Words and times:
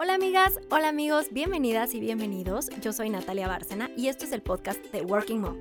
Hola 0.00 0.14
amigas, 0.14 0.60
hola 0.70 0.90
amigos, 0.90 1.26
bienvenidas 1.32 1.92
y 1.92 1.98
bienvenidos. 1.98 2.70
Yo 2.80 2.92
soy 2.92 3.10
Natalia 3.10 3.48
Bárcena 3.48 3.90
y 3.96 4.06
esto 4.06 4.26
es 4.26 4.30
el 4.30 4.42
podcast 4.42 4.80
de 4.92 5.02
Working 5.02 5.40
Mom. 5.40 5.56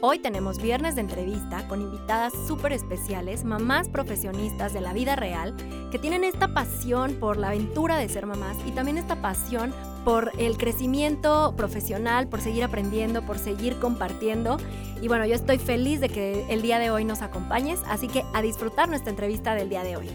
Hoy 0.00 0.18
tenemos 0.18 0.60
viernes 0.60 0.96
de 0.96 1.02
entrevista 1.02 1.68
con 1.68 1.80
invitadas 1.80 2.32
súper 2.48 2.72
especiales, 2.72 3.44
mamás 3.44 3.88
profesionistas 3.88 4.72
de 4.72 4.80
la 4.80 4.92
vida 4.92 5.14
real, 5.14 5.54
que 5.92 6.00
tienen 6.00 6.24
esta 6.24 6.52
pasión 6.52 7.14
por 7.20 7.36
la 7.36 7.50
aventura 7.50 7.96
de 7.96 8.08
ser 8.08 8.26
mamás 8.26 8.56
y 8.66 8.72
también 8.72 8.98
esta 8.98 9.22
pasión 9.22 9.72
por 10.04 10.32
el 10.36 10.58
crecimiento 10.58 11.54
profesional, 11.56 12.26
por 12.26 12.40
seguir 12.40 12.64
aprendiendo, 12.64 13.22
por 13.22 13.38
seguir 13.38 13.78
compartiendo. 13.78 14.56
Y 15.00 15.06
bueno, 15.06 15.26
yo 15.26 15.36
estoy 15.36 15.58
feliz 15.58 16.00
de 16.00 16.08
que 16.08 16.44
el 16.48 16.60
día 16.60 16.80
de 16.80 16.90
hoy 16.90 17.04
nos 17.04 17.22
acompañes, 17.22 17.78
así 17.86 18.08
que 18.08 18.24
a 18.34 18.42
disfrutar 18.42 18.88
nuestra 18.88 19.10
entrevista 19.10 19.54
del 19.54 19.68
día 19.68 19.84
de 19.84 19.96
hoy. 19.96 20.10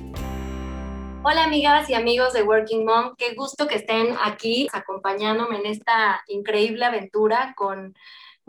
Hola 1.24 1.44
amigas 1.44 1.88
y 1.88 1.94
amigos 1.94 2.34
de 2.34 2.42
Working 2.42 2.84
Mom, 2.84 3.14
qué 3.16 3.36
gusto 3.36 3.68
que 3.68 3.76
estén 3.76 4.16
aquí 4.24 4.68
acompañándome 4.74 5.58
en 5.58 5.68
esta 5.68 6.24
increíble 6.28 6.84
aventura 6.84 7.54
con 7.56 7.96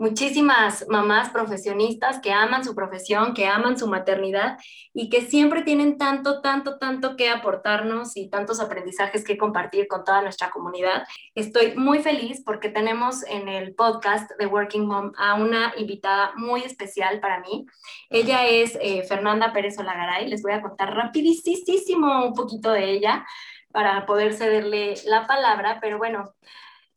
muchísimas 0.03 0.85
mamás 0.89 1.29
profesionistas 1.29 2.19
que 2.19 2.33
aman 2.33 2.65
su 2.65 2.75
profesión, 2.75 3.33
que 3.33 3.47
aman 3.47 3.79
su 3.79 3.87
maternidad 3.87 4.57
y 4.93 5.09
que 5.09 5.21
siempre 5.21 5.61
tienen 5.61 5.97
tanto, 5.97 6.41
tanto, 6.41 6.77
tanto 6.77 7.15
que 7.15 7.29
aportarnos 7.29 8.17
y 8.17 8.29
tantos 8.29 8.59
aprendizajes 8.59 9.23
que 9.23 9.37
compartir 9.37 9.87
con 9.87 10.03
toda 10.03 10.21
nuestra 10.21 10.49
comunidad. 10.49 11.07
Estoy 11.35 11.75
muy 11.77 11.99
feliz 11.99 12.43
porque 12.45 12.67
tenemos 12.67 13.23
en 13.27 13.47
el 13.47 13.75
podcast 13.75 14.29
de 14.37 14.45
Working 14.45 14.85
Mom 14.85 15.13
a 15.17 15.35
una 15.35 15.73
invitada 15.77 16.33
muy 16.35 16.63
especial 16.63 17.21
para 17.21 17.39
mí. 17.39 17.65
Ella 18.09 18.45
es 18.45 18.77
eh, 18.81 19.03
Fernanda 19.07 19.53
Pérez 19.53 19.79
Olagaray. 19.79 20.27
Les 20.27 20.41
voy 20.41 20.51
a 20.51 20.61
contar 20.61 20.93
rapidísimo 20.93 22.25
un 22.25 22.33
poquito 22.33 22.73
de 22.73 22.91
ella 22.91 23.25
para 23.71 24.05
poder 24.05 24.33
cederle 24.33 24.95
la 25.05 25.25
palabra, 25.27 25.79
pero 25.81 25.97
bueno, 25.97 26.33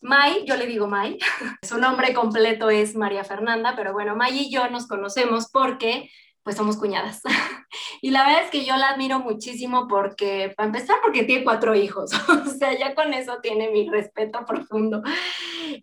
May, 0.07 0.45
yo 0.47 0.57
le 0.57 0.67
digo 0.67 0.87
May, 0.87 1.19
su 1.63 1.79
nombre 1.79 2.15
completo 2.15 2.71
es 2.71 2.95
María 2.95 3.25
Fernanda, 3.25 3.75
pero 3.75 3.93
bueno, 3.93 4.15
May 4.15 4.39
y 4.39 4.51
yo 4.51 4.71
nos 4.71 4.87
conocemos 4.87 5.51
porque 5.51 6.11
pues 6.45 6.55
somos 6.55 6.77
cuñadas. 6.77 7.23
y 8.03 8.11
la 8.11 8.25
verdad 8.25 8.45
es 8.45 8.51
que 8.53 8.65
yo 8.65 8.77
la 8.77 8.91
admiro 8.91 9.19
muchísimo 9.19 9.89
porque, 9.89 10.55
para 10.57 10.69
empezar, 10.69 10.99
porque 11.03 11.25
tiene 11.25 11.43
cuatro 11.43 11.75
hijos, 11.75 12.13
o 12.29 12.49
sea, 12.51 12.79
ya 12.79 12.95
con 12.95 13.13
eso 13.15 13.39
tiene 13.43 13.69
mi 13.73 13.91
respeto 13.91 14.45
profundo. 14.47 15.03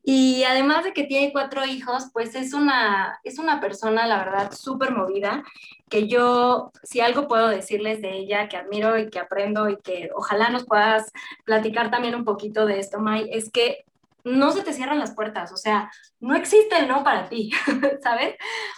Y 0.04 0.46
además 0.46 0.86
de 0.86 0.94
que 0.94 1.04
tiene 1.04 1.34
cuatro 1.34 1.66
hijos, 1.66 2.06
pues 2.14 2.34
es 2.36 2.54
una, 2.54 3.20
es 3.26 3.40
una 3.40 3.60
persona, 3.60 4.08
la 4.08 4.20
verdad, 4.20 4.54
súper 4.54 4.92
movida, 4.92 5.44
que 5.90 6.08
yo, 6.08 6.72
si 6.82 7.02
algo 7.02 7.28
puedo 7.28 7.50
decirles 7.50 8.02
de 8.02 8.16
ella, 8.16 8.48
que 8.48 8.56
admiro 8.56 8.98
y 8.98 9.10
que 9.10 9.20
aprendo 9.20 9.68
y 9.68 9.76
que 9.82 10.12
ojalá 10.16 10.50
nos 10.50 10.66
puedas 10.66 11.12
platicar 11.44 11.92
también 11.92 12.16
un 12.16 12.24
poquito 12.24 12.66
de 12.66 12.80
esto, 12.80 13.00
May, 13.00 13.30
es 13.34 13.52
que 13.52 13.84
no 14.24 14.52
se 14.52 14.64
te 14.64 14.74
cierran 14.74 15.00
las 15.00 15.14
puertas, 15.14 15.52
o 15.52 15.58
sea, 15.58 15.92
no 16.20 16.36
existe 16.36 16.78
el 16.78 16.88
no 16.88 17.04
para 17.04 17.28
ti, 17.28 17.52
¿sabes? 18.04 18.36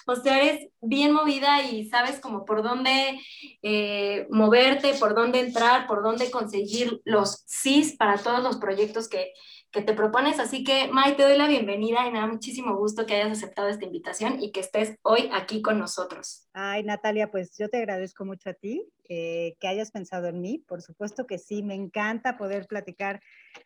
O 0.07 0.15
sea, 0.15 0.41
eres 0.41 0.69
bien 0.81 1.13
movida 1.13 1.61
y 1.61 1.87
sabes 1.87 2.19
como 2.19 2.45
por 2.45 2.63
dónde 2.63 3.19
eh, 3.61 4.27
moverte, 4.29 4.93
por 4.95 5.13
dónde 5.13 5.39
entrar, 5.39 5.87
por 5.87 6.03
dónde 6.03 6.31
conseguir 6.31 7.01
los 7.05 7.43
sís 7.45 7.95
para 7.95 8.17
todos 8.17 8.41
los 8.41 8.57
proyectos 8.57 9.07
que, 9.07 9.33
que 9.71 9.81
te 9.81 9.93
propones. 9.93 10.39
Así 10.39 10.63
que, 10.63 10.87
Mai, 10.87 11.15
te 11.15 11.23
doy 11.23 11.37
la 11.37 11.47
bienvenida 11.47 12.07
y 12.07 12.11
me 12.11 12.19
da 12.19 12.27
muchísimo 12.27 12.75
gusto 12.75 13.05
que 13.05 13.15
hayas 13.15 13.37
aceptado 13.37 13.67
esta 13.67 13.85
invitación 13.85 14.41
y 14.41 14.51
que 14.51 14.61
estés 14.61 14.95
hoy 15.03 15.29
aquí 15.31 15.61
con 15.61 15.77
nosotros. 15.77 16.47
Ay, 16.53 16.83
Natalia, 16.83 17.29
pues 17.29 17.55
yo 17.57 17.69
te 17.69 17.77
agradezco 17.77 18.25
mucho 18.25 18.49
a 18.49 18.53
ti 18.53 18.87
eh, 19.09 19.55
que 19.59 19.67
hayas 19.67 19.91
pensado 19.91 20.27
en 20.27 20.41
mí. 20.41 20.63
Por 20.67 20.81
supuesto 20.81 21.27
que 21.27 21.37
sí, 21.37 21.61
me 21.61 21.75
encanta 21.75 22.37
poder 22.37 22.65
platicar 22.67 23.21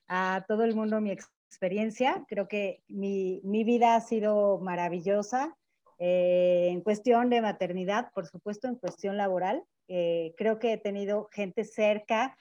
a 0.08 0.44
todo 0.48 0.64
el 0.64 0.76
mundo 0.76 1.00
mi 1.00 1.12
experiencia 1.12 1.39
experiencia. 1.50 2.24
Creo 2.28 2.48
que 2.48 2.84
mi, 2.88 3.42
mi 3.44 3.64
vida 3.64 3.96
ha 3.96 4.02
sido 4.02 4.60
maravillosa 4.60 5.58
eh, 5.98 6.68
en 6.70 6.82
cuestión 6.82 7.30
de 7.32 7.42
maternidad, 7.42 8.12
por 8.14 8.28
supuesto, 8.28 8.68
en 8.68 8.76
cuestión 8.76 9.18
laboral. 9.18 9.64
Eh, 9.88 10.36
creo 10.38 10.60
que 10.60 10.74
he 10.74 10.78
tenido 10.78 11.28
gente 11.32 11.64
cerca 11.64 12.38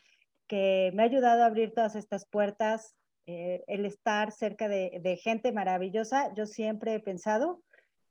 que 0.47 0.93
me 0.95 1.03
ha 1.03 1.07
ayudado 1.07 1.43
a 1.43 1.47
abrir 1.47 1.73
todas 1.73 1.97
estas 1.97 2.27
puertas. 2.27 2.95
Eh, 3.27 3.65
el 3.67 3.85
estar 3.85 4.31
cerca 4.31 4.69
de, 4.69 5.01
de, 5.03 5.17
gente 5.17 5.53
maravillosa, 5.53 6.33
yo 6.35 6.47
siempre 6.47 6.95
he 6.95 7.01
pensado 7.01 7.63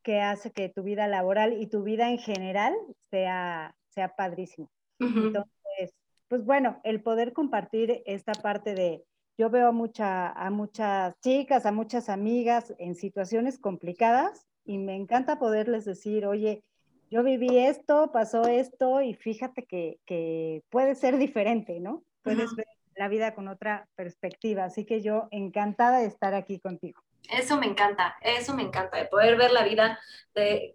que 0.03 0.21
hace 0.21 0.51
que 0.51 0.69
tu 0.69 0.83
vida 0.83 1.07
laboral 1.07 1.59
y 1.59 1.67
tu 1.67 1.81
vida 1.83 2.09
en 2.09 2.19
general 2.19 2.73
sea, 3.09 3.75
sea 3.89 4.15
padrísimo. 4.15 4.69
Entonces, 4.99 5.93
pues 6.27 6.43
bueno, 6.45 6.79
el 6.83 7.01
poder 7.01 7.33
compartir 7.33 8.03
esta 8.05 8.33
parte 8.33 8.75
de, 8.75 9.03
yo 9.37 9.49
veo 9.49 9.67
a, 9.67 9.71
mucha, 9.71 10.31
a 10.31 10.49
muchas 10.49 11.19
chicas, 11.21 11.65
a 11.65 11.71
muchas 11.71 12.09
amigas 12.09 12.73
en 12.79 12.95
situaciones 12.95 13.59
complicadas 13.59 14.47
y 14.65 14.79
me 14.79 14.95
encanta 14.95 15.39
poderles 15.39 15.85
decir, 15.85 16.25
oye, 16.25 16.63
yo 17.09 17.23
viví 17.23 17.57
esto, 17.57 18.11
pasó 18.11 18.47
esto 18.47 19.01
y 19.01 19.13
fíjate 19.13 19.63
que, 19.63 19.99
que 20.05 20.63
puede 20.69 20.95
ser 20.95 21.17
diferente, 21.17 21.79
¿no? 21.79 22.03
Puedes 22.23 22.53
ver 22.55 22.67
la 22.95 23.07
vida 23.07 23.33
con 23.33 23.47
otra 23.47 23.87
perspectiva. 23.95 24.65
Así 24.65 24.83
que 24.85 25.01
yo 25.01 25.27
encantada 25.31 25.99
de 25.99 26.07
estar 26.07 26.33
aquí 26.33 26.59
contigo. 26.59 27.01
Eso 27.29 27.57
me 27.57 27.65
encanta, 27.65 28.15
eso 28.21 28.53
me 28.53 28.63
encanta, 28.63 28.97
de 28.97 29.05
poder 29.05 29.37
ver 29.37 29.51
la 29.51 29.63
vida 29.63 29.99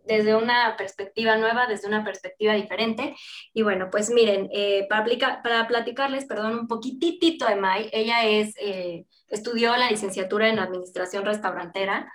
desde 0.04 0.34
una 0.34 0.76
perspectiva 0.76 1.36
nueva, 1.36 1.66
desde 1.66 1.88
una 1.88 2.04
perspectiva 2.04 2.54
diferente. 2.54 3.14
Y 3.52 3.62
bueno, 3.62 3.88
pues 3.90 4.10
miren, 4.10 4.48
eh, 4.52 4.86
para, 4.88 5.42
para 5.42 5.68
platicarles, 5.68 6.24
perdón, 6.24 6.58
un 6.58 6.68
poquitito 6.68 7.46
de 7.46 7.56
Mai, 7.56 7.88
ella 7.92 8.26
es, 8.26 8.54
eh, 8.58 9.06
estudió 9.28 9.76
la 9.76 9.90
licenciatura 9.90 10.48
en 10.48 10.58
Administración 10.58 11.24
Restaurantera, 11.24 12.12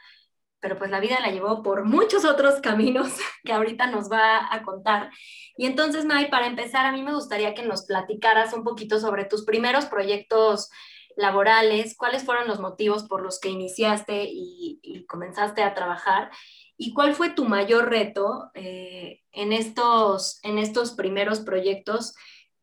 pero 0.59 0.77
pues 0.77 0.89
la 0.89 0.99
vida 0.99 1.19
la 1.21 1.31
llevó 1.31 1.61
por 1.63 1.85
muchos 1.85 2.25
otros 2.25 2.59
caminos 2.61 3.13
que 3.43 3.53
ahorita 3.53 3.87
nos 3.87 4.11
va 4.11 4.53
a 4.53 4.63
contar. 4.63 5.11
Y 5.55 5.65
entonces, 5.65 6.05
Mai, 6.05 6.29
para 6.29 6.47
empezar, 6.47 6.85
a 6.85 6.91
mí 6.91 7.01
me 7.01 7.13
gustaría 7.13 7.53
que 7.53 7.63
nos 7.63 7.85
platicaras 7.85 8.53
un 8.53 8.63
poquito 8.63 8.99
sobre 8.99 9.25
tus 9.25 9.45
primeros 9.45 9.85
proyectos 9.85 10.69
laborales, 11.17 11.97
cuáles 11.97 12.23
fueron 12.23 12.47
los 12.47 12.59
motivos 12.59 13.03
por 13.03 13.21
los 13.21 13.39
que 13.39 13.49
iniciaste 13.49 14.27
y, 14.29 15.05
comenzaste 15.09 15.63
a 15.63 15.73
trabajar 15.73 16.29
y 16.77 16.93
cuál 16.93 17.15
fue 17.15 17.29
tu 17.29 17.45
mayor 17.45 17.89
reto 17.89 18.51
eh, 18.53 19.21
en, 19.31 19.53
estos, 19.53 20.39
en 20.43 20.57
estos 20.57 20.91
primeros 20.91 21.39
proyectos 21.39 22.13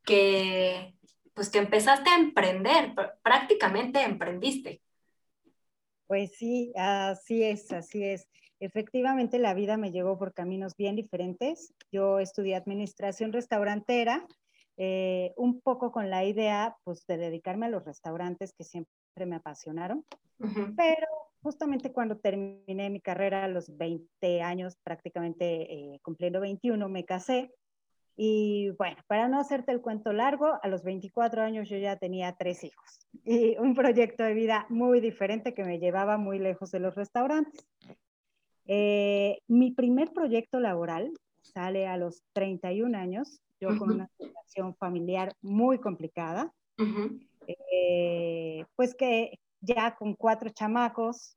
que, 0.05 0.95
pues, 1.33 1.49
que 1.49 1.59
empezaste 1.59 2.11
a 2.11 2.19
emprender, 2.19 2.95
prácticamente 3.23 4.03
emprendiste. 4.03 4.83
Pues 6.07 6.37
sí, 6.37 6.73
así 6.77 7.43
es, 7.43 7.73
así 7.73 8.05
es. 8.05 8.29
Efectivamente, 8.61 9.39
la 9.39 9.55
vida 9.55 9.77
me 9.77 9.91
llevó 9.91 10.19
por 10.19 10.33
caminos 10.33 10.77
bien 10.77 10.97
diferentes. 10.97 11.75
Yo 11.91 12.21
estudié 12.21 12.55
administración 12.57 13.33
restaurantera, 13.33 14.27
eh, 14.77 15.33
un 15.37 15.61
poco 15.61 15.93
con 15.93 16.11
la 16.11 16.25
idea 16.25 16.77
pues, 16.85 17.07
de 17.07 17.17
dedicarme 17.17 17.67
a 17.67 17.71
los 17.71 17.85
restaurantes 17.85 18.53
que 18.53 18.65
siempre 18.65 18.93
me 19.27 19.37
apasionaron, 19.37 20.05
pero 20.77 21.07
justamente 21.43 21.93
cuando 21.93 22.17
terminé 22.17 22.91
mi 22.91 23.01
carrera 23.01 23.45
a 23.45 23.49
los 23.49 23.77
20 23.77 24.43
años, 24.43 24.77
prácticamente 24.83 25.73
eh, 25.73 26.01
cumpliendo 26.03 26.41
21, 26.41 26.89
me 26.89 27.05
casé. 27.05 27.53
Y 28.17 28.71
bueno, 28.79 28.97
para 29.09 29.29
no 29.29 29.41
hacerte 29.41 29.73
el 29.73 29.81
cuento 29.81 30.13
largo, 30.13 30.59
a 30.63 30.69
los 30.69 30.85
24 30.85 31.43
años 31.43 31.69
yo 31.69 31.77
ya 31.79 31.97
tenía 31.97 32.35
tres 32.37 32.63
hijos 32.63 33.01
y 33.25 33.57
un 33.59 33.75
proyecto 33.75 34.23
de 34.23 34.35
vida 34.35 34.67
muy 34.69 35.01
diferente 35.01 35.53
que 35.53 35.65
me 35.65 35.81
llevaba 35.81 36.17
muy 36.17 36.39
lejos 36.39 36.71
de 36.71 36.81
los 36.81 36.95
restaurantes. 36.95 37.67
Eh, 38.67 39.39
mi 39.49 39.73
primer 39.73 40.13
proyecto 40.13 40.61
laboral 40.61 41.13
sale 41.43 41.87
a 41.87 41.97
los 41.97 42.23
31 42.33 42.97
años 42.97 43.41
yo 43.65 43.79
con 43.79 43.93
una 43.93 44.09
situación 44.19 44.75
familiar 44.77 45.35
muy 45.43 45.79
complicada, 45.79 46.53
eh, 47.47 48.65
pues 48.77 48.95
que 48.95 49.39
ya 49.61 49.97
con 49.97 50.15
cuatro 50.15 50.51
chamacos, 50.51 51.37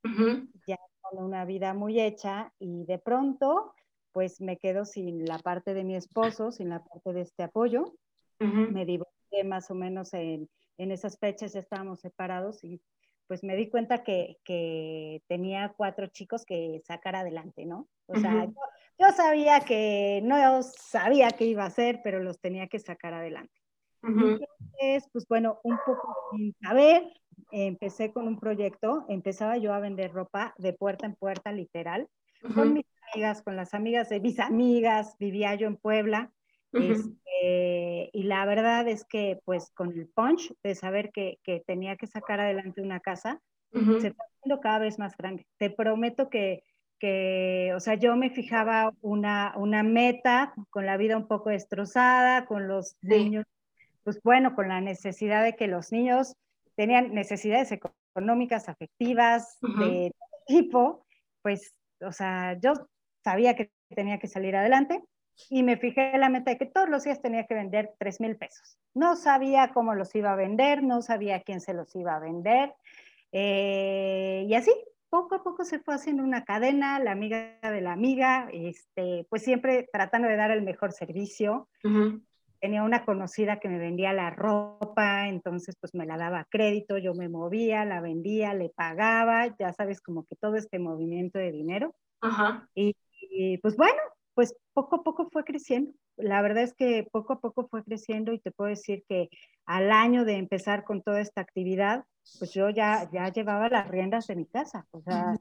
ya 0.67 0.77
con 1.01 1.23
una 1.23 1.45
vida 1.45 1.73
muy 1.73 1.99
hecha 1.99 2.51
y 2.59 2.85
de 2.85 2.99
pronto 2.99 3.73
pues 4.11 4.41
me 4.41 4.57
quedo 4.57 4.83
sin 4.85 5.25
la 5.25 5.37
parte 5.39 5.73
de 5.73 5.83
mi 5.83 5.95
esposo, 5.95 6.51
sin 6.51 6.69
la 6.69 6.83
parte 6.83 7.13
de 7.13 7.21
este 7.21 7.43
apoyo. 7.43 7.93
Me 8.39 8.85
divorcié 8.85 9.43
más 9.45 9.69
o 9.71 9.75
menos 9.75 10.13
en, 10.13 10.49
en, 10.77 10.91
esas 10.91 11.17
fechas, 11.17 11.53
ya 11.53 11.59
estábamos 11.59 12.01
separados 12.01 12.63
y 12.63 12.81
pues 13.27 13.43
me 13.43 13.55
di 13.55 13.69
cuenta 13.69 14.03
que, 14.03 14.37
que 14.43 15.21
tenía 15.27 15.73
cuatro 15.75 16.07
chicos 16.07 16.45
que 16.45 16.81
sacar 16.85 17.15
adelante, 17.15 17.65
¿no? 17.65 17.87
O 18.07 18.15
sea, 18.15 18.45
yo, 18.45 18.53
yo 18.99 19.11
sabía 19.15 19.59
que 19.61 20.21
no 20.23 20.61
sabía 20.63 21.29
qué 21.31 21.45
iba 21.45 21.63
a 21.63 21.67
hacer, 21.67 22.01
pero 22.03 22.19
los 22.19 22.39
tenía 22.39 22.67
que 22.67 22.79
sacar 22.79 23.13
adelante. 23.13 23.53
Entonces, 24.03 25.09
pues 25.11 25.27
bueno, 25.27 25.59
un 25.63 25.77
poco 25.85 26.15
sin 26.31 26.53
saber, 26.61 27.03
empecé 27.51 28.11
con 28.13 28.27
un 28.27 28.39
proyecto, 28.39 29.05
empezaba 29.09 29.57
yo 29.57 29.73
a 29.73 29.79
vender 29.79 30.13
ropa 30.13 30.53
de 30.57 30.73
puerta 30.73 31.05
en 31.05 31.15
puerta, 31.15 31.51
literal, 31.51 32.07
con 32.53 32.73
mis 32.73 32.85
amigas, 33.11 33.41
con 33.41 33.55
las 33.55 33.73
amigas 33.73 34.09
de 34.09 34.19
mis 34.19 34.39
amigas, 34.39 35.15
vivía 35.19 35.55
yo 35.55 35.67
en 35.67 35.77
Puebla, 35.77 36.31
Este, 36.73 38.09
y 38.13 38.23
la 38.23 38.45
verdad 38.45 38.87
es 38.87 39.05
que 39.05 39.39
pues 39.45 39.71
con 39.71 39.91
el 39.93 40.07
punch 40.07 40.53
de 40.63 40.75
saber 40.75 41.11
que, 41.11 41.39
que 41.43 41.63
tenía 41.65 41.95
que 41.95 42.07
sacar 42.07 42.39
adelante 42.39 42.81
una 42.81 42.99
casa, 42.99 43.41
se 43.71 44.13
fue 44.13 44.25
haciendo 44.25 44.61
cada 44.61 44.79
vez 44.79 44.97
más 44.97 45.15
grande. 45.17 45.45
Te 45.57 45.69
prometo 45.69 46.29
que, 46.29 46.63
que, 46.99 47.71
o 47.75 47.79
sea, 47.79 47.95
yo 47.95 48.15
me 48.15 48.29
fijaba 48.29 48.93
una, 49.01 49.53
una 49.57 49.83
meta 49.83 50.53
con 50.69 50.85
la 50.85 50.97
vida 50.97 51.17
un 51.17 51.27
poco 51.27 51.49
destrozada, 51.49 52.45
con 52.45 52.67
los 52.67 52.95
niños, 53.01 53.45
pues 54.03 54.21
bueno, 54.23 54.55
con 54.55 54.69
la 54.69 54.81
necesidad 54.81 55.43
de 55.43 55.55
que 55.55 55.67
los 55.67 55.91
niños 55.91 56.35
tenían 56.75 57.13
necesidades 57.13 57.71
económicas, 57.71 58.69
afectivas, 58.69 59.57
de 59.61 60.13
todo 60.17 60.43
tipo, 60.47 61.05
pues, 61.41 61.73
o 62.01 62.11
sea, 62.11 62.57
yo 62.61 62.73
sabía 63.23 63.55
que 63.55 63.71
tenía 63.89 64.19
que 64.19 64.27
salir 64.27 64.55
adelante 64.55 65.03
y 65.49 65.63
me 65.63 65.77
fijé 65.77 66.13
en 66.13 66.21
la 66.21 66.29
meta 66.29 66.51
de 66.51 66.57
que 66.57 66.65
todos 66.65 66.89
los 66.89 67.03
días 67.03 67.21
tenía 67.21 67.45
que 67.45 67.53
vender 67.53 67.93
3 67.99 68.21
mil 68.21 68.37
pesos. 68.37 68.77
No 68.93 69.15
sabía 69.15 69.71
cómo 69.73 69.93
los 69.93 70.13
iba 70.15 70.31
a 70.31 70.35
vender, 70.35 70.83
no 70.83 71.01
sabía 71.01 71.41
quién 71.41 71.61
se 71.61 71.73
los 71.73 71.95
iba 71.95 72.15
a 72.15 72.19
vender. 72.19 72.73
Eh, 73.31 74.45
y 74.47 74.53
así, 74.55 74.71
poco 75.09 75.35
a 75.35 75.43
poco 75.43 75.63
se 75.63 75.79
fue 75.79 75.95
haciendo 75.95 76.23
una 76.23 76.43
cadena, 76.43 76.99
la 76.99 77.11
amiga 77.11 77.59
de 77.61 77.81
la 77.81 77.93
amiga, 77.93 78.49
este, 78.51 79.25
pues 79.29 79.43
siempre 79.43 79.87
tratando 79.91 80.27
de 80.27 80.35
dar 80.35 80.51
el 80.51 80.63
mejor 80.63 80.91
servicio. 80.91 81.69
Tenía 82.59 82.83
una 82.83 83.05
conocida 83.05 83.59
que 83.59 83.69
me 83.69 83.77
vendía 83.77 84.13
la 84.13 84.31
ropa, 84.31 85.27
entonces 85.27 85.75
pues 85.79 85.93
me 85.93 86.05
la 86.07 86.17
daba 86.17 86.39
a 86.39 86.45
crédito, 86.45 86.97
yo 86.97 87.13
me 87.13 87.29
movía, 87.29 87.85
la 87.85 88.01
vendía, 88.01 88.53
le 88.53 88.69
pagaba, 88.69 89.55
ya 89.59 89.73
sabes, 89.73 90.01
como 90.01 90.25
que 90.25 90.35
todo 90.35 90.55
este 90.55 90.79
movimiento 90.79 91.37
de 91.37 91.51
dinero. 91.51 91.95
Y, 92.73 92.95
y 93.21 93.59
pues 93.59 93.77
bueno, 93.77 93.99
pues 94.33 94.55
poco 94.73 94.97
a 94.97 95.03
poco 95.03 95.29
fue 95.29 95.43
creciendo. 95.43 95.93
La 96.17 96.41
verdad 96.41 96.63
es 96.63 96.73
que 96.73 97.07
poco 97.11 97.33
a 97.33 97.39
poco 97.39 97.67
fue 97.67 97.83
creciendo 97.83 98.33
y 98.33 98.39
te 98.39 98.51
puedo 98.51 98.69
decir 98.69 99.03
que 99.07 99.29
al 99.65 99.91
año 99.91 100.25
de 100.25 100.37
empezar 100.37 100.83
con 100.83 101.03
toda 101.03 101.21
esta 101.21 101.41
actividad, 101.41 102.05
pues 102.39 102.53
yo 102.53 102.69
ya, 102.69 103.09
ya 103.11 103.29
llevaba 103.29 103.69
las 103.69 103.87
riendas 103.87 104.27
de 104.27 104.35
mi 104.35 104.45
casa. 104.45 104.85
O 104.91 105.01
sea, 105.01 105.35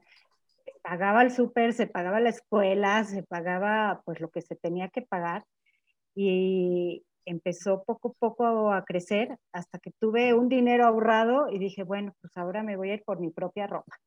se 0.45 0.73
pagaba 0.81 1.21
el 1.21 1.31
súper, 1.31 1.73
se 1.73 1.87
pagaba 1.87 2.19
la 2.19 2.29
escuela, 2.29 3.03
se 3.03 3.23
pagaba 3.23 4.01
pues 4.05 4.19
lo 4.19 4.29
que 4.29 4.41
se 4.41 4.55
tenía 4.55 4.89
que 4.89 5.01
pagar 5.01 5.43
y 6.15 7.03
empezó 7.25 7.83
poco 7.83 8.09
a 8.09 8.13
poco 8.13 8.71
a 8.71 8.85
crecer 8.85 9.37
hasta 9.51 9.79
que 9.79 9.91
tuve 9.99 10.33
un 10.33 10.49
dinero 10.49 10.85
ahorrado 10.85 11.49
y 11.51 11.59
dije, 11.59 11.83
bueno, 11.83 12.13
pues 12.21 12.35
ahora 12.37 12.63
me 12.63 12.77
voy 12.77 12.91
a 12.91 12.95
ir 12.95 13.03
por 13.03 13.19
mi 13.19 13.29
propia 13.29 13.67
ropa. 13.67 13.99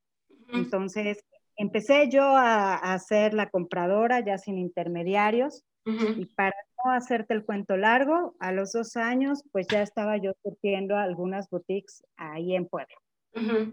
Entonces 0.52 1.24
empecé 1.56 2.08
yo 2.08 2.22
a, 2.22 2.74
a, 2.74 2.98
ser 2.98 3.34
la 3.34 3.48
compradora 3.50 4.20
ya 4.20 4.38
sin 4.38 4.58
intermediarios 4.58 5.64
y 5.84 6.26
para 6.26 6.54
no 6.84 6.92
hacerte 6.92 7.34
el 7.34 7.44
cuento 7.44 7.76
largo, 7.76 8.34
a 8.38 8.52
los 8.52 8.72
dos 8.72 8.96
años 8.96 9.42
pues 9.52 9.66
ya 9.66 9.82
estaba 9.82 10.16
yo 10.18 10.32
surtiendo 10.42 10.96
algunas 10.96 11.48
boutiques 11.50 12.04
ahí 12.16 12.54
en 12.54 12.66
Puebla. 12.66 12.94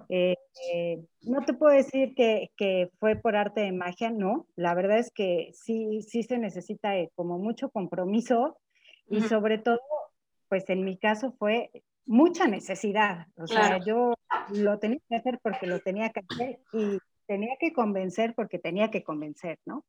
Eh, 0.10 0.36
eh, 0.72 1.04
no 1.22 1.44
te 1.44 1.54
puedo 1.54 1.76
decir 1.76 2.14
que, 2.16 2.52
que, 2.56 2.92
fue 3.00 3.16
por 3.16 3.36
arte 3.36 3.62
de 3.62 3.72
magia, 3.72 4.12
no. 4.12 4.48
La 4.56 4.76
verdad 4.76 5.00
es 5.00 5.12
que 5.12 5.52
sí, 5.54 6.02
sí 6.04 6.24
se 6.24 6.38
necesita 6.38 6.98
eh, 6.98 7.12
como 7.16 7.40
mucho 7.40 7.70
compromiso 7.70 8.58
y 9.10 9.22
sobre 9.22 9.58
todo, 9.58 9.80
pues 10.50 10.70
en 10.70 10.84
mi 10.84 10.98
caso 10.98 11.34
fue 11.40 11.72
mucha 12.06 12.48
necesidad. 12.48 13.28
O 13.36 13.48
sea, 13.48 13.80
yo 13.84 14.14
lo 14.54 14.80
tenía 14.80 15.00
que 15.10 15.16
hacer 15.16 15.40
porque 15.42 15.66
lo 15.66 15.80
tenía 15.80 16.10
que 16.12 16.22
hacer 16.30 16.60
y 16.74 17.00
tenía 17.26 17.56
que 17.60 17.74
convencer 17.74 18.34
porque 18.36 18.60
tenía 18.60 18.92
que 18.92 19.04
convencer, 19.04 19.60
¿no? 19.66 19.86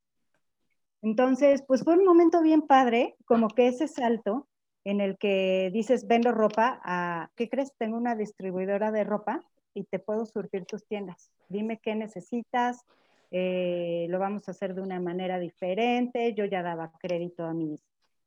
Entonces, 1.02 1.62
pues 1.66 1.84
fue 1.84 1.94
un 1.94 2.04
momento 2.04 2.42
bien 2.42 2.62
padre, 2.62 3.16
como 3.24 3.48
que 3.48 3.68
ese 3.68 3.88
salto 3.88 4.48
en 4.84 5.00
el 5.00 5.18
que 5.18 5.70
dices, 5.72 6.06
vendo 6.06 6.32
ropa, 6.32 6.80
a, 6.84 7.30
¿qué 7.36 7.48
crees? 7.48 7.72
Tengo 7.78 7.96
una 7.96 8.16
distribuidora 8.16 8.90
de 8.90 9.04
ropa 9.04 9.44
y 9.74 9.84
te 9.84 9.98
puedo 9.98 10.26
surtir 10.26 10.64
tus 10.64 10.86
tiendas. 10.86 11.30
Dime 11.48 11.78
qué 11.78 11.94
necesitas, 11.94 12.84
eh, 13.30 14.06
lo 14.08 14.18
vamos 14.18 14.48
a 14.48 14.52
hacer 14.52 14.74
de 14.74 14.82
una 14.82 14.98
manera 14.98 15.38
diferente. 15.38 16.34
Yo 16.34 16.44
ya 16.46 16.62
daba 16.62 16.92
crédito 17.00 17.44
a 17.44 17.52
mis, 17.52 17.80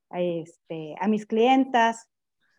a, 0.10 0.22
este, 0.22 0.96
a 1.00 1.08
mis 1.08 1.26
clientas. 1.26 2.08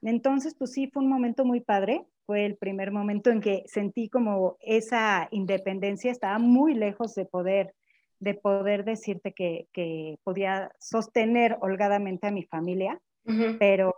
Entonces, 0.03 0.55
pues 0.58 0.73
sí, 0.73 0.88
fue 0.88 1.03
un 1.03 1.08
momento 1.08 1.44
muy 1.44 1.61
padre 1.61 2.06
fue 2.26 2.47
el 2.47 2.56
primer 2.56 2.93
momento 2.93 3.31
en 3.31 3.41
que 3.41 3.65
sentí 3.67 4.08
como 4.08 4.56
esa 4.61 5.29
independencia 5.31 6.11
estaba 6.11 6.38
muy 6.38 6.75
lejos 6.75 7.15
de 7.15 7.25
poder, 7.25 7.75
de 8.23 8.35
poder 8.35 8.85
decirte 8.85 9.33
que, 9.33 9.67
que 9.73 10.17
podía 10.23 10.71
sostener 10.79 11.59
holgadamente 11.61 12.29
a 12.29 12.31
mi 12.31 12.45
familia, 12.45 13.01
pero 13.59 13.97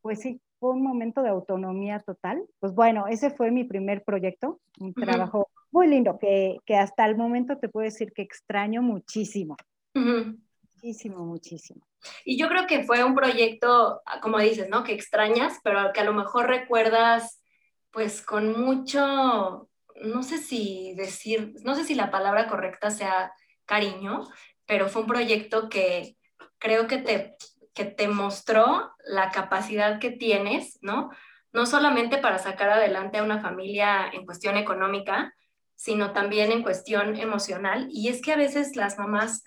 pues 0.00 0.20
sí, 0.20 0.40
fue 0.58 0.70
un 0.70 0.82
momento 0.82 1.22
de 1.22 1.28
autonomía 1.28 1.98
total. 2.00 2.42
Pues 2.58 2.74
bueno, 2.74 3.06
ese 3.06 3.30
fue 3.30 3.50
mi 3.50 3.64
primer 3.64 4.02
proyecto, 4.02 4.60
un 4.80 4.94
trabajo 4.94 5.48
muy 5.70 5.88
lindo 5.88 6.18
que, 6.18 6.56
que, 6.64 6.76
hasta 6.76 7.04
el 7.04 7.16
momento 7.16 7.58
te 7.58 7.68
puedo 7.68 7.84
decir 7.84 8.12
que 8.14 8.22
extraño 8.22 8.80
muchísimo. 8.80 9.56
Muchísimo, 9.92 11.26
muchísimo. 11.26 11.86
Y 12.24 12.38
yo 12.38 12.48
creo 12.48 12.66
que 12.66 12.84
fue 12.84 13.04
un 13.04 13.14
proyecto, 13.14 14.00
ah, 14.06 14.20
como 14.22 14.38
dices, 14.38 14.70
¿no? 14.70 14.84
Que 14.84 14.92
extrañas, 14.92 15.58
pero 15.62 15.92
que 15.92 16.00
a 16.00 16.04
lo 16.04 16.14
mejor 16.14 16.46
recuerdas 16.46 17.42
pues 17.90 18.22
con 18.22 18.58
mucho, 18.58 19.67
no 20.02 20.22
sé 20.22 20.38
si 20.38 20.94
decir, 20.94 21.54
no 21.64 21.74
sé 21.74 21.84
si 21.84 21.94
la 21.94 22.10
palabra 22.10 22.48
correcta 22.48 22.90
sea 22.90 23.32
cariño, 23.66 24.24
pero 24.66 24.88
fue 24.88 25.02
un 25.02 25.08
proyecto 25.08 25.68
que 25.68 26.16
creo 26.58 26.86
que 26.86 26.98
te, 26.98 27.36
que 27.74 27.84
te 27.84 28.08
mostró 28.08 28.92
la 29.04 29.30
capacidad 29.30 29.98
que 29.98 30.10
tienes, 30.10 30.78
¿no? 30.82 31.10
No 31.52 31.66
solamente 31.66 32.18
para 32.18 32.38
sacar 32.38 32.70
adelante 32.70 33.18
a 33.18 33.22
una 33.22 33.40
familia 33.40 34.10
en 34.12 34.26
cuestión 34.26 34.56
económica, 34.56 35.34
sino 35.74 36.12
también 36.12 36.50
en 36.52 36.62
cuestión 36.62 37.16
emocional. 37.16 37.88
Y 37.90 38.08
es 38.08 38.20
que 38.20 38.32
a 38.32 38.36
veces 38.36 38.76
las 38.76 38.98
mamás 38.98 39.44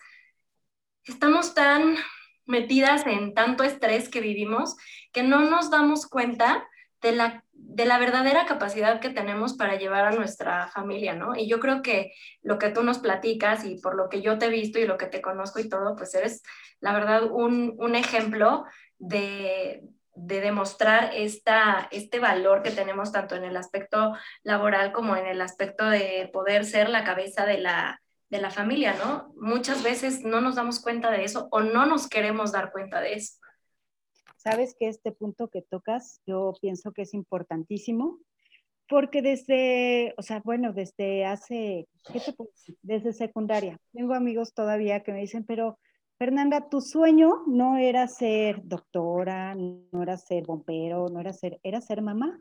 estamos 1.03 1.53
tan 1.53 1.97
metidas 2.45 3.05
en 3.05 3.33
tanto 3.33 3.63
estrés 3.63 4.09
que 4.09 4.21
vivimos 4.21 4.75
que 5.11 5.23
no 5.23 5.41
nos 5.41 5.69
damos 5.69 6.07
cuenta 6.07 6.67
de 7.01 7.11
la, 7.13 7.43
de 7.63 7.85
la 7.85 7.97
verdadera 7.99 8.45
capacidad 8.45 8.99
que 8.99 9.09
tenemos 9.09 9.53
para 9.53 9.75
llevar 9.77 10.05
a 10.05 10.11
nuestra 10.11 10.67
familia, 10.67 11.13
¿no? 11.15 11.35
Y 11.35 11.47
yo 11.47 11.59
creo 11.59 11.81
que 11.81 12.13
lo 12.41 12.57
que 12.57 12.69
tú 12.69 12.83
nos 12.83 12.99
platicas 12.99 13.65
y 13.65 13.79
por 13.79 13.95
lo 13.95 14.09
que 14.09 14.21
yo 14.21 14.37
te 14.37 14.47
he 14.47 14.49
visto 14.49 14.79
y 14.79 14.85
lo 14.85 14.97
que 14.97 15.05
te 15.05 15.21
conozco 15.21 15.59
y 15.59 15.69
todo, 15.69 15.95
pues 15.95 16.13
eres, 16.15 16.43
la 16.79 16.93
verdad, 16.93 17.23
un, 17.23 17.75
un 17.77 17.95
ejemplo 17.95 18.65
de, 18.97 19.83
de 20.15 20.41
demostrar 20.41 21.11
esta, 21.13 21.87
este 21.91 22.19
valor 22.19 22.61
que 22.63 22.71
tenemos 22.71 23.11
tanto 23.11 23.35
en 23.35 23.43
el 23.43 23.55
aspecto 23.55 24.13
laboral 24.43 24.91
como 24.91 25.15
en 25.15 25.25
el 25.25 25.41
aspecto 25.41 25.89
de 25.89 26.29
poder 26.33 26.65
ser 26.65 26.89
la 26.89 27.03
cabeza 27.03 27.45
de 27.45 27.59
la, 27.59 28.01
de 28.29 28.39
la 28.39 28.49
familia, 28.49 28.95
¿no? 29.03 29.33
Muchas 29.35 29.83
veces 29.83 30.23
no 30.23 30.41
nos 30.41 30.55
damos 30.55 30.79
cuenta 30.79 31.11
de 31.11 31.23
eso 31.23 31.47
o 31.51 31.61
no 31.61 31.85
nos 31.85 32.07
queremos 32.07 32.51
dar 32.51 32.71
cuenta 32.71 33.01
de 33.01 33.13
eso. 33.13 33.40
Sabes 34.43 34.73
que 34.73 34.87
este 34.87 35.11
punto 35.11 35.49
que 35.49 35.61
tocas, 35.61 36.19
yo 36.25 36.53
pienso 36.59 36.93
que 36.93 37.03
es 37.03 37.13
importantísimo, 37.13 38.17
porque 38.89 39.21
desde, 39.21 40.15
o 40.17 40.23
sea, 40.23 40.41
bueno, 40.43 40.73
desde 40.73 41.25
hace, 41.25 41.87
¿qué 42.11 42.19
te 42.19 42.33
puedo 42.33 42.49
decir? 42.49 42.75
Desde 42.81 43.13
secundaria, 43.13 43.77
tengo 43.93 44.15
amigos 44.15 44.55
todavía 44.55 45.03
que 45.03 45.13
me 45.13 45.19
dicen, 45.19 45.45
pero 45.45 45.77
Fernanda, 46.17 46.69
tu 46.69 46.81
sueño 46.81 47.43
no 47.45 47.77
era 47.77 48.07
ser 48.07 48.61
doctora, 48.63 49.53
no 49.53 50.01
era 50.01 50.17
ser 50.17 50.47
bombero, 50.47 51.07
no 51.09 51.19
era 51.19 51.33
ser, 51.33 51.59
era 51.61 51.79
ser 51.79 52.01
mamá. 52.01 52.39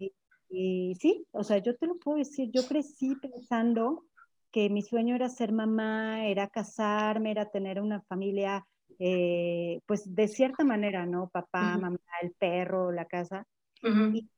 Y, 0.00 0.12
y 0.48 0.96
sí, 0.96 1.24
o 1.30 1.44
sea, 1.44 1.58
yo 1.58 1.76
te 1.76 1.86
lo 1.86 1.96
puedo 1.96 2.18
decir, 2.18 2.50
yo 2.52 2.66
crecí 2.66 3.14
pensando 3.14 4.04
que 4.50 4.68
mi 4.68 4.82
sueño 4.82 5.14
era 5.14 5.28
ser 5.28 5.52
mamá, 5.52 6.26
era 6.26 6.48
casarme, 6.48 7.30
era 7.30 7.48
tener 7.50 7.80
una 7.80 8.00
familia, 8.02 8.66
eh, 9.02 9.80
pues 9.86 10.14
de 10.14 10.28
cierta 10.28 10.62
manera, 10.62 11.06
¿no? 11.06 11.30
Papá, 11.30 11.78
mamá, 11.78 11.98
el 12.22 12.32
perro, 12.32 12.92
la 12.92 13.06
casa. 13.06 13.46
y, 13.82 14.28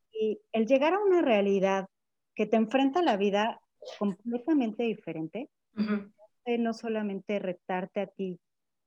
el 0.52 0.66
llegar 0.66 0.94
a 0.94 1.02
una 1.02 1.20
realidad 1.20 1.88
que 2.36 2.46
te 2.46 2.56
enfrenta 2.56 3.00
a 3.00 3.02
la 3.02 3.16
vida 3.16 3.60
completamente 3.98 4.84
diferente, 4.84 5.50
no 6.58 6.74
solamente 6.74 7.40
retarte 7.40 8.00
a 8.00 8.06
ti 8.06 8.38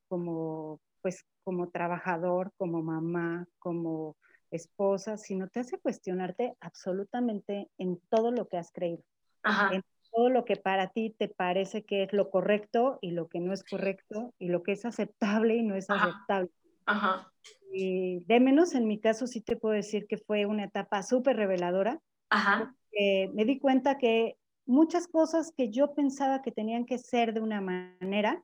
como, 0.08 0.80
pues, 1.02 1.26
como 1.44 1.70
trabajador, 1.70 2.52
como 2.58 2.82
mamá, 2.82 3.46
como 3.60 4.16
esposa, 4.52 5.18
sino 5.18 5.50
te 5.50 5.60
hace 5.60 5.78
cuestionarte 5.78 6.56
absolutamente 6.62 7.70
en 7.78 8.00
todo 8.10 8.32
lo 8.32 8.48
que 8.48 8.58
has 8.58 8.72
creído. 8.72 9.04
Ajá 9.44 9.72
todo 10.16 10.30
lo 10.30 10.46
que 10.46 10.56
para 10.56 10.90
ti 10.90 11.14
te 11.18 11.28
parece 11.28 11.84
que 11.84 12.04
es 12.04 12.14
lo 12.14 12.30
correcto 12.30 13.00
y 13.02 13.12
lo 13.12 13.28
que 13.28 13.40
no 13.40 13.52
es 13.54 13.64
correcto 13.64 14.34
y 14.40 14.48
lo 14.48 14.64
que 14.64 14.72
es 14.72 14.86
aceptable 14.86 15.56
y 15.56 15.64
no 15.64 15.76
es 15.76 15.90
aceptable. 15.90 16.50
Ajá. 16.86 17.32
Y 17.74 18.20
de 18.26 18.40
menos 18.40 18.74
en 18.76 18.88
mi 18.88 19.00
caso 19.00 19.28
sí 19.28 19.42
te 19.42 19.58
puedo 19.58 19.76
decir 19.76 20.08
que 20.08 20.18
fue 20.18 20.46
una 20.46 20.64
etapa 20.64 21.04
súper 21.04 21.36
reveladora. 21.36 22.00
Ajá. 22.30 22.74
me 22.92 23.46
di 23.46 23.60
cuenta 23.60 23.98
que 23.98 24.38
muchas 24.66 25.08
cosas 25.08 25.52
que 25.56 25.70
yo 25.70 25.94
pensaba 25.94 26.42
que 26.42 26.52
tenían 26.52 26.86
que 26.86 26.98
ser 26.98 27.34
de 27.34 27.42
una 27.42 27.62
manera, 27.62 28.42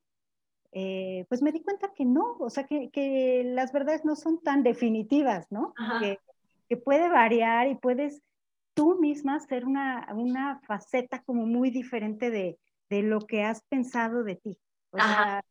eh, 0.73 1.25
pues 1.29 1.41
me 1.41 1.51
di 1.51 1.61
cuenta 1.61 1.93
que 1.95 2.05
no, 2.05 2.37
o 2.39 2.49
sea, 2.49 2.65
que, 2.65 2.89
que 2.91 3.43
las 3.45 3.71
verdades 3.71 4.05
no 4.05 4.15
son 4.15 4.41
tan 4.41 4.63
definitivas, 4.63 5.47
¿no? 5.51 5.73
Que, 5.99 6.19
que, 6.69 6.77
puede 6.77 7.09
variar 7.09 7.67
y 7.67 7.75
puedes 7.75 8.21
tú 8.73 8.99
misma 8.99 9.39
ser 9.39 9.65
una, 9.65 10.07
una 10.13 10.59
faceta 10.67 11.21
como 11.23 11.45
muy 11.45 11.71
diferente 11.71 12.29
de, 12.29 12.57
de, 12.89 13.03
lo 13.03 13.19
que 13.21 13.43
has 13.43 13.61
pensado 13.63 14.23
de 14.23 14.35
ti. 14.35 14.57
O 14.91 14.97
sea, 14.97 15.43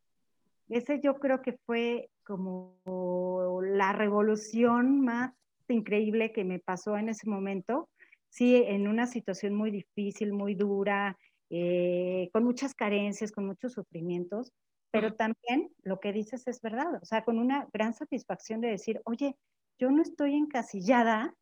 ese 0.69 1.01
yo 1.01 1.17
creo 1.17 1.43
que 1.43 1.59
fue 1.65 2.11
como 2.25 3.61
la 3.63 3.93
revolución 3.93 5.01
más 5.01 5.33
increíble 5.69 6.33
que 6.33 6.45
me 6.45 6.59
pasó 6.59 6.97
en 6.97 7.09
ese 7.09 7.29
momento. 7.29 7.89
Sí, 8.29 8.57
en 8.57 8.87
una 8.87 9.07
situación 9.07 9.55
muy 9.55 9.71
difícil, 9.71 10.33
muy 10.33 10.55
dura, 10.55 11.17
eh, 11.51 12.31
con 12.33 12.45
muchas 12.45 12.75
carencias, 12.75 13.33
con 13.33 13.47
muchos 13.47 13.73
sufrimientos, 13.73 14.53
pero 14.93 15.15
también 15.15 15.71
lo 15.83 15.99
que 15.99 16.13
dices 16.13 16.47
es 16.47 16.61
verdad, 16.61 17.01
o 17.01 17.05
sea, 17.05 17.25
con 17.25 17.39
una 17.39 17.69
gran 17.73 17.93
satisfacción 17.93 18.61
de 18.61 18.69
decir, 18.69 19.01
oye, 19.05 19.37
yo 19.79 19.91
no 19.91 20.03
estoy 20.03 20.35
encasillada 20.35 21.35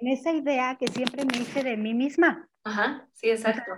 en, 0.00 0.08
esa 0.08 0.32
idea 0.32 0.76
que 0.78 0.86
siempre 0.88 1.24
me 1.24 1.38
hice 1.38 1.62
de 1.62 1.76
mí 1.76 1.94
misma. 1.94 2.48
Ajá, 2.64 3.08
sí, 3.12 3.30
exacto. 3.30 3.72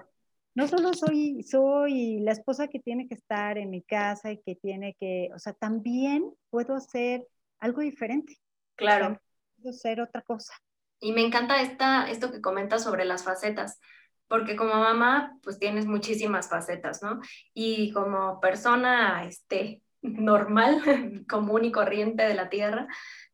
no 0.55 0.67
solo 0.67 0.95
soy, 0.95 1.43
soy 1.43 2.21
la 2.21 2.33
esposa 2.33 2.69
que 2.69 2.81
tiene 2.81 3.07
que 3.07 3.15
estar 3.15 3.59
en 3.59 3.71
mi 3.71 3.83
casa 3.83 4.33
y 4.33 4.39
que 4.39 4.55
tiene 4.55 4.97
que, 4.99 5.31
o 5.35 5.39
sea, 5.39 5.53
también 5.53 6.33
puedo 6.51 6.75
hacer 6.75 7.27
algo 7.59 7.81
diferente. 7.81 8.37
Claro. 8.77 9.21
puedo 9.57 9.71
hacer 9.71 10.01
otra 10.01 10.23
cosa. 10.23 10.55
Y 11.01 11.13
me 11.13 11.25
encanta 11.25 11.61
esta, 11.63 12.11
esto 12.11 12.33
que 12.33 12.41
comentas 12.41 12.83
sobre 12.83 13.05
las 13.05 13.25
facetas, 13.25 13.79
porque 14.27 14.57
como 14.57 14.75
mamá, 14.75 15.39
pues 15.43 15.59
tienes 15.59 15.87
muchísimas 15.87 16.49
facetas, 16.49 17.03
¿no? 17.03 17.21
Y 17.55 17.93
como 17.93 18.41
persona, 18.41 19.25
este, 19.25 19.83
normal, 20.03 20.83
común 21.29 21.65
y 21.65 21.73
corriente 21.73 22.25
de 22.25 22.35
la 22.35 22.49
tierra, 22.49 22.87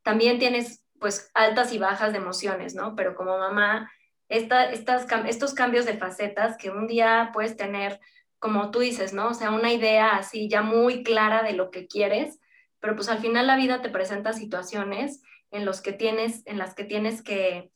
también 0.02 0.38
tienes, 0.38 0.83
pues, 0.98 1.30
altas 1.34 1.72
y 1.72 1.78
bajas 1.78 2.12
de 2.12 2.18
emociones, 2.18 2.74
¿no? 2.74 2.94
Pero 2.94 3.14
como 3.14 3.38
mamá, 3.38 3.90
esta, 4.28 4.70
estas, 4.70 5.06
estos 5.26 5.54
cambios 5.54 5.86
de 5.86 5.96
facetas 5.96 6.56
que 6.56 6.70
un 6.70 6.86
día 6.86 7.30
puedes 7.32 7.56
tener, 7.56 8.00
como 8.38 8.70
tú 8.70 8.80
dices, 8.80 9.12
¿no? 9.12 9.28
O 9.28 9.34
sea, 9.34 9.50
una 9.50 9.72
idea 9.72 10.16
así 10.16 10.48
ya 10.48 10.62
muy 10.62 11.02
clara 11.02 11.42
de 11.42 11.52
lo 11.52 11.70
que 11.70 11.86
quieres, 11.86 12.40
pero 12.80 12.96
pues 12.96 13.08
al 13.08 13.18
final 13.18 13.46
la 13.46 13.56
vida 13.56 13.80
te 13.80 13.88
presenta 13.88 14.32
situaciones 14.32 15.22
en, 15.50 15.64
los 15.64 15.80
que 15.80 15.92
tienes, 15.92 16.46
en 16.46 16.58
las 16.58 16.74
que 16.74 16.84
tienes 16.84 17.22
que 17.22 17.70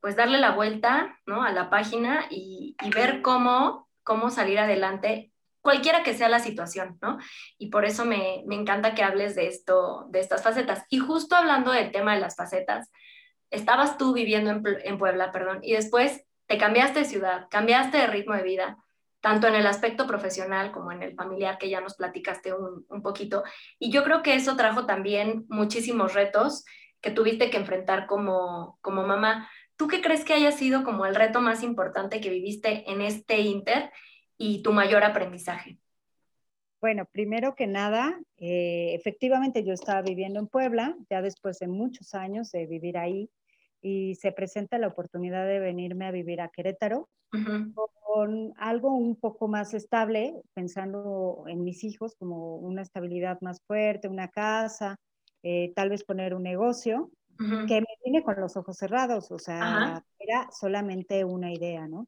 pues 0.00 0.16
darle 0.16 0.38
la 0.38 0.52
vuelta 0.52 1.18
¿no? 1.26 1.42
a 1.42 1.52
la 1.52 1.70
página 1.70 2.26
y, 2.30 2.76
ver 2.94 3.22
cómo, 3.22 3.88
cómo 4.02 4.30
salir 4.30 4.58
adelante, 4.58 5.32
cualquiera 5.68 6.02
que 6.02 6.14
sea 6.14 6.30
la 6.30 6.38
situación, 6.38 6.96
¿no? 7.02 7.18
Y 7.58 7.68
por 7.68 7.84
eso 7.84 8.06
me, 8.06 8.42
encanta 8.50 8.94
que 8.94 9.02
hables 9.02 9.34
de 9.34 9.48
esto, 9.48 10.06
de 10.08 10.20
estas 10.20 10.42
facetas. 10.42 10.82
Y 10.88 10.96
justo 10.96 11.36
hablando 11.36 11.72
del 11.72 11.92
tema 11.92 12.14
de 12.14 12.20
las 12.22 12.36
facetas, 12.36 12.90
estabas 13.50 13.98
tú 13.98 14.14
viviendo 14.14 14.50
en, 14.50 14.96
Puebla, 14.96 15.30
perdón, 15.30 15.58
y 15.60 15.74
después 15.74 16.24
te 16.46 16.56
cambiaste 16.56 17.00
de 17.00 17.04
ciudad, 17.04 17.48
cambiaste 17.50 17.98
de 17.98 18.06
ritmo 18.06 18.34
de 18.34 18.44
vida, 18.44 18.78
tanto 19.20 19.46
en 19.46 19.56
el 19.56 19.66
aspecto 19.66 20.06
profesional 20.06 20.72
como 20.72 20.90
en 20.90 21.02
el 21.02 21.14
familiar, 21.14 21.58
que 21.58 21.68
ya 21.68 21.82
nos 21.82 21.96
platicaste 21.96 22.54
un, 22.54 22.86
un 22.88 23.02
poquito. 23.02 23.44
Y 23.78 23.90
yo 23.90 24.04
creo 24.04 24.22
que 24.22 24.36
eso 24.36 24.56
trajo 24.56 24.86
también 24.86 25.44
muchísimos 25.50 26.14
retos 26.14 26.64
que 27.02 27.10
tuviste 27.10 27.50
que 27.50 27.58
enfrentar 27.58 28.06
como, 28.06 28.78
como 28.80 29.06
mamá. 29.06 29.50
¿Tú 29.76 29.86
qué 29.86 30.00
crees 30.00 30.24
que 30.24 30.32
haya 30.32 30.50
sido 30.50 30.82
como 30.82 31.04
el 31.04 31.14
reto 31.14 31.42
más 31.42 31.62
importante 31.62 32.22
que 32.22 32.30
viviste 32.30 32.90
en 32.90 33.02
este 33.02 33.40
Inter 33.40 33.90
y 34.38 34.62
tu 34.62 34.72
mayor 34.72 35.04
aprendizaje? 35.04 35.78
Bueno, 36.80 37.06
primero 37.10 37.56
que 37.56 37.66
nada, 37.66 38.18
eh, 38.36 38.94
efectivamente 38.94 39.64
yo 39.64 39.72
estaba 39.72 40.00
viviendo 40.00 40.38
en 40.38 40.46
Puebla, 40.46 40.96
ya 41.10 41.20
después 41.20 41.58
de 41.58 41.66
muchos 41.66 42.14
años 42.14 42.52
de 42.52 42.66
vivir 42.66 42.96
ahí, 42.96 43.28
y 43.82 44.14
se 44.14 44.32
presenta 44.32 44.78
la 44.78 44.86
oportunidad 44.86 45.46
de 45.46 45.58
venirme 45.58 46.06
a 46.06 46.12
vivir 46.12 46.40
a 46.40 46.48
Querétaro 46.48 47.08
con 48.00 48.54
algo 48.56 48.94
un 48.94 49.16
poco 49.16 49.48
más 49.48 49.74
estable, 49.74 50.34
pensando 50.54 51.44
en 51.46 51.62
mis 51.62 51.84
hijos 51.84 52.14
como 52.16 52.56
una 52.56 52.82
estabilidad 52.82 53.40
más 53.40 53.60
fuerte, 53.66 54.08
una 54.08 54.28
casa, 54.28 54.96
eh, 55.42 55.72
tal 55.76 55.90
vez 55.90 56.04
poner 56.04 56.34
un 56.34 56.42
negocio 56.42 57.10
que 57.38 57.80
me 57.80 57.86
vine 58.04 58.24
con 58.24 58.40
los 58.40 58.56
ojos 58.56 58.76
cerrados, 58.76 59.30
o 59.30 59.38
sea, 59.38 60.02
era 60.18 60.48
solamente 60.50 61.24
una 61.24 61.52
idea, 61.52 61.86
¿no? 61.86 62.04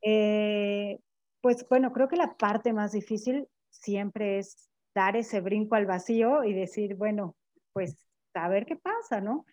Eh, 0.00 0.98
pues 1.46 1.64
bueno, 1.68 1.92
creo 1.92 2.08
que 2.08 2.16
la 2.16 2.36
parte 2.36 2.72
más 2.72 2.90
difícil 2.90 3.46
siempre 3.70 4.40
es 4.40 4.68
dar 4.96 5.14
ese 5.14 5.40
brinco 5.40 5.76
al 5.76 5.86
vacío 5.86 6.42
y 6.42 6.52
decir, 6.52 6.96
bueno, 6.96 7.36
pues 7.72 8.04
a 8.34 8.48
ver 8.48 8.66
qué 8.66 8.74
pasa, 8.74 9.20
¿no? 9.20 9.46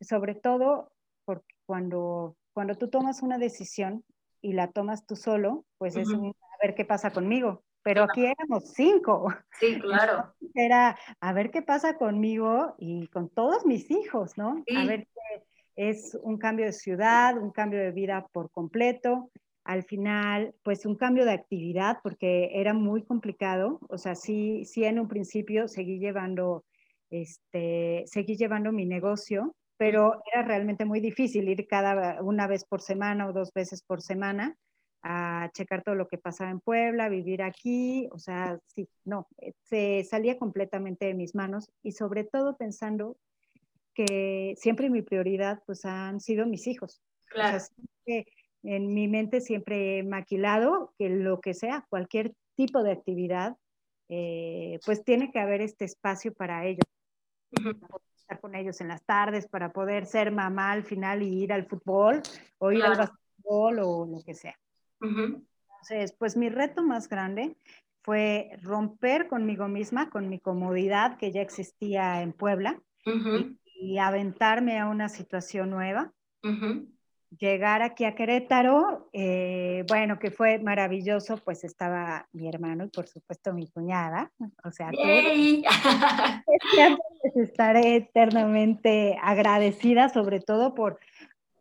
Sobre 0.00 0.36
todo 0.36 0.92
porque 1.24 1.56
cuando, 1.66 2.36
cuando 2.52 2.76
tú 2.76 2.90
tomas 2.90 3.22
una 3.22 3.38
decisión 3.38 4.04
y 4.40 4.52
la 4.52 4.70
tomas 4.70 5.04
tú 5.04 5.16
solo, 5.16 5.64
pues 5.78 5.96
es 5.96 6.10
un, 6.10 6.28
a 6.28 6.64
ver 6.64 6.76
qué 6.76 6.84
pasa 6.84 7.10
conmigo 7.10 7.64
pero 7.82 8.04
aquí 8.04 8.24
éramos 8.24 8.70
cinco. 8.74 9.34
Sí, 9.58 9.80
claro. 9.80 10.32
era 10.54 10.96
a 11.18 11.32
ver 11.32 11.50
qué 11.50 11.62
pasa 11.62 11.96
conmigo 11.96 12.76
y 12.78 13.08
con 13.08 13.28
todos 13.28 13.66
mis 13.66 13.90
hijos, 13.90 14.38
¿no? 14.38 14.62
A 14.76 14.84
ver 14.84 15.08
qué 15.12 15.42
es 15.74 16.16
un 16.22 16.38
cambio 16.38 16.66
de 16.66 16.72
ciudad, 16.72 17.36
un 17.36 17.50
cambio 17.50 17.80
de 17.80 17.90
vida 17.90 18.28
por 18.30 18.52
completo. 18.52 19.32
Al 19.64 19.84
final, 19.84 20.54
pues 20.62 20.86
un 20.86 20.96
cambio 20.96 21.24
de 21.24 21.32
actividad 21.32 21.98
porque 22.02 22.50
era 22.54 22.74
muy 22.74 23.02
complicado. 23.04 23.78
O 23.88 23.98
sea, 23.98 24.14
sí, 24.14 24.64
sí 24.64 24.84
en 24.84 24.98
un 24.98 25.08
principio 25.08 25.68
seguí 25.68 25.98
llevando, 25.98 26.64
este, 27.10 28.04
seguí 28.06 28.36
llevando 28.36 28.72
mi 28.72 28.86
negocio, 28.86 29.54
pero 29.76 30.20
era 30.32 30.42
realmente 30.42 30.84
muy 30.84 31.00
difícil 31.00 31.48
ir 31.48 31.66
cada 31.66 32.22
una 32.22 32.46
vez 32.46 32.64
por 32.64 32.80
semana 32.80 33.26
o 33.26 33.32
dos 33.32 33.52
veces 33.52 33.82
por 33.82 34.02
semana 34.02 34.56
a 35.02 35.50
checar 35.52 35.82
todo 35.82 35.96
lo 35.96 36.06
que 36.06 36.18
pasaba 36.18 36.50
en 36.50 36.60
Puebla, 36.60 37.08
vivir 37.08 37.42
aquí, 37.42 38.08
o 38.12 38.18
sea, 38.18 38.58
sí, 38.66 38.88
no, 39.04 39.26
se 39.64 40.04
salía 40.04 40.38
completamente 40.38 41.06
de 41.06 41.14
mis 41.14 41.34
manos 41.34 41.70
y 41.82 41.92
sobre 41.92 42.22
todo 42.24 42.56
pensando 42.56 43.16
que 43.94 44.54
siempre 44.56 44.90
mi 44.90 45.02
prioridad 45.02 45.62
pues 45.66 45.84
han 45.84 46.20
sido 46.20 46.46
mis 46.46 46.66
hijos. 46.66 47.02
Claro. 47.26 47.58
En 48.62 48.94
mi 48.94 49.08
mente 49.08 49.40
siempre 49.40 49.98
he 49.98 50.02
maquilado 50.02 50.94
que 50.98 51.08
lo 51.08 51.40
que 51.40 51.54
sea, 51.54 51.86
cualquier 51.88 52.34
tipo 52.54 52.82
de 52.82 52.92
actividad, 52.92 53.56
eh, 54.08 54.78
pues 54.84 55.04
tiene 55.04 55.30
que 55.30 55.40
haber 55.40 55.60
este 55.60 55.84
espacio 55.84 56.32
para 56.32 56.66
ellos. 56.66 56.84
para 57.50 57.88
poder 57.88 58.08
estar 58.16 58.40
con 58.40 58.54
ellos 58.54 58.80
en 58.80 58.88
las 58.88 59.02
tardes, 59.04 59.46
para 59.48 59.72
poder 59.72 60.06
ser 60.06 60.30
mamá 60.30 60.72
al 60.72 60.84
final 60.84 61.22
y 61.22 61.42
ir 61.42 61.52
al 61.52 61.66
fútbol 61.66 62.22
o 62.58 62.72
ir 62.72 62.82
al 62.82 62.96
basquetbol 62.96 63.78
o 63.80 64.06
lo 64.06 64.22
que 64.24 64.34
sea. 64.34 64.58
Entonces, 65.00 66.14
pues 66.18 66.36
mi 66.36 66.48
reto 66.48 66.82
más 66.82 67.08
grande 67.08 67.56
fue 68.02 68.50
romper 68.62 69.28
conmigo 69.28 69.68
misma, 69.68 70.10
con 70.10 70.28
mi 70.28 70.38
comodidad 70.38 71.16
que 71.18 71.32
ya 71.32 71.40
existía 71.40 72.22
en 72.22 72.32
Puebla 72.32 72.80
y, 73.04 73.98
aventarme 73.98 74.78
a 74.78 74.88
una 74.88 75.08
situación 75.08 75.70
nueva. 75.70 76.12
Llegar 77.38 77.82
aquí 77.82 78.04
a 78.04 78.14
Querétaro, 78.14 79.08
eh, 79.12 79.84
bueno, 79.88 80.18
que 80.18 80.30
fue 80.30 80.58
maravilloso, 80.58 81.38
pues 81.38 81.64
estaba 81.64 82.28
mi 82.32 82.48
hermano 82.48 82.84
y 82.84 82.88
por 82.88 83.08
supuesto 83.08 83.54
mi 83.54 83.68
cuñada, 83.68 84.30
o 84.64 84.70
sea, 84.70 84.90
estaré 87.34 87.96
eternamente 87.96 89.18
agradecida, 89.22 90.10
sobre 90.10 90.40
todo 90.40 90.74
por, 90.74 90.98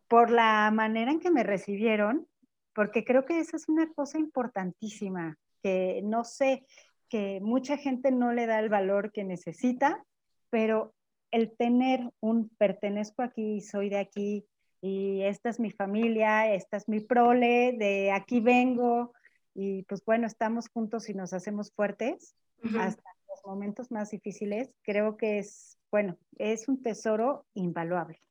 por 0.07 0.29
la 0.29 0.69
manera 0.73 1.11
en 1.11 1.19
que 1.19 1.31
me 1.31 1.43
recibieron 1.43 2.27
porque 2.73 3.03
creo 3.03 3.25
que 3.25 3.39
esa 3.39 3.57
es 3.57 3.67
una 3.67 3.91
cosa 3.93 4.19
importantísima, 4.19 5.37
que 5.61 6.01
no 6.03 6.23
sé, 6.23 6.65
que 7.09 7.39
mucha 7.41 7.77
gente 7.77 8.11
no 8.11 8.33
le 8.33 8.45
da 8.45 8.59
el 8.59 8.69
valor 8.69 9.11
que 9.11 9.23
necesita, 9.23 10.03
pero 10.49 10.93
el 11.31 11.55
tener 11.55 12.09
un 12.19 12.49
pertenezco 12.49 13.21
aquí, 13.21 13.61
soy 13.61 13.89
de 13.89 13.99
aquí, 13.99 14.45
y 14.81 15.21
esta 15.21 15.49
es 15.49 15.59
mi 15.59 15.71
familia, 15.71 16.53
esta 16.53 16.77
es 16.77 16.87
mi 16.89 16.99
prole, 16.99 17.75
de 17.77 18.11
aquí 18.11 18.39
vengo, 18.39 19.13
y 19.53 19.83
pues 19.83 20.03
bueno, 20.03 20.27
estamos 20.27 20.69
juntos 20.69 21.09
y 21.09 21.13
nos 21.13 21.33
hacemos 21.33 21.71
fuertes 21.71 22.35
hasta 22.77 23.09
los 23.29 23.45
momentos 23.45 23.91
más 23.91 24.11
difíciles, 24.11 24.71
creo 24.83 25.17
que 25.17 25.39
es, 25.39 25.77
bueno, 25.89 26.17
es 26.37 26.67
un 26.67 26.81
tesoro 26.81 27.45
invaluable. 27.53 28.21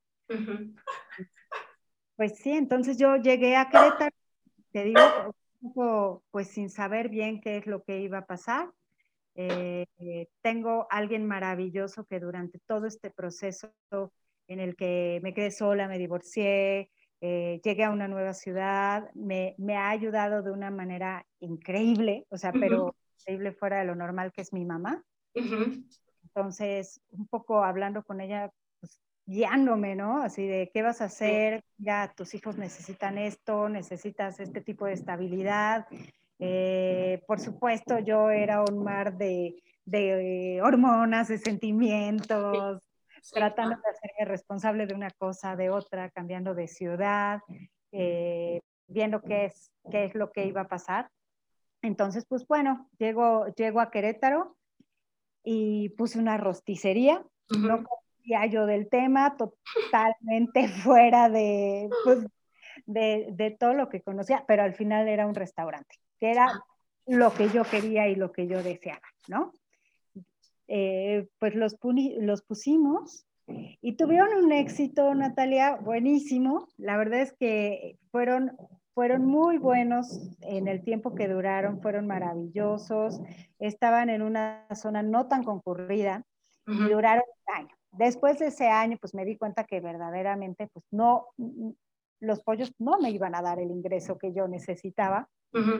Pues 2.16 2.36
sí, 2.36 2.50
entonces 2.50 2.98
yo 2.98 3.16
llegué 3.16 3.56
a 3.56 3.68
Querétaro 3.68 4.14
te 4.72 4.84
digo, 4.84 6.22
pues 6.30 6.48
sin 6.48 6.70
saber 6.70 7.08
bien 7.08 7.40
qué 7.40 7.56
es 7.56 7.66
lo 7.66 7.82
que 7.82 8.00
iba 8.00 8.18
a 8.18 8.26
pasar. 8.26 8.70
Eh, 9.34 9.86
tengo 10.42 10.86
alguien 10.90 11.26
maravilloso 11.26 12.04
que 12.04 12.20
durante 12.20 12.58
todo 12.60 12.86
este 12.86 13.10
proceso 13.10 13.72
en 14.50 14.58
el 14.58 14.74
que 14.74 15.20
me 15.22 15.32
quedé 15.32 15.52
sola, 15.52 15.86
me 15.86 15.96
divorcié, 15.96 16.90
eh, 17.20 17.60
llegué 17.62 17.84
a 17.84 17.90
una 17.90 18.08
nueva 18.08 18.34
ciudad, 18.34 19.08
me, 19.14 19.54
me, 19.58 19.76
ha 19.76 19.90
ayudado 19.90 20.42
de 20.42 20.50
una 20.50 20.70
manera 20.70 21.24
increíble, 21.38 22.26
o 22.30 22.36
sea, 22.36 22.50
pero 22.52 22.96
increíble 23.20 23.52
fuera 23.52 23.78
de 23.78 23.84
lo 23.84 23.94
normal, 23.94 24.32
que 24.32 24.40
es 24.40 24.52
mi 24.52 24.64
mamá. 24.64 25.04
Entonces, 25.34 27.00
un 27.12 27.28
poco 27.28 27.62
hablando 27.62 28.02
con 28.02 28.20
ella, 28.20 28.50
pues, 28.80 29.00
guiándome, 29.24 29.94
¿no? 29.94 30.20
Así 30.20 30.44
de, 30.48 30.70
¿qué 30.74 30.82
vas 30.82 31.00
a 31.00 31.04
hacer? 31.04 31.62
Ya 31.78 32.12
tus 32.16 32.34
hijos 32.34 32.58
necesitan 32.58 33.18
esto, 33.18 33.68
necesitas 33.68 34.40
este 34.40 34.60
tipo 34.60 34.86
de 34.86 34.94
estabilidad. 34.94 35.86
Eh, 36.40 37.22
por 37.28 37.38
supuesto, 37.38 38.00
yo 38.00 38.30
era 38.30 38.64
un 38.64 38.82
mar 38.82 39.16
de, 39.16 39.62
de 39.84 40.60
hormonas, 40.60 41.28
de 41.28 41.38
sentimientos, 41.38 42.82
tratando 43.32 43.76
de 43.76 43.90
hacerme 43.90 44.24
responsable 44.24 44.86
de 44.86 44.94
una 44.94 45.10
cosa, 45.10 45.56
de 45.56 45.70
otra, 45.70 46.10
cambiando 46.10 46.54
de 46.54 46.68
ciudad, 46.68 47.40
eh, 47.92 48.60
viendo 48.86 49.22
qué 49.22 49.46
es, 49.46 49.70
qué 49.90 50.04
es 50.04 50.14
lo 50.14 50.30
que 50.32 50.46
iba 50.46 50.62
a 50.62 50.68
pasar. 50.68 51.10
Entonces, 51.82 52.26
pues 52.26 52.46
bueno, 52.46 52.88
llego, 52.98 53.46
llego 53.54 53.80
a 53.80 53.90
Querétaro 53.90 54.56
y 55.42 55.90
puse 55.90 56.18
una 56.18 56.36
rosticería. 56.36 57.24
No 57.48 57.82
conocía 57.82 58.46
yo 58.46 58.66
del 58.66 58.88
tema, 58.88 59.36
totalmente 59.36 60.68
fuera 60.84 61.28
de, 61.28 61.88
pues, 62.04 62.26
de, 62.86 63.28
de, 63.32 63.50
todo 63.50 63.74
lo 63.74 63.88
que 63.88 64.02
conocía, 64.02 64.44
pero 64.46 64.62
al 64.62 64.74
final 64.74 65.08
era 65.08 65.26
un 65.26 65.34
restaurante, 65.34 65.96
que 66.18 66.30
era 66.30 66.46
lo 67.06 67.32
que 67.32 67.48
yo 67.48 67.64
quería 67.64 68.08
y 68.08 68.14
lo 68.14 68.30
que 68.30 68.46
yo 68.46 68.62
deseaba, 68.62 69.06
¿no? 69.26 69.52
Eh, 70.72 71.26
pues 71.40 71.56
los, 71.56 71.76
los 72.20 72.42
pusimos 72.42 73.26
y 73.82 73.96
tuvieron 73.96 74.44
un 74.44 74.52
éxito, 74.52 75.12
Natalia, 75.16 75.74
buenísimo. 75.82 76.68
La 76.76 76.96
verdad 76.96 77.22
es 77.22 77.32
que 77.32 77.98
fueron, 78.12 78.56
fueron 78.94 79.26
muy 79.26 79.58
buenos 79.58 80.30
en 80.42 80.68
el 80.68 80.84
tiempo 80.84 81.16
que 81.16 81.26
duraron, 81.26 81.80
fueron 81.82 82.06
maravillosos. 82.06 83.20
Estaban 83.58 84.10
en 84.10 84.22
una 84.22 84.64
zona 84.76 85.02
no 85.02 85.26
tan 85.26 85.42
concurrida 85.42 86.24
y 86.68 86.88
duraron 86.88 87.24
un 87.48 87.54
año. 87.56 87.74
Después 87.90 88.38
de 88.38 88.46
ese 88.46 88.68
año, 88.68 88.96
pues 89.00 89.12
me 89.12 89.24
di 89.24 89.36
cuenta 89.36 89.64
que 89.64 89.80
verdaderamente, 89.80 90.68
pues 90.72 90.84
no, 90.92 91.26
los 92.20 92.44
pollos 92.44 92.72
no 92.78 93.00
me 93.00 93.10
iban 93.10 93.34
a 93.34 93.42
dar 93.42 93.58
el 93.58 93.72
ingreso 93.72 94.18
que 94.18 94.32
yo 94.32 94.46
necesitaba 94.46 95.28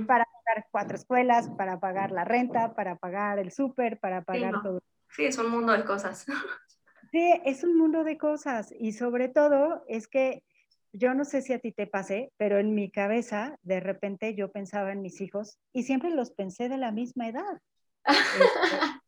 para 0.09 0.27
pagar 0.51 0.67
cuatro 0.71 0.97
escuelas, 0.97 1.51
para 1.57 1.81
pagar 1.81 2.11
la 2.11 2.25
renta, 2.25 2.75
para 2.75 2.97
pagar 2.97 3.39
el 3.39 3.53
súper, 3.53 3.99
para 3.99 4.23
pagar 4.23 4.63
todo. 4.63 4.83
Sí, 5.11 5.25
es 5.25 5.39
un 5.39 5.51
mundo 5.51 5.73
de 5.73 5.85
cosas. 5.85 6.27
Sí, 7.13 7.41
es 7.45 7.65
un 7.65 7.77
mundo 7.77 8.05
de 8.05 8.17
cosas 8.17 8.73
y 8.79 8.93
sobre 8.93 9.27
todo 9.27 9.83
es 9.89 10.07
que 10.07 10.45
yo 10.93 11.13
no 11.13 11.25
sé 11.25 11.43
si 11.43 11.53
a 11.53 11.59
ti 11.59 11.73
te 11.73 11.89
pasé, 11.89 12.31
pero 12.37 12.61
en 12.61 12.73
mi 12.73 12.89
cabeza 12.89 13.59
de 13.63 13.81
repente 13.81 14.37
yo 14.37 14.53
pensaba 14.53 14.93
en 14.93 15.03
mis 15.03 15.21
hijos 15.21 15.59
y 15.73 15.83
siempre 15.83 16.11
los 16.11 16.31
pensé 16.31 16.69
de 16.69 16.77
la 16.77 16.93
misma 16.93 17.27
edad. 17.27 17.61
Este, 18.05 18.15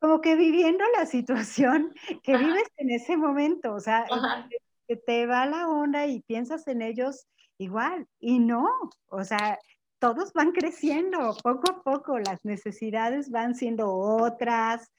como 0.00 0.20
que 0.20 0.36
viviendo 0.36 0.84
la 0.98 1.06
situación 1.06 1.94
que 2.22 2.36
vives 2.36 2.68
en 2.76 2.90
ese 2.90 3.16
momento, 3.16 3.72
o 3.72 3.80
sea, 3.80 4.04
que 4.86 4.96
te 4.96 5.24
va 5.24 5.46
la 5.46 5.66
onda 5.66 6.06
y 6.06 6.20
piensas 6.20 6.68
en 6.68 6.82
ellos 6.82 7.26
igual 7.56 8.06
y 8.20 8.38
no, 8.38 8.68
o 9.06 9.24
sea, 9.24 9.58
todos 10.14 10.32
van 10.32 10.52
creciendo 10.52 11.34
poco 11.42 11.68
a 11.68 11.82
poco, 11.82 12.18
las 12.20 12.44
necesidades 12.44 13.28
van 13.28 13.56
siendo 13.56 13.92
otras, 13.92 14.92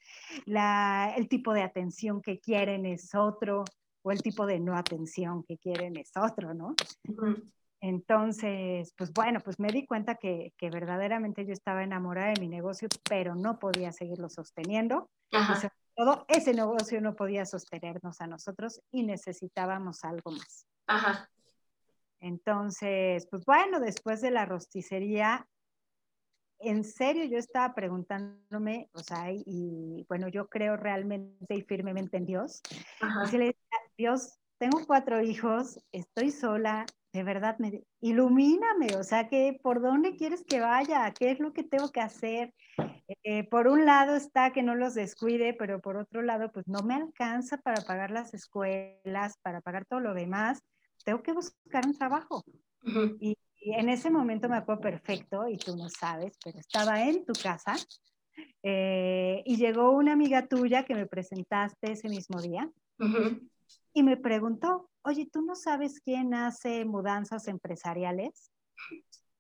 el 0.46 1.30
tipo 1.30 1.54
de 1.54 1.64
atención 1.64 2.22
que 2.22 2.42
quieren 2.42 2.86
es 2.86 3.16
otro, 3.16 3.64
o 4.02 4.12
el 4.12 4.22
tipo 4.22 4.46
de 4.46 4.60
no 4.60 4.76
atención 4.76 5.44
que 5.44 5.58
quieren 5.58 5.96
es 5.96 6.12
otro, 6.18 6.54
¿no? 6.54 6.76
Entonces, 7.80 8.94
pues 8.98 9.14
bueno, 9.14 9.40
pues 9.40 9.60
me 9.60 9.70
di 9.70 9.86
cuenta 9.86 10.16
que, 10.16 10.54
que, 10.58 10.70
verdaderamente 10.70 11.46
yo 11.46 11.54
estaba 11.54 11.84
enamorada 11.84 12.34
de 12.34 12.42
mi 12.42 12.50
negocio, 12.50 12.90
pero 13.08 13.34
no 13.34 13.60
podía 13.60 13.94
seguirlo 13.94 14.30
sosteniendo. 14.30 15.10
Y 15.32 15.38
sobre 15.56 15.72
todo, 15.96 16.26
ese 16.28 16.54
negocio 16.54 17.00
no 17.00 17.16
podía 17.16 17.46
sostenernos 17.46 18.20
a 18.20 18.28
nosotros 18.28 18.82
y 18.92 19.04
necesitábamos 19.04 20.04
algo 20.04 20.32
más. 20.32 20.66
Ajá. 20.88 21.30
Entonces, 22.20 23.28
pues 23.30 23.46
bueno, 23.46 23.80
después 23.80 24.22
de 24.22 24.32
la 24.32 24.46
rosticería, 24.46 25.48
en 26.60 26.84
serio 26.84 27.26
yo 27.26 27.38
estaba 27.38 27.74
preguntándome, 27.76 28.90
o 28.94 29.00
sea, 29.00 29.32
y, 29.32 30.06
bueno, 30.10 30.28
yo 30.28 30.48
creo 30.48 30.76
realmente 30.76 31.56
y 31.56 31.62
firmemente 31.62 32.18
en 32.18 32.26
Dios. 32.26 32.62
Y 33.24 33.30
se 33.30 33.38
le 33.38 33.46
decía, 33.46 33.80
Dios, 33.98 34.40
tengo 34.58 34.86
cuatro 34.88 35.22
hijos, 35.22 35.80
estoy 35.92 36.32
sola, 36.32 36.86
de 37.14 37.24
verdad, 37.24 37.58
me, 37.60 37.84
ilumíname, 38.02 38.96
o 38.98 39.04
sea, 39.04 39.28
que 39.30 39.60
¿por 39.62 39.82
dónde 39.82 40.16
quieres 40.16 40.44
que 40.44 40.60
vaya? 40.60 41.12
¿Qué 41.12 41.32
es 41.32 41.40
lo 41.40 41.54
que 41.54 41.64
tengo 41.64 41.92
que 41.92 42.02
hacer? 42.02 42.54
Eh, 43.24 43.48
por 43.50 43.68
un 43.68 43.86
lado 43.86 44.16
está 44.16 44.52
que 44.52 44.64
no 44.64 44.76
los 44.76 44.96
descuide, 44.96 45.54
pero 45.54 45.80
por 45.80 45.98
otro 45.98 46.22
lado, 46.24 46.52
pues 46.52 46.68
no 46.68 46.82
me 46.82 46.96
alcanza 46.96 47.58
para 47.58 47.82
pagar 47.84 48.12
las 48.12 48.34
escuelas, 48.34 49.38
para 49.42 49.62
pagar 49.62 49.86
todo 49.86 50.00
lo 50.00 50.14
demás 50.14 50.64
tengo 51.08 51.24
que 51.24 51.32
buscar 51.32 51.86
un 51.86 51.98
trabajo. 51.98 52.44
y, 53.22 53.38
en 53.60 53.90
ese 53.90 54.10
momento 54.10 54.48
me 54.48 54.58
acuerdo 54.58 54.82
perfecto, 54.82 55.48
y 55.48 55.58
tú 55.58 55.76
no 55.76 55.90
sabes, 55.90 56.38
pero 56.44 56.58
estaba 56.60 57.04
en 57.04 57.26
tu 57.26 57.34
casa 57.34 57.76
eh, 58.64 59.42
y 59.46 59.58
llegó 59.58 59.92
una 59.92 60.14
amiga 60.14 60.48
tuya 60.48 60.84
que 60.86 60.96
me 60.96 61.06
presentaste 61.06 61.92
ese 61.92 62.08
mismo 62.08 62.42
día 62.42 62.70
y 63.94 64.04
me 64.04 64.16
preguntó, 64.16 64.90
oye, 65.02 65.28
¿tú 65.32 65.42
no 65.42 65.56
sabes 65.56 66.00
quién 66.00 66.34
hace 66.34 66.86
mudanzas 66.86 67.48
empresariales? 67.48 68.52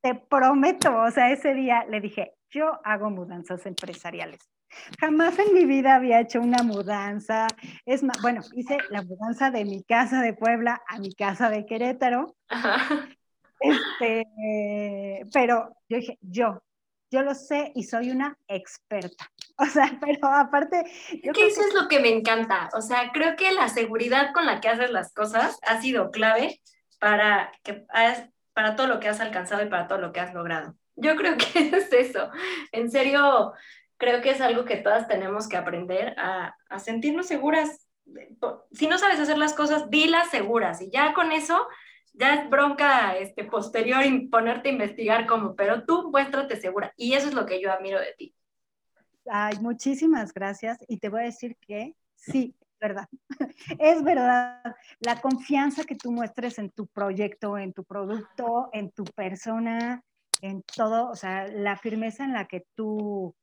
Te 0.01 0.15
prometo, 0.15 0.93
o 1.03 1.11
sea, 1.11 1.31
ese 1.31 1.53
día 1.53 1.85
le 1.85 2.01
dije, 2.01 2.33
yo 2.49 2.79
hago 2.83 3.09
mudanzas 3.09 3.65
empresariales. 3.65 4.39
Jamás 4.99 5.37
en 5.39 5.53
mi 5.53 5.65
vida 5.65 5.95
había 5.95 6.19
hecho 6.19 6.39
una 6.39 6.63
mudanza. 6.63 7.47
Es 7.85 8.03
más, 8.03 8.21
bueno, 8.21 8.41
hice 8.53 8.77
la 8.89 9.01
mudanza 9.01 9.51
de 9.51 9.65
mi 9.65 9.83
casa 9.83 10.21
de 10.21 10.33
Puebla 10.33 10.81
a 10.87 10.99
mi 10.99 11.13
casa 11.13 11.49
de 11.49 11.65
Querétaro. 11.65 12.35
Este, 13.59 15.25
pero 15.33 15.75
yo 15.89 15.97
dije, 15.97 16.17
yo, 16.21 16.61
yo 17.09 17.23
lo 17.23 17.33
sé 17.33 17.71
y 17.75 17.83
soy 17.83 18.11
una 18.11 18.37
experta. 18.47 19.31
O 19.59 19.65
sea, 19.65 19.97
pero 19.99 20.27
aparte... 20.27 20.83
Es 21.09 21.33
que 21.33 21.47
eso 21.47 21.61
es 21.61 21.73
lo 21.73 21.87
que 21.87 21.99
me 21.99 22.09
encanta. 22.09 22.69
O 22.75 22.81
sea, 22.83 23.09
creo 23.11 23.35
que 23.35 23.51
la 23.51 23.69
seguridad 23.69 24.31
con 24.31 24.45
la 24.45 24.61
que 24.61 24.69
haces 24.69 24.91
las 24.91 25.11
cosas 25.15 25.57
ha 25.63 25.81
sido 25.81 26.11
clave 26.11 26.61
para, 26.99 27.51
que, 27.63 27.83
para 28.53 28.75
todo 28.75 28.85
lo 28.85 28.99
que 28.99 29.07
has 29.07 29.19
alcanzado 29.19 29.63
y 29.63 29.67
para 29.67 29.87
todo 29.87 29.97
lo 29.97 30.11
que 30.11 30.19
has 30.19 30.35
logrado. 30.35 30.75
Yo 30.95 31.15
creo 31.15 31.37
que 31.37 31.69
es 31.75 31.91
eso. 31.91 32.29
En 32.71 32.91
serio, 32.91 33.53
creo 33.97 34.21
que 34.21 34.31
es 34.31 34.41
algo 34.41 34.65
que 34.65 34.77
todas 34.77 35.07
tenemos 35.07 35.47
que 35.47 35.57
aprender 35.57 36.15
a, 36.17 36.55
a 36.69 36.79
sentirnos 36.79 37.27
seguras. 37.27 37.87
Si 38.71 38.87
no 38.87 38.97
sabes 38.97 39.19
hacer 39.19 39.37
las 39.37 39.53
cosas, 39.53 39.89
dilas 39.89 40.29
seguras 40.29 40.81
y 40.81 40.89
ya 40.89 41.13
con 41.13 41.31
eso 41.31 41.67
ya 42.17 42.33
es 42.33 42.49
bronca 42.49 43.15
este, 43.17 43.43
posterior 43.43 44.03
ponerte 44.29 44.69
a 44.69 44.71
investigar 44.71 45.27
cómo, 45.27 45.55
pero 45.55 45.85
tú 45.85 46.09
muéstrate 46.09 46.59
segura 46.59 46.93
y 46.97 47.13
eso 47.13 47.27
es 47.27 47.33
lo 47.33 47.45
que 47.45 47.61
yo 47.61 47.71
admiro 47.71 47.99
de 47.99 48.13
ti. 48.17 48.35
Ay, 49.29 49.57
muchísimas 49.61 50.33
gracias 50.33 50.77
y 50.87 50.97
te 50.97 51.09
voy 51.09 51.21
a 51.21 51.25
decir 51.25 51.55
que 51.57 51.95
sí, 52.15 52.55
verdad. 52.79 53.07
Es 53.79 54.03
verdad, 54.03 54.61
la 54.99 55.19
confianza 55.21 55.83
que 55.83 55.95
tú 55.95 56.11
muestres 56.11 56.57
en 56.59 56.71
tu 56.71 56.87
proyecto, 56.87 57.57
en 57.57 57.73
tu 57.73 57.83
producto, 57.83 58.69
en 58.73 58.91
tu 58.91 59.03
persona, 59.03 60.03
en 60.41 60.63
todo, 60.63 61.09
o 61.09 61.15
sea, 61.15 61.47
la 61.47 61.77
firmeza 61.77 62.23
en 62.23 62.33
la 62.33 62.45
que 62.45 62.65
tú 62.75 63.35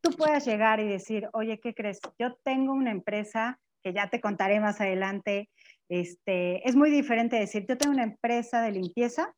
tú 0.00 0.10
puedas 0.10 0.46
llegar 0.46 0.80
y 0.80 0.88
decir, 0.88 1.28
oye, 1.32 1.58
¿qué 1.60 1.74
crees? 1.74 2.00
Yo 2.18 2.34
tengo 2.44 2.72
una 2.72 2.90
empresa 2.90 3.58
que 3.82 3.92
ya 3.92 4.08
te 4.08 4.20
contaré 4.20 4.60
más 4.60 4.80
adelante. 4.80 5.48
Este, 5.88 6.66
es 6.68 6.76
muy 6.76 6.90
diferente 6.90 7.36
decir, 7.36 7.66
yo 7.68 7.78
tengo 7.78 7.94
una 7.94 8.04
empresa 8.04 8.62
de 8.62 8.72
limpieza, 8.72 9.34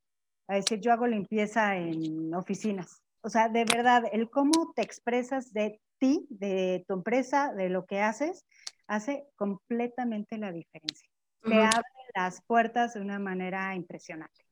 a 0.49 0.55
decir, 0.57 0.81
yo 0.81 0.93
hago 0.93 1.07
limpieza 1.07 1.77
en 1.77 2.35
oficinas. 2.35 3.03
O 3.23 3.29
sea, 3.29 3.49
de 3.49 3.65
verdad, 3.65 4.05
el 4.13 4.31
cómo 4.31 4.73
te 4.75 4.83
expresas 4.83 5.53
de 5.53 5.81
ti, 5.99 6.27
de 6.31 6.85
tu 6.89 6.95
empresa, 6.95 7.53
de 7.53 7.69
lo 7.69 7.87
que 7.87 8.01
haces, 8.01 8.47
hace 8.87 9.27
completamente 9.37 10.39
la 10.39 10.51
diferencia. 10.51 11.09
Te 11.43 11.55
abre 11.55 11.85
las 12.15 12.43
puertas 12.43 12.95
de 12.95 13.01
una 13.01 13.19
manera 13.19 13.75
impresionante. 13.75 14.45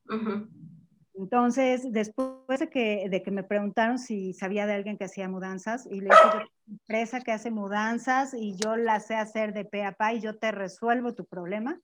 Entonces, 1.15 1.91
después 1.91 2.59
de 2.59 2.69
que, 2.69 3.07
de 3.09 3.21
que 3.23 3.31
me 3.31 3.43
preguntaron 3.43 3.99
si 3.99 4.33
sabía 4.33 4.65
de 4.65 4.73
alguien 4.73 4.97
que 4.97 5.05
hacía 5.05 5.27
mudanzas, 5.27 5.85
y 5.85 6.01
le 6.01 6.09
dije, 6.09 6.47
empresa 6.67 7.21
que 7.21 7.31
hace 7.31 7.51
mudanzas 7.51 8.33
y 8.33 8.55
yo 8.55 8.75
la 8.75 8.99
sé 8.99 9.15
hacer 9.15 9.53
de 9.53 9.65
pe 9.65 9.83
a 9.83 9.93
pa 9.93 10.13
y 10.13 10.21
yo 10.21 10.37
te 10.37 10.51
resuelvo 10.51 11.13
tu 11.13 11.25
problema, 11.25 11.79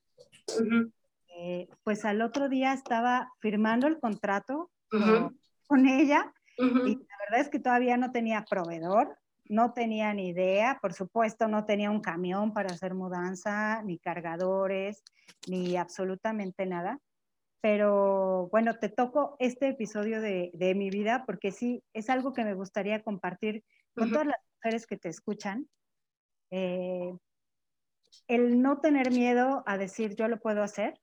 eh, 1.37 1.67
pues 1.83 2.05
al 2.05 2.21
otro 2.21 2.49
día 2.49 2.73
estaba 2.73 3.31
firmando 3.39 3.87
el 3.87 3.99
contrato 3.99 4.71
con, 4.89 5.87
ella 5.87 6.31
y 6.57 6.95
la 6.95 7.17
verdad 7.25 7.41
es 7.41 7.49
que 7.49 7.59
todavía 7.59 7.97
no 7.97 8.11
tenía 8.11 8.45
proveedor, 8.45 9.17
no 9.49 9.73
tenía 9.73 10.13
ni 10.13 10.29
idea, 10.29 10.79
por 10.81 10.93
supuesto 10.93 11.47
no 11.47 11.65
tenía 11.65 11.91
un 11.91 11.99
camión 11.99 12.53
para 12.53 12.73
hacer 12.73 12.93
mudanza, 12.93 13.81
ni 13.83 13.97
cargadores, 13.97 15.03
ni 15.47 15.75
absolutamente 15.75 16.65
nada 16.65 16.99
pero 17.65 18.47
bueno, 18.51 18.77
te 18.77 18.89
toco 18.89 19.37
este 19.39 19.69
episodio 19.69 20.21
de, 20.21 20.51
de, 20.53 20.75
mi 20.75 20.91
vida 20.91 21.23
porque 21.25 21.51
sí, 21.51 21.81
es 21.93 22.11
algo 22.11 22.31
que 22.31 22.43
me 22.43 22.53
gustaría 22.53 23.01
compartir 23.01 23.63
con 23.95 24.11
todas 24.11 24.27
las 24.27 24.37
mujeres 24.53 24.85
que 24.85 24.97
te 24.97 25.09
escuchan. 25.09 25.67
Eh, 26.51 27.11
el 28.27 28.61
no 28.61 28.81
tener 28.81 29.09
miedo 29.09 29.63
a 29.65 29.79
decir 29.79 30.15
yo 30.15 30.27
lo 30.27 30.39
puedo 30.39 30.61
hacer 30.61 31.01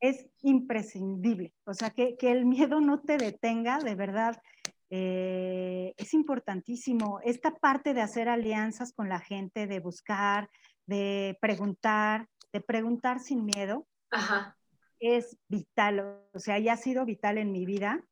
es 0.00 0.26
imprescindible. 0.40 1.52
O 1.64 1.74
sea, 1.74 1.90
que, 1.90 2.16
que, 2.16 2.32
el 2.32 2.46
miedo 2.46 2.80
no 2.80 3.02
te 3.02 3.18
detenga, 3.18 3.78
de 3.78 3.94
verdad, 3.94 4.40
eh, 4.88 5.92
es 5.98 6.14
importantísimo. 6.14 7.20
Esta 7.24 7.50
parte 7.50 7.92
de 7.92 8.00
hacer 8.00 8.30
alianzas 8.30 8.94
con 8.94 9.10
la 9.10 9.20
gente, 9.20 9.66
de 9.66 9.80
buscar, 9.80 10.48
de 10.86 11.36
preguntar, 11.42 12.26
de 12.54 12.62
preguntar 12.62 13.20
sin 13.20 13.44
miedo, 13.44 13.86
es 15.00 15.36
vital. 15.48 16.20
O 16.32 16.38
sea, 16.38 16.58
ya 16.58 16.74
ha 16.74 16.76
sido 16.76 17.04
vital 17.04 17.38
en 17.38 17.52
mi 17.52 17.66
vida 17.66 18.04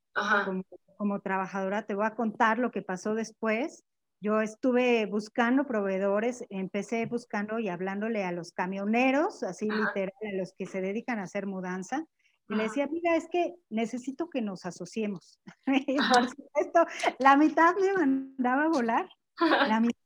como, 0.44 0.64
como, 0.96 1.20
trabajadora. 1.20 1.86
Te 1.86 1.94
voy 1.94 2.06
a 2.06 2.14
contar 2.14 2.58
lo 2.58 2.70
que 2.70 2.82
pasó 2.82 3.14
después. 3.14 3.84
Yo 4.20 4.40
estuve 4.40 5.06
buscando 5.06 5.66
proveedores, 5.66 6.44
empecé 6.48 7.04
buscando 7.06 7.58
y 7.58 7.68
hablándole 7.68 8.24
a 8.24 8.32
los 8.32 8.52
camioneros, 8.52 9.42
así 9.42 9.68
literal, 9.68 10.12
a 10.22 10.36
los 10.38 10.54
que 10.54 10.66
se 10.66 10.80
dedican 10.80 11.18
a 11.18 11.24
hacer 11.24 11.46
mudanza. 11.46 12.04
Y 12.48 12.54
le 12.54 12.64
decía, 12.64 12.86
mira, 12.86 13.16
es 13.16 13.28
que 13.28 13.54
necesito 13.70 14.30
que 14.30 14.40
nos 14.40 14.64
asociemos. 14.64 15.40
y 15.66 15.96
por 15.96 16.28
supuesto, 16.28 16.86
la 17.18 17.36
mitad 17.36 17.74
me 17.76 17.92
mandaba 17.92 18.64
a 18.64 18.68
volar, 18.68 19.08
la 19.68 19.80
mitad, 19.80 20.00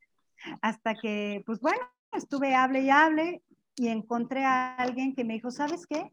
hasta 0.62 0.94
que, 0.94 1.42
pues 1.46 1.60
bueno, 1.60 1.80
estuve 2.12 2.54
hable 2.54 2.80
y 2.80 2.90
hable 2.90 3.42
y 3.76 3.88
encontré 3.88 4.44
a 4.44 4.74
alguien 4.74 5.14
que 5.14 5.24
me 5.24 5.34
dijo, 5.34 5.50
¿sabes 5.50 5.86
qué? 5.86 6.10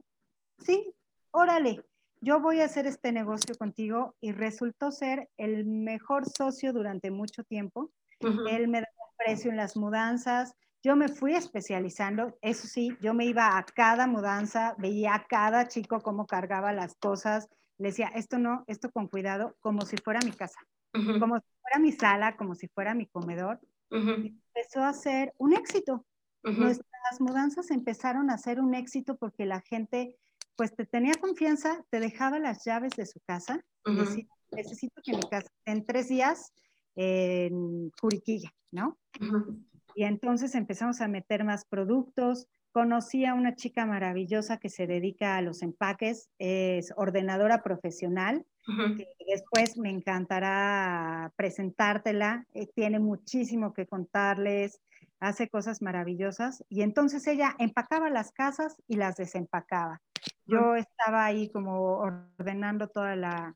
Sí, 0.60 0.94
órale, 1.32 1.84
yo 2.22 2.40
voy 2.40 2.62
a 2.62 2.66
hacer 2.66 2.88
este 2.88 3.12
negocio 3.12 3.56
contigo 3.56 4.16
y 4.20 4.32
resultó 4.32 4.92
ser 4.92 5.30
el 5.38 5.66
mejor 5.66 6.26
socio 6.28 6.74
durante 6.74 7.12
mucho 7.12 7.44
tiempo. 7.44 7.92
Él 8.20 8.68
me 8.68 8.80
daba 8.80 9.14
precio 9.18 9.52
en 9.52 9.58
las 9.58 9.78
mudanzas. 9.78 10.56
Yo 10.84 10.96
me 10.96 11.10
fui 11.10 11.34
especializando, 11.34 12.38
eso 12.42 12.68
sí, 12.68 12.96
yo 13.02 13.14
me 13.14 13.26
iba 13.26 13.58
a 13.58 13.64
cada 13.64 14.08
mudanza, 14.08 14.76
veía 14.78 15.16
a 15.16 15.26
cada 15.26 15.68
chico 15.68 16.00
cómo 16.02 16.26
cargaba 16.26 16.72
las 16.72 16.96
cosas, 16.96 17.50
le 17.78 17.90
decía, 17.90 18.08
esto 18.16 18.38
no, 18.38 18.64
esto 18.68 18.92
con 18.92 19.08
cuidado, 19.08 19.56
como 19.60 19.82
si 19.82 19.98
fuera 19.98 20.20
mi 20.24 20.32
casa, 20.32 20.60
como 20.94 21.38
si 21.40 21.46
fuera 21.62 21.80
mi 21.80 21.92
sala, 21.92 22.36
como 22.38 22.56
si 22.56 22.68
fuera 22.68 22.96
mi 22.96 23.06
comedor. 23.08 23.60
empezó 23.92 24.84
a 24.84 24.94
ser 24.94 25.34
un 25.38 25.54
éxito. 25.54 26.06
Nuestras 26.44 27.20
mudanzas 27.20 27.72
empezaron 27.72 28.30
a 28.30 28.38
ser 28.38 28.62
un 28.62 28.74
éxito 28.74 29.18
porque 29.18 29.46
la 29.46 29.62
gente 29.62 30.16
pues 30.58 30.76
te 30.76 30.86
tenía 30.86 31.14
confianza, 31.14 31.86
te 31.90 32.00
dejaba 32.00 32.40
las 32.40 32.66
llaves 32.66 32.94
de 32.98 33.06
su 33.06 33.20
casa 33.22 33.64
y 33.86 33.96
decía, 33.96 34.26
necesito 34.52 35.02
que 35.04 35.14
mi 35.16 35.22
casa 35.30 35.50
en 35.66 35.86
tres 35.86 36.10
días 36.10 36.52
en 36.96 37.92
Juriquilla, 38.02 38.52
¿no? 38.72 38.98
Y 39.96 40.04
entonces 40.04 40.56
empezamos 40.56 41.00
a 41.00 41.08
meter 41.08 41.44
más 41.44 41.64
productos. 41.66 42.48
Conocí 42.72 43.26
a 43.26 43.36
una 43.36 43.56
chica 43.56 43.86
maravillosa 43.86 44.58
que 44.58 44.70
se 44.70 44.88
dedica 44.88 45.38
a 45.38 45.42
los 45.42 45.62
empaques, 45.62 46.30
es 46.40 46.92
ordenadora 46.96 47.64
profesional, 47.64 48.46
que 48.66 49.08
después 49.28 49.78
me 49.78 49.90
encantará 49.90 51.32
presentártela, 51.36 52.46
eh, 52.54 52.68
tiene 52.76 53.00
muchísimo 53.00 53.74
que 53.74 53.88
contarles, 53.88 54.82
hace 55.20 55.50
cosas 55.50 55.82
maravillosas. 55.82 56.64
Y 56.70 56.82
entonces 56.82 57.26
ella 57.28 57.56
empacaba 57.60 58.10
las 58.10 58.32
casas 58.32 58.76
y 58.88 58.96
las 58.98 59.16
desempacaba. 59.16 60.02
Yo 60.46 60.76
estaba 60.76 61.26
ahí 61.26 61.50
como 61.52 61.98
ordenando 61.98 62.88
toda 62.88 63.16
la, 63.16 63.56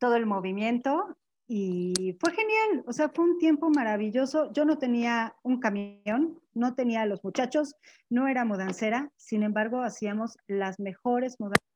todo 0.00 0.16
el 0.16 0.26
movimiento 0.26 1.16
y 1.46 2.16
fue 2.20 2.32
genial, 2.32 2.82
o 2.86 2.92
sea, 2.92 3.10
fue 3.10 3.24
un 3.24 3.38
tiempo 3.38 3.68
maravilloso. 3.70 4.52
Yo 4.52 4.64
no 4.64 4.78
tenía 4.78 5.36
un 5.42 5.60
camión, 5.60 6.40
no 6.54 6.74
tenía 6.74 7.04
los 7.06 7.22
muchachos, 7.24 7.76
no 8.08 8.26
era 8.26 8.44
mudancera, 8.44 9.12
sin 9.16 9.42
embargo, 9.42 9.82
hacíamos 9.82 10.38
las 10.46 10.80
mejores 10.80 11.38
mudanzas. 11.38 11.71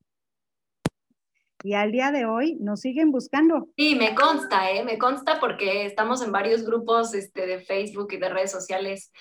Y 1.63 1.75
al 1.75 1.93
día 1.93 2.11
de 2.13 2.27
hoy 2.27 2.57
nos 2.61 2.81
siguen 2.81 3.11
buscando. 3.11 3.69
Sí, 3.77 3.95
me 3.95 4.15
consta, 4.15 4.71
¿eh? 4.71 4.85
me 4.85 4.99
consta 4.99 5.41
porque 5.41 5.87
estamos 5.87 6.23
en 6.23 6.33
varios 6.33 6.65
grupos 6.65 7.15
este, 7.15 7.47
de 7.47 7.61
Facebook 7.61 8.13
y 8.13 8.19
de 8.19 8.29
redes 8.29 8.53
sociales. 8.53 9.13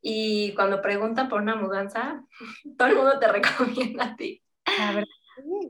Y 0.00 0.54
cuando 0.54 0.80
preguntan 0.80 1.28
por 1.28 1.42
una 1.42 1.56
mudanza, 1.56 2.24
todo 2.78 2.88
el 2.88 2.96
mundo 2.96 3.18
te 3.18 3.28
recomienda 3.32 4.04
a 4.04 4.16
ti. 4.16 4.42
La 4.78 4.92
verdad, 4.92 5.08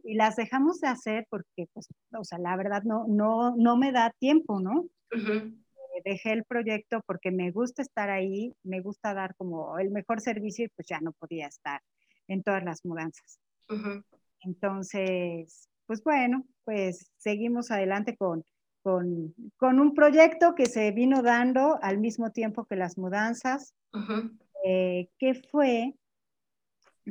y 0.04 0.14
las 0.14 0.36
dejamos 0.36 0.80
de 0.80 0.88
hacer 0.88 1.26
porque, 1.30 1.66
pues, 1.72 1.88
o 2.12 2.24
sea, 2.24 2.38
la 2.38 2.56
verdad 2.56 2.82
no, 2.84 3.06
no, 3.08 3.54
no 3.56 3.76
me 3.76 3.92
da 3.92 4.10
tiempo, 4.18 4.60
¿no? 4.60 4.86
Eh, 5.12 6.02
dejé 6.04 6.32
el 6.32 6.44
proyecto 6.44 7.02
porque 7.06 7.30
me 7.30 7.50
gusta 7.50 7.82
estar 7.82 8.10
ahí, 8.10 8.54
me 8.62 8.80
gusta 8.80 9.14
dar 9.14 9.34
como 9.36 9.78
el 9.78 9.90
mejor 9.90 10.20
servicio 10.20 10.66
y 10.66 10.68
pues 10.68 10.88
ya 10.88 11.00
no 11.00 11.12
podía 11.12 11.46
estar 11.46 11.80
en 12.28 12.42
todas 12.42 12.64
las 12.64 12.84
mudanzas. 12.84 13.38
Entonces, 14.40 15.68
pues 15.86 16.02
bueno, 16.02 16.44
pues 16.64 17.10
seguimos 17.16 17.70
adelante 17.70 18.16
con, 18.16 18.44
con, 18.82 19.34
con, 19.56 19.80
un 19.80 19.94
proyecto 19.94 20.54
que 20.54 20.66
se 20.66 20.90
vino 20.92 21.22
dando 21.22 21.78
al 21.82 21.98
mismo 21.98 22.30
tiempo 22.30 22.64
que 22.64 22.76
las 22.76 22.98
mudanzas, 22.98 23.74
eh, 24.64 25.08
que 25.18 25.34
fue 25.34 25.94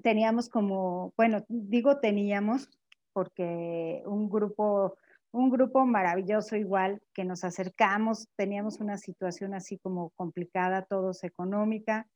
teníamos 0.01 0.49
como, 0.49 1.13
bueno, 1.17 1.43
digo 1.49 1.99
teníamos 1.99 2.69
porque 3.13 4.03
un 4.05 4.29
grupo, 4.29 4.97
un 5.31 5.49
grupo 5.49 5.85
maravilloso 5.85 6.55
igual 6.55 7.01
que 7.13 7.25
nos 7.25 7.43
acercamos, 7.43 8.29
teníamos 8.37 8.79
una 8.79 8.97
situación 8.97 9.53
así 9.53 9.77
como 9.79 10.11
complicada, 10.11 10.83
todos 10.83 11.23
económica. 11.23 12.07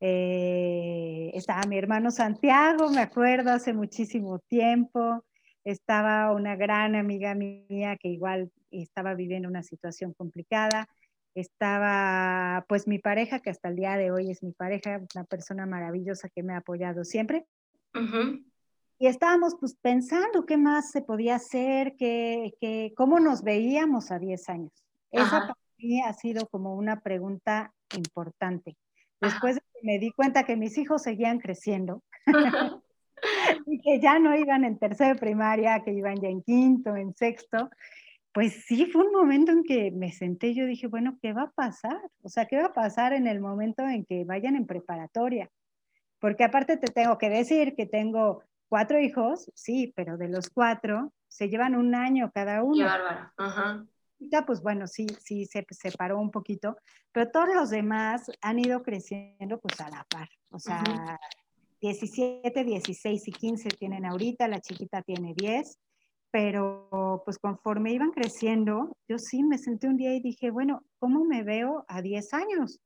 Eh, 0.00 1.30
estaba 1.34 1.62
mi 1.68 1.78
hermano 1.78 2.10
Santiago, 2.10 2.88
me 2.90 3.02
acuerdo, 3.02 3.50
hace 3.52 3.72
muchísimo 3.72 4.38
tiempo. 4.38 5.24
Estaba 5.64 6.32
una 6.32 6.56
gran 6.56 6.94
amiga 6.94 7.34
mía 7.34 7.96
que 7.96 8.08
igual 8.08 8.50
estaba 8.70 9.14
viviendo 9.14 9.48
una 9.48 9.62
situación 9.62 10.12
complicada 10.12 10.88
estaba 11.34 12.64
pues 12.68 12.86
mi 12.86 12.98
pareja, 12.98 13.40
que 13.40 13.50
hasta 13.50 13.68
el 13.68 13.76
día 13.76 13.96
de 13.96 14.10
hoy 14.10 14.30
es 14.30 14.42
mi 14.42 14.52
pareja, 14.52 15.00
una 15.14 15.24
persona 15.24 15.66
maravillosa 15.66 16.28
que 16.28 16.42
me 16.42 16.54
ha 16.54 16.58
apoyado 16.58 17.04
siempre. 17.04 17.46
Y 18.98 19.06
estábamos 19.06 19.56
pues 19.58 19.74
pensando 19.80 20.46
qué 20.46 20.56
más 20.56 20.90
se 20.90 21.02
podía 21.02 21.36
hacer, 21.36 21.96
que, 21.96 22.92
cómo 22.96 23.18
nos 23.18 23.42
veíamos 23.42 24.10
a 24.10 24.18
10 24.18 24.48
años. 24.48 24.72
Esa 25.10 25.40
para 25.40 25.56
mí 25.78 26.02
ha 26.02 26.12
sido 26.12 26.46
como 26.48 26.74
una 26.74 27.00
pregunta 27.00 27.72
importante. 27.96 28.76
Después 29.20 29.56
de 29.56 29.60
que 29.72 29.80
me 29.82 29.98
di 29.98 30.10
cuenta 30.12 30.44
que 30.44 30.56
mis 30.56 30.76
hijos 30.78 31.02
seguían 31.02 31.38
creciendo 31.38 32.02
y 33.66 33.80
que 33.80 34.00
ya 34.00 34.18
no 34.18 34.36
iban 34.36 34.64
en 34.64 34.78
tercero 34.78 35.18
primaria, 35.18 35.82
que 35.84 35.92
iban 35.92 36.20
ya 36.20 36.28
en 36.28 36.42
quinto, 36.42 36.96
en 36.96 37.14
sexto, 37.14 37.70
pues 38.32 38.64
sí, 38.66 38.86
fue 38.86 39.04
un 39.06 39.12
momento 39.12 39.52
en 39.52 39.62
que 39.62 39.90
me 39.90 40.10
senté 40.10 40.48
y 40.48 40.54
yo 40.54 40.66
dije, 40.66 40.86
bueno, 40.86 41.18
¿qué 41.20 41.32
va 41.32 41.42
a 41.42 41.50
pasar? 41.50 42.00
O 42.22 42.28
sea, 42.28 42.46
¿qué 42.46 42.56
va 42.56 42.66
a 42.66 42.72
pasar 42.72 43.12
en 43.12 43.26
el 43.26 43.40
momento 43.40 43.82
en 43.82 44.04
que 44.04 44.24
vayan 44.24 44.56
en 44.56 44.66
preparatoria? 44.66 45.50
Porque 46.18 46.44
aparte 46.44 46.76
te 46.78 46.90
tengo 46.90 47.18
que 47.18 47.28
decir 47.28 47.74
que 47.76 47.84
tengo 47.84 48.42
cuatro 48.68 48.98
hijos, 48.98 49.50
sí, 49.54 49.92
pero 49.94 50.16
de 50.16 50.28
los 50.28 50.48
cuatro 50.48 51.12
se 51.28 51.50
llevan 51.50 51.74
un 51.74 51.94
año 51.94 52.30
cada 52.32 52.62
uno. 52.62 52.76
Qué 52.76 52.84
bárbaro. 52.84 53.32
Ajá. 53.36 53.84
Pues 54.46 54.62
bueno, 54.62 54.86
sí, 54.86 55.06
sí, 55.20 55.46
se 55.46 55.66
separó 55.70 56.18
un 56.18 56.30
poquito, 56.30 56.76
pero 57.10 57.30
todos 57.30 57.48
los 57.54 57.70
demás 57.70 58.30
han 58.40 58.58
ido 58.60 58.82
creciendo 58.82 59.58
pues 59.60 59.80
a 59.80 59.90
la 59.90 60.06
par. 60.08 60.28
O 60.50 60.58
sea, 60.58 60.82
17, 61.82 62.64
16 62.64 63.28
y 63.28 63.32
15 63.32 63.68
tienen 63.70 64.06
ahorita, 64.06 64.48
la 64.48 64.60
chiquita 64.60 65.02
tiene 65.02 65.34
10 65.36 65.78
pero 66.32 67.22
pues 67.26 67.38
conforme 67.38 67.92
iban 67.92 68.10
creciendo, 68.10 68.96
yo 69.06 69.18
sí 69.18 69.44
me 69.44 69.58
senté 69.58 69.86
un 69.86 69.98
día 69.98 70.14
y 70.14 70.20
dije, 70.20 70.50
bueno, 70.50 70.82
¿cómo 70.98 71.26
me 71.26 71.42
veo 71.42 71.84
a 71.88 72.00
10 72.00 72.32
años? 72.32 72.80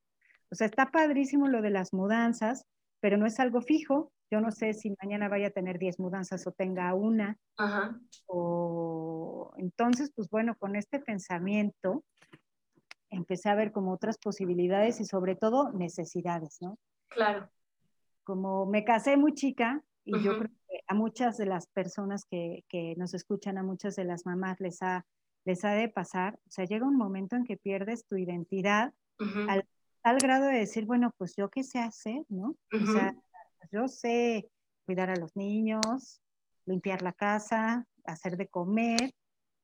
O 0.50 0.56
sea, 0.56 0.66
está 0.66 0.90
padrísimo 0.90 1.46
lo 1.46 1.62
de 1.62 1.70
las 1.70 1.92
mudanzas, 1.94 2.66
pero 3.00 3.16
no 3.16 3.24
es 3.24 3.38
algo 3.38 3.62
fijo. 3.62 4.12
Yo 4.32 4.40
no 4.40 4.50
sé 4.50 4.74
si 4.74 4.92
mañana 5.00 5.28
vaya 5.28 5.46
a 5.46 5.50
tener 5.50 5.78
10 5.78 6.00
mudanzas 6.00 6.44
o 6.48 6.50
tenga 6.50 6.92
una. 6.94 7.38
Ajá. 7.56 8.00
O 8.26 9.52
entonces, 9.58 10.10
pues 10.12 10.28
bueno, 10.28 10.56
con 10.56 10.74
este 10.74 10.98
pensamiento 10.98 12.02
empecé 13.10 13.48
a 13.48 13.54
ver 13.54 13.70
como 13.70 13.92
otras 13.92 14.18
posibilidades 14.18 15.00
y 15.00 15.04
sobre 15.04 15.36
todo 15.36 15.70
necesidades, 15.70 16.58
¿no? 16.60 16.78
Claro. 17.06 17.48
Como 18.26 18.66
me 18.66 18.84
casé 18.84 19.16
muy 19.16 19.34
chica 19.34 19.84
y 20.04 20.20
yo 20.20 20.36
creo 20.36 20.50
a 20.88 20.94
muchas 20.94 21.36
de 21.36 21.46
las 21.46 21.68
personas 21.68 22.24
que, 22.24 22.64
nos 22.96 23.14
escuchan, 23.14 23.56
a 23.56 23.62
muchas 23.62 23.94
de 23.94 24.04
las 24.04 24.26
mamás 24.26 24.58
les 24.58 24.82
ha, 24.82 25.06
les 25.44 25.64
ha 25.64 25.74
de 25.74 25.88
pasar, 25.88 26.34
o 26.34 26.50
sea, 26.50 26.64
llega 26.64 26.88
un 26.88 26.96
momento 26.96 27.36
en 27.36 27.44
que 27.44 27.56
pierdes 27.56 28.04
tu 28.04 28.16
identidad 28.16 28.92
al, 30.02 30.18
grado 30.18 30.46
de 30.46 30.58
decir, 30.58 30.86
bueno, 30.86 31.12
pues 31.16 31.36
yo 31.36 31.50
qué 31.50 31.62
sé 31.62 31.78
hacer, 31.78 32.24
¿no? 32.28 32.56
O 32.72 32.92
sea, 32.92 33.14
yo 33.70 33.86
sé 33.86 34.48
cuidar 34.84 35.08
a 35.10 35.16
los 35.16 35.36
niños, 35.36 36.20
limpiar 36.64 37.02
la 37.02 37.12
casa, 37.12 37.86
hacer 38.04 38.36
de 38.36 38.48
comer 38.48 39.12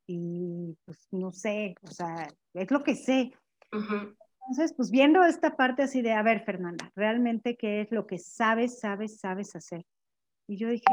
y 0.06 0.76
pues 0.84 1.08
no 1.10 1.32
sé, 1.32 1.74
o 1.82 1.90
sea, 1.90 2.28
es 2.54 2.70
lo 2.70 2.84
que 2.84 2.94
sé. 2.94 3.32
Entonces, 4.42 4.74
pues 4.76 4.90
viendo 4.90 5.24
esta 5.24 5.56
parte 5.56 5.82
así 5.82 6.02
de, 6.02 6.12
a 6.12 6.22
ver, 6.22 6.44
Fernanda, 6.44 6.90
realmente 6.96 7.56
qué 7.56 7.80
es 7.80 7.92
lo 7.92 8.06
que 8.06 8.18
sabes, 8.18 8.80
sabes, 8.80 9.18
sabes 9.20 9.54
hacer. 9.54 9.84
Y 10.48 10.56
yo 10.56 10.68
dije, 10.68 10.84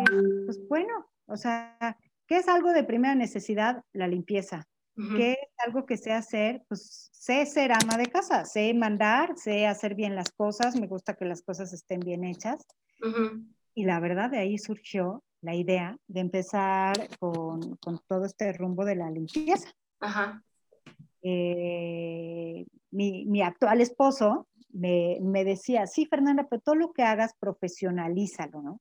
pues 0.45 0.59
bueno, 0.67 1.09
o 1.25 1.35
sea, 1.35 1.97
¿qué 2.27 2.37
es 2.37 2.47
algo 2.47 2.71
de 2.71 2.83
primera 2.83 3.15
necesidad? 3.15 3.83
La 3.91 4.07
limpieza. 4.07 4.65
¿Qué 5.15 5.31
es 5.31 5.65
algo 5.65 5.85
que 5.85 5.95
sé 5.95 6.11
hacer? 6.11 6.61
Pues 6.67 7.09
sé 7.13 7.45
ser 7.45 7.71
ama 7.71 7.97
de 7.97 8.07
casa, 8.07 8.43
sé 8.43 8.73
mandar, 8.73 9.37
sé 9.37 9.65
hacer 9.65 9.95
bien 9.95 10.13
las 10.13 10.29
cosas, 10.31 10.75
me 10.75 10.87
gusta 10.87 11.13
que 11.15 11.23
las 11.23 11.41
cosas 11.41 11.71
estén 11.71 12.01
bien 12.01 12.25
hechas. 12.25 12.65
Y 13.73 13.85
la 13.85 13.99
verdad, 14.01 14.29
de 14.29 14.39
ahí 14.39 14.57
surgió 14.57 15.23
la 15.41 15.55
idea 15.55 15.97
de 16.07 16.19
empezar 16.19 16.93
con, 17.17 17.77
con 17.77 17.99
todo 18.07 18.25
este 18.25 18.51
rumbo 18.51 18.83
de 18.83 18.95
la 18.95 19.09
limpieza. 19.09 19.69
Ajá. 20.01 20.43
Eh, 21.21 22.65
mi, 22.91 23.25
mi, 23.25 23.41
actual 23.41 23.81
esposo 23.81 24.47
me, 24.71 25.17
me, 25.21 25.43
decía, 25.43 25.87
sí, 25.87 26.05
Fernanda, 26.05 26.47
pero 26.49 26.61
todo 26.61 26.75
lo 26.75 26.93
que 26.93 27.03
hagas, 27.03 27.33
profesionalízalo, 27.39 28.61
¿no? 28.61 28.79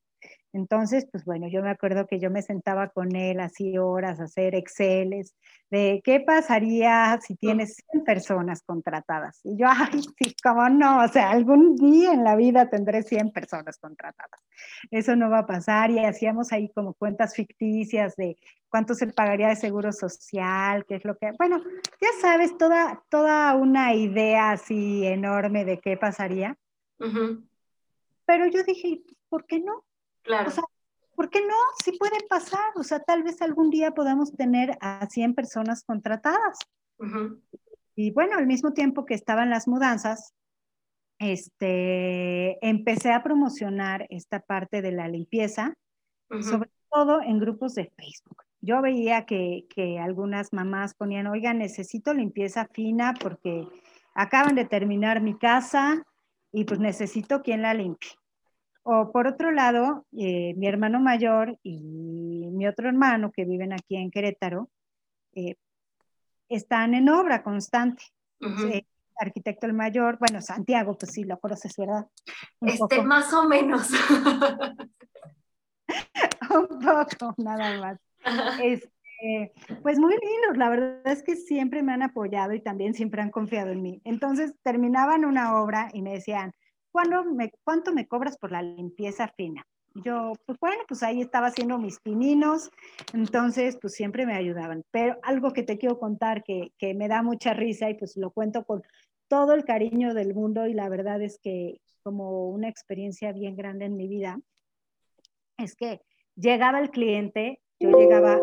Entonces, 0.51 1.07
pues 1.11 1.25
bueno, 1.25 1.47
yo 1.47 1.61
me 1.61 1.69
acuerdo 1.69 2.07
que 2.07 2.19
yo 2.19 2.31
me 2.31 2.41
sentaba 2.41 2.89
con 2.89 3.15
él 3.15 3.39
así 3.39 3.77
horas 3.77 4.19
a 4.19 4.23
hacer 4.23 4.55
Exceles 4.55 5.35
de 5.69 6.01
qué 6.03 6.19
pasaría 6.19 7.19
si 7.21 7.35
tienes 7.35 7.77
100 7.91 8.03
personas 8.03 8.63
contratadas. 8.63 9.39
Y 9.43 9.57
yo, 9.57 9.67
ay, 9.69 10.01
sí, 10.01 10.35
cómo 10.41 10.67
no, 10.69 11.03
o 11.03 11.07
sea, 11.07 11.29
algún 11.29 11.75
día 11.75 12.13
en 12.13 12.23
la 12.23 12.35
vida 12.35 12.69
tendré 12.69 13.03
100 13.03 13.31
personas 13.31 13.77
contratadas. 13.77 14.41
Eso 14.89 15.15
no 15.15 15.29
va 15.29 15.39
a 15.39 15.45
pasar 15.45 15.91
y 15.91 15.99
hacíamos 15.99 16.51
ahí 16.51 16.69
como 16.69 16.93
cuentas 16.95 17.35
ficticias 17.35 18.15
de 18.15 18.37
cuánto 18.69 18.95
se 18.95 19.07
pagaría 19.07 19.49
de 19.49 19.55
seguro 19.55 19.91
social, 19.91 20.85
qué 20.87 20.95
es 20.95 21.05
lo 21.05 21.17
que, 21.17 21.31
bueno, 21.37 21.61
ya 22.01 22.09
sabes, 22.21 22.57
toda, 22.57 23.03
toda 23.09 23.53
una 23.55 23.93
idea 23.93 24.51
así 24.51 25.05
enorme 25.05 25.65
de 25.65 25.79
qué 25.79 25.97
pasaría. 25.97 26.57
Pero 28.25 28.47
yo 28.47 28.63
dije, 28.63 29.01
¿por 29.29 29.45
qué 29.45 29.59
no? 29.59 29.83
Claro. 30.23 30.49
O 30.49 30.51
sea, 30.51 30.63
¿por 31.15 31.29
qué 31.29 31.41
no? 31.41 31.55
Sí 31.83 31.91
puede 31.97 32.17
pasar. 32.29 32.71
O 32.75 32.83
sea, 32.83 32.99
tal 32.99 33.23
vez 33.23 33.41
algún 33.41 33.69
día 33.69 33.91
podamos 33.91 34.31
tener 34.33 34.77
a 34.81 35.07
100 35.09 35.35
personas 35.35 35.83
contratadas. 35.83 36.57
Y 37.95 38.11
bueno, 38.11 38.37
al 38.37 38.47
mismo 38.47 38.73
tiempo 38.73 39.05
que 39.05 39.13
estaban 39.13 39.49
las 39.49 39.67
mudanzas, 39.67 40.33
este, 41.19 42.65
empecé 42.65 43.11
a 43.11 43.23
promocionar 43.23 44.07
esta 44.09 44.39
parte 44.39 44.81
de 44.81 44.91
la 44.91 45.07
limpieza, 45.07 45.73
sobre 46.41 46.69
todo 46.89 47.21
en 47.21 47.39
grupos 47.39 47.75
de 47.75 47.91
Facebook. 47.97 48.43
Yo 48.61 48.81
veía 48.81 49.25
que, 49.25 49.65
que 49.69 49.99
algunas 49.99 50.53
mamás 50.53 50.93
ponían, 50.93 51.27
oiga, 51.27 51.53
necesito 51.53 52.13
limpieza 52.13 52.67
fina 52.73 53.13
porque 53.19 53.67
acaban 54.13 54.55
de 54.55 54.65
terminar 54.65 55.21
mi 55.21 55.37
casa 55.37 56.03
y 56.51 56.65
pues 56.65 56.79
necesito 56.79 57.41
quien 57.41 57.61
la 57.61 57.73
limpie. 57.73 58.09
O 58.83 59.11
por 59.11 59.27
otro 59.27 59.51
lado, 59.51 60.05
eh, 60.17 60.53
mi 60.55 60.67
hermano 60.67 60.99
mayor 60.99 61.57
y 61.63 62.47
mi 62.51 62.67
otro 62.67 62.87
hermano 62.87 63.31
que 63.31 63.45
viven 63.45 63.73
aquí 63.73 63.95
en 63.97 64.09
Querétaro 64.09 64.69
eh, 65.35 65.55
están 66.47 66.93
en 66.93 67.09
obra 67.09 67.43
constante. 67.43 68.03
arquitecto 69.17 69.67
el 69.67 69.73
mayor, 69.73 70.17
bueno, 70.17 70.41
Santiago, 70.41 70.97
pues 70.97 71.11
sí, 71.11 71.25
lo 71.25 71.37
conoces, 71.39 71.75
¿verdad? 71.77 72.07
este, 72.61 73.01
más 73.03 73.33
o 73.33 73.47
menos. 73.47 73.89
Un 76.49 76.79
poco, 76.79 77.35
nada 77.37 77.79
más. 77.79 77.99
Este, 78.61 79.53
pues 79.81 79.99
muy 79.99 80.13
lindos, 80.13 80.57
la 80.57 80.69
verdad 80.69 81.01
es 81.05 81.21
que 81.23 81.35
siempre 81.35 81.83
me 81.83 81.91
han 81.91 82.03
apoyado 82.03 82.53
y 82.53 82.61
también 82.61 82.93
siempre 82.93 83.21
han 83.21 83.31
confiado 83.31 83.71
en 83.71 83.81
mí. 83.81 84.01
Entonces 84.05 84.53
terminaban 84.63 85.25
una 85.25 85.61
obra 85.61 85.89
y 85.93 86.01
me 86.01 86.13
decían, 86.13 86.53
me, 87.33 87.51
¿cuánto 87.63 87.93
me 87.93 88.07
cobras 88.07 88.37
por 88.37 88.51
la 88.51 88.61
limpieza 88.61 89.27
fina? 89.27 89.65
Yo, 89.95 90.33
pues 90.45 90.57
bueno, 90.59 90.83
pues 90.87 91.01
ahí 91.03 91.21
estaba 91.21 91.47
haciendo 91.47 91.77
mis 91.79 91.99
pininos, 91.99 92.69
entonces 93.13 93.77
pues 93.81 93.93
siempre 93.93 94.25
me 94.25 94.35
ayudaban. 94.35 94.83
Pero 94.91 95.17
algo 95.23 95.51
que 95.51 95.63
te 95.63 95.77
quiero 95.77 95.99
contar 95.99 96.43
que, 96.43 96.71
que 96.77 96.93
me 96.93 97.07
da 97.07 97.23
mucha 97.23 97.53
risa 97.53 97.89
y 97.89 97.95
pues 97.95 98.15
lo 98.15 98.31
cuento 98.31 98.63
con 98.65 98.83
todo 99.27 99.53
el 99.53 99.65
cariño 99.65 100.13
del 100.13 100.33
mundo 100.33 100.67
y 100.67 100.73
la 100.73 100.89
verdad 100.89 101.21
es 101.21 101.39
que 101.39 101.81
como 102.03 102.49
una 102.49 102.69
experiencia 102.69 103.31
bien 103.31 103.55
grande 103.55 103.85
en 103.85 103.97
mi 103.97 104.07
vida, 104.07 104.39
es 105.57 105.75
que 105.75 106.01
llegaba 106.35 106.79
el 106.79 106.89
cliente, 106.89 107.61
yo 107.79 107.91
llegaba, 107.91 108.41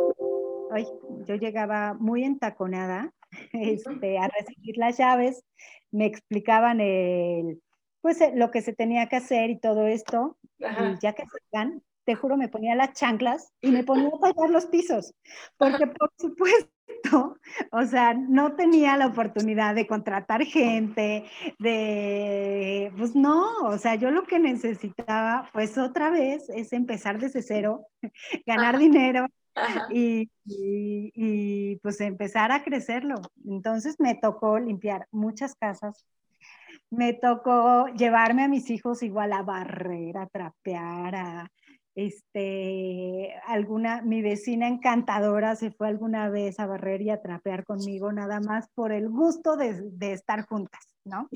yo 1.27 1.35
llegaba 1.37 1.95
muy 1.95 2.25
entaconada 2.25 3.13
este, 3.53 4.19
a 4.19 4.29
recibir 4.29 4.77
las 4.77 4.99
llaves, 4.99 5.45
me 5.91 6.07
explicaban 6.07 6.81
el, 6.81 7.61
pues 8.07 8.21
eh, 8.21 8.31
lo 8.37 8.53
que 8.53 8.63
se 8.63 8.73
tenía 8.73 9.09
que 9.09 9.17
hacer 9.17 9.51
y 9.51 9.59
todo 9.59 9.89
esto, 9.89 10.39
y 10.61 10.65
ya 11.03 11.13
que 11.13 11.25
se 11.25 11.81
te 12.05 12.15
juro, 12.15 12.37
me 12.37 12.47
ponía 12.47 12.77
las 12.77 12.93
chanclas 12.93 13.53
y 13.61 13.73
me 13.73 13.83
ponía 13.85 14.11
a 14.15 14.21
tallar 14.21 14.49
los 14.49 14.67
pisos, 14.67 15.13
porque 15.57 15.89
por 15.89 16.13
supuesto, 16.17 16.71
o 17.73 17.85
sea, 17.85 18.15
no 18.15 18.55
tenía 18.55 18.97
la 18.97 19.09
oportunidad 19.09 19.75
de 19.75 19.89
contratar 19.89 20.45
gente, 20.45 21.25
de, 21.59 22.93
pues 22.97 23.17
no, 23.17 23.57
o 23.65 23.77
sea, 23.77 23.97
yo 23.97 24.13
lo 24.13 24.23
que 24.23 24.39
necesitaba, 24.39 25.51
pues 25.53 25.77
otra 25.77 26.09
vez, 26.11 26.49
es 26.51 26.73
empezar 26.73 27.19
desde 27.19 27.43
cero, 27.43 27.89
ganar 28.47 28.79
dinero, 28.79 29.27
y, 29.91 30.31
y, 30.45 31.11
y, 31.15 31.77
pues 31.77 32.01
empezar 32.03 32.53
a 32.53 32.63
crecerlo. 32.63 33.17
Entonces 33.47 33.97
me 33.99 34.15
tocó 34.15 34.61
limpiar 34.61 35.09
muchas 35.11 35.55
casas, 35.55 36.05
me 36.91 37.13
tocó 37.13 37.89
llevarme 37.89 38.45
a 38.45 38.49
mis 38.49 38.71
hijos 38.71 39.03
igual 39.03 39.33
a 39.33 39.43
barrer, 39.43 40.17
a 40.19 40.27
trapear, 40.27 41.15
a 41.15 41.53
este, 41.97 43.35
alguna, 43.47 44.03
mi 44.03 44.21
vecina 44.21 44.69
encantadora 44.69 45.57
se 45.57 45.71
fue 45.71 45.89
alguna 45.89 46.29
vez 46.29 46.61
a 46.61 46.67
barrer 46.67 47.01
y 47.01 47.11
a 47.11 47.23
trapear 47.23 47.65
conmigo, 47.65 48.13
nada 48.13 48.39
más 48.41 48.69
por 48.75 48.93
el 48.93 49.09
gusto 49.09 49.57
de, 49.57 49.81
de 49.93 50.13
estar 50.13 50.47
juntas, 50.47 50.95
¿no? 51.05 51.29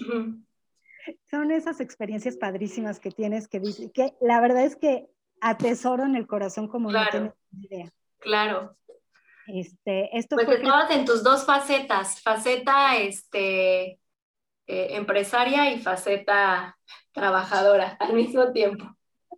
Son 1.30 1.50
esas 1.50 1.80
experiencias 1.80 2.36
padrísimas 2.36 3.00
que 3.00 3.10
tienes 3.10 3.48
que 3.48 3.62
que 3.94 4.14
la 4.20 4.38
verdad 4.40 4.64
es 4.64 4.76
que 4.76 5.08
atesoro 5.40 6.04
en 6.04 6.14
el 6.14 6.26
corazón 6.26 6.68
como 6.68 6.92
no 6.92 7.00
tienes 7.10 7.32
idea. 7.58 7.90
Claro. 8.18 8.76
Este, 9.46 10.16
esto 10.16 10.36
pues 10.36 10.46
fue 10.46 10.94
en 10.94 11.06
tus 11.06 11.22
dos 11.24 11.46
facetas, 11.46 12.20
faceta 12.20 12.96
este, 12.96 13.98
eh, 14.72 14.94
empresaria 14.96 15.72
y 15.72 15.80
faceta 15.80 16.78
trabajadora 17.12 17.96
al 17.98 18.14
mismo 18.14 18.52
tiempo. 18.52 18.85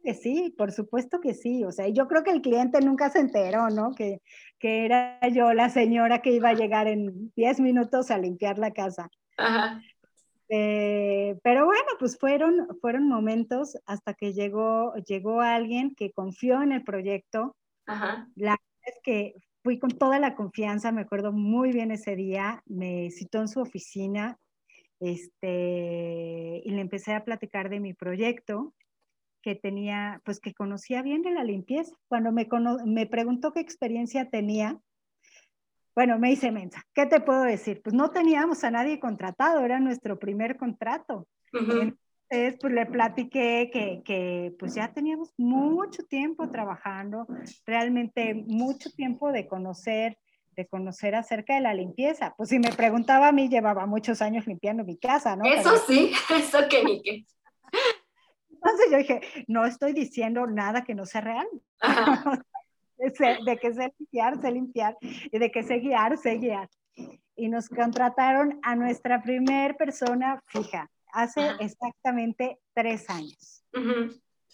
Que 0.04 0.12
sí, 0.12 0.54
por 0.58 0.72
supuesto 0.72 1.20
que 1.20 1.32
sí. 1.32 1.64
O 1.64 1.72
sea, 1.72 1.88
yo 1.88 2.06
creo 2.06 2.22
que 2.22 2.32
el 2.32 2.42
cliente 2.42 2.82
nunca 2.82 3.08
se 3.08 3.20
enteró, 3.20 3.70
¿no? 3.70 3.94
Que, 3.94 4.20
que 4.58 4.84
era 4.84 5.18
yo 5.28 5.54
la 5.54 5.70
señora 5.70 6.20
que 6.20 6.32
iba 6.32 6.50
a 6.50 6.54
llegar 6.54 6.86
en 6.86 7.32
10 7.34 7.60
minutos 7.60 8.10
a 8.10 8.18
limpiar 8.18 8.58
la 8.58 8.72
casa. 8.72 9.08
Ajá. 9.38 9.80
Eh, 10.50 11.38
pero 11.42 11.64
bueno, 11.64 11.88
pues 11.98 12.18
fueron, 12.18 12.68
fueron 12.82 13.08
momentos 13.08 13.78
hasta 13.86 14.12
que 14.12 14.34
llegó, 14.34 14.92
llegó 15.06 15.40
alguien 15.40 15.94
que 15.94 16.12
confió 16.12 16.60
en 16.60 16.72
el 16.72 16.84
proyecto. 16.84 17.56
Ajá. 17.86 18.28
La 18.36 18.50
verdad 18.50 18.84
es 18.84 19.00
que 19.02 19.34
fui 19.62 19.78
con 19.78 19.92
toda 19.92 20.18
la 20.18 20.34
confianza, 20.34 20.92
me 20.92 21.00
acuerdo 21.00 21.32
muy 21.32 21.72
bien 21.72 21.90
ese 21.90 22.16
día, 22.16 22.62
me 22.66 23.10
citó 23.10 23.40
en 23.40 23.48
su 23.48 23.60
oficina, 23.60 24.36
este, 25.02 26.62
y 26.64 26.70
le 26.70 26.80
empecé 26.80 27.12
a 27.12 27.24
platicar 27.24 27.68
de 27.68 27.80
mi 27.80 27.92
proyecto 27.92 28.72
que 29.42 29.56
tenía, 29.56 30.22
pues 30.24 30.38
que 30.38 30.54
conocía 30.54 31.02
bien 31.02 31.22
de 31.22 31.32
la 31.32 31.42
limpieza. 31.42 31.92
Cuando 32.06 32.30
me, 32.30 32.48
me 32.86 33.06
preguntó 33.06 33.52
qué 33.52 33.60
experiencia 33.60 34.30
tenía, 34.30 34.80
bueno, 35.96 36.18
me 36.20 36.30
hice 36.30 36.52
mensa. 36.52 36.84
¿Qué 36.94 37.06
te 37.06 37.20
puedo 37.20 37.42
decir? 37.42 37.82
Pues 37.82 37.94
no 37.94 38.10
teníamos 38.10 38.62
a 38.62 38.70
nadie 38.70 39.00
contratado, 39.00 39.64
era 39.64 39.80
nuestro 39.80 40.18
primer 40.20 40.56
contrato. 40.56 41.26
Entonces, 41.52 42.58
pues 42.60 42.72
le 42.72 42.86
platiqué 42.86 43.70
que, 43.72 44.02
que, 44.04 44.54
pues 44.58 44.74
ya 44.74 44.92
teníamos 44.92 45.34
mucho 45.36 46.04
tiempo 46.04 46.48
trabajando, 46.48 47.26
realmente 47.66 48.34
mucho 48.34 48.90
tiempo 48.90 49.32
de 49.32 49.48
conocer 49.48 50.16
de 50.56 50.66
conocer 50.66 51.14
acerca 51.14 51.54
de 51.54 51.60
la 51.60 51.74
limpieza. 51.74 52.34
Pues 52.36 52.50
si 52.50 52.58
me 52.58 52.72
preguntaba 52.72 53.28
a 53.28 53.32
mí, 53.32 53.48
llevaba 53.48 53.86
muchos 53.86 54.22
años 54.22 54.46
limpiando 54.46 54.84
mi 54.84 54.96
casa, 54.96 55.36
¿no? 55.36 55.44
Eso 55.44 55.76
sí, 55.86 56.12
eso 56.34 56.58
que 56.68 56.84
ni 56.84 57.02
qué. 57.02 57.24
Entonces 58.50 58.86
yo 58.90 58.98
dije, 58.98 59.20
no 59.48 59.64
estoy 59.64 59.92
diciendo 59.92 60.46
nada 60.46 60.84
que 60.84 60.94
no 60.94 61.04
sea 61.06 61.20
real. 61.20 61.46
de 62.98 63.56
que 63.56 63.74
sé 63.74 63.92
limpiar, 63.98 64.40
sé 64.40 64.52
limpiar, 64.52 64.96
y 65.00 65.38
de 65.38 65.50
que 65.50 65.62
sé 65.62 65.80
guiar, 65.80 66.16
sé 66.18 66.36
guiar. 66.38 66.68
Y 67.34 67.48
nos 67.48 67.68
contrataron 67.68 68.60
a 68.62 68.76
nuestra 68.76 69.22
primer 69.22 69.76
persona 69.76 70.42
fija, 70.46 70.88
hace 71.12 71.40
exactamente 71.58 72.58
tres 72.74 73.08
años. 73.10 73.64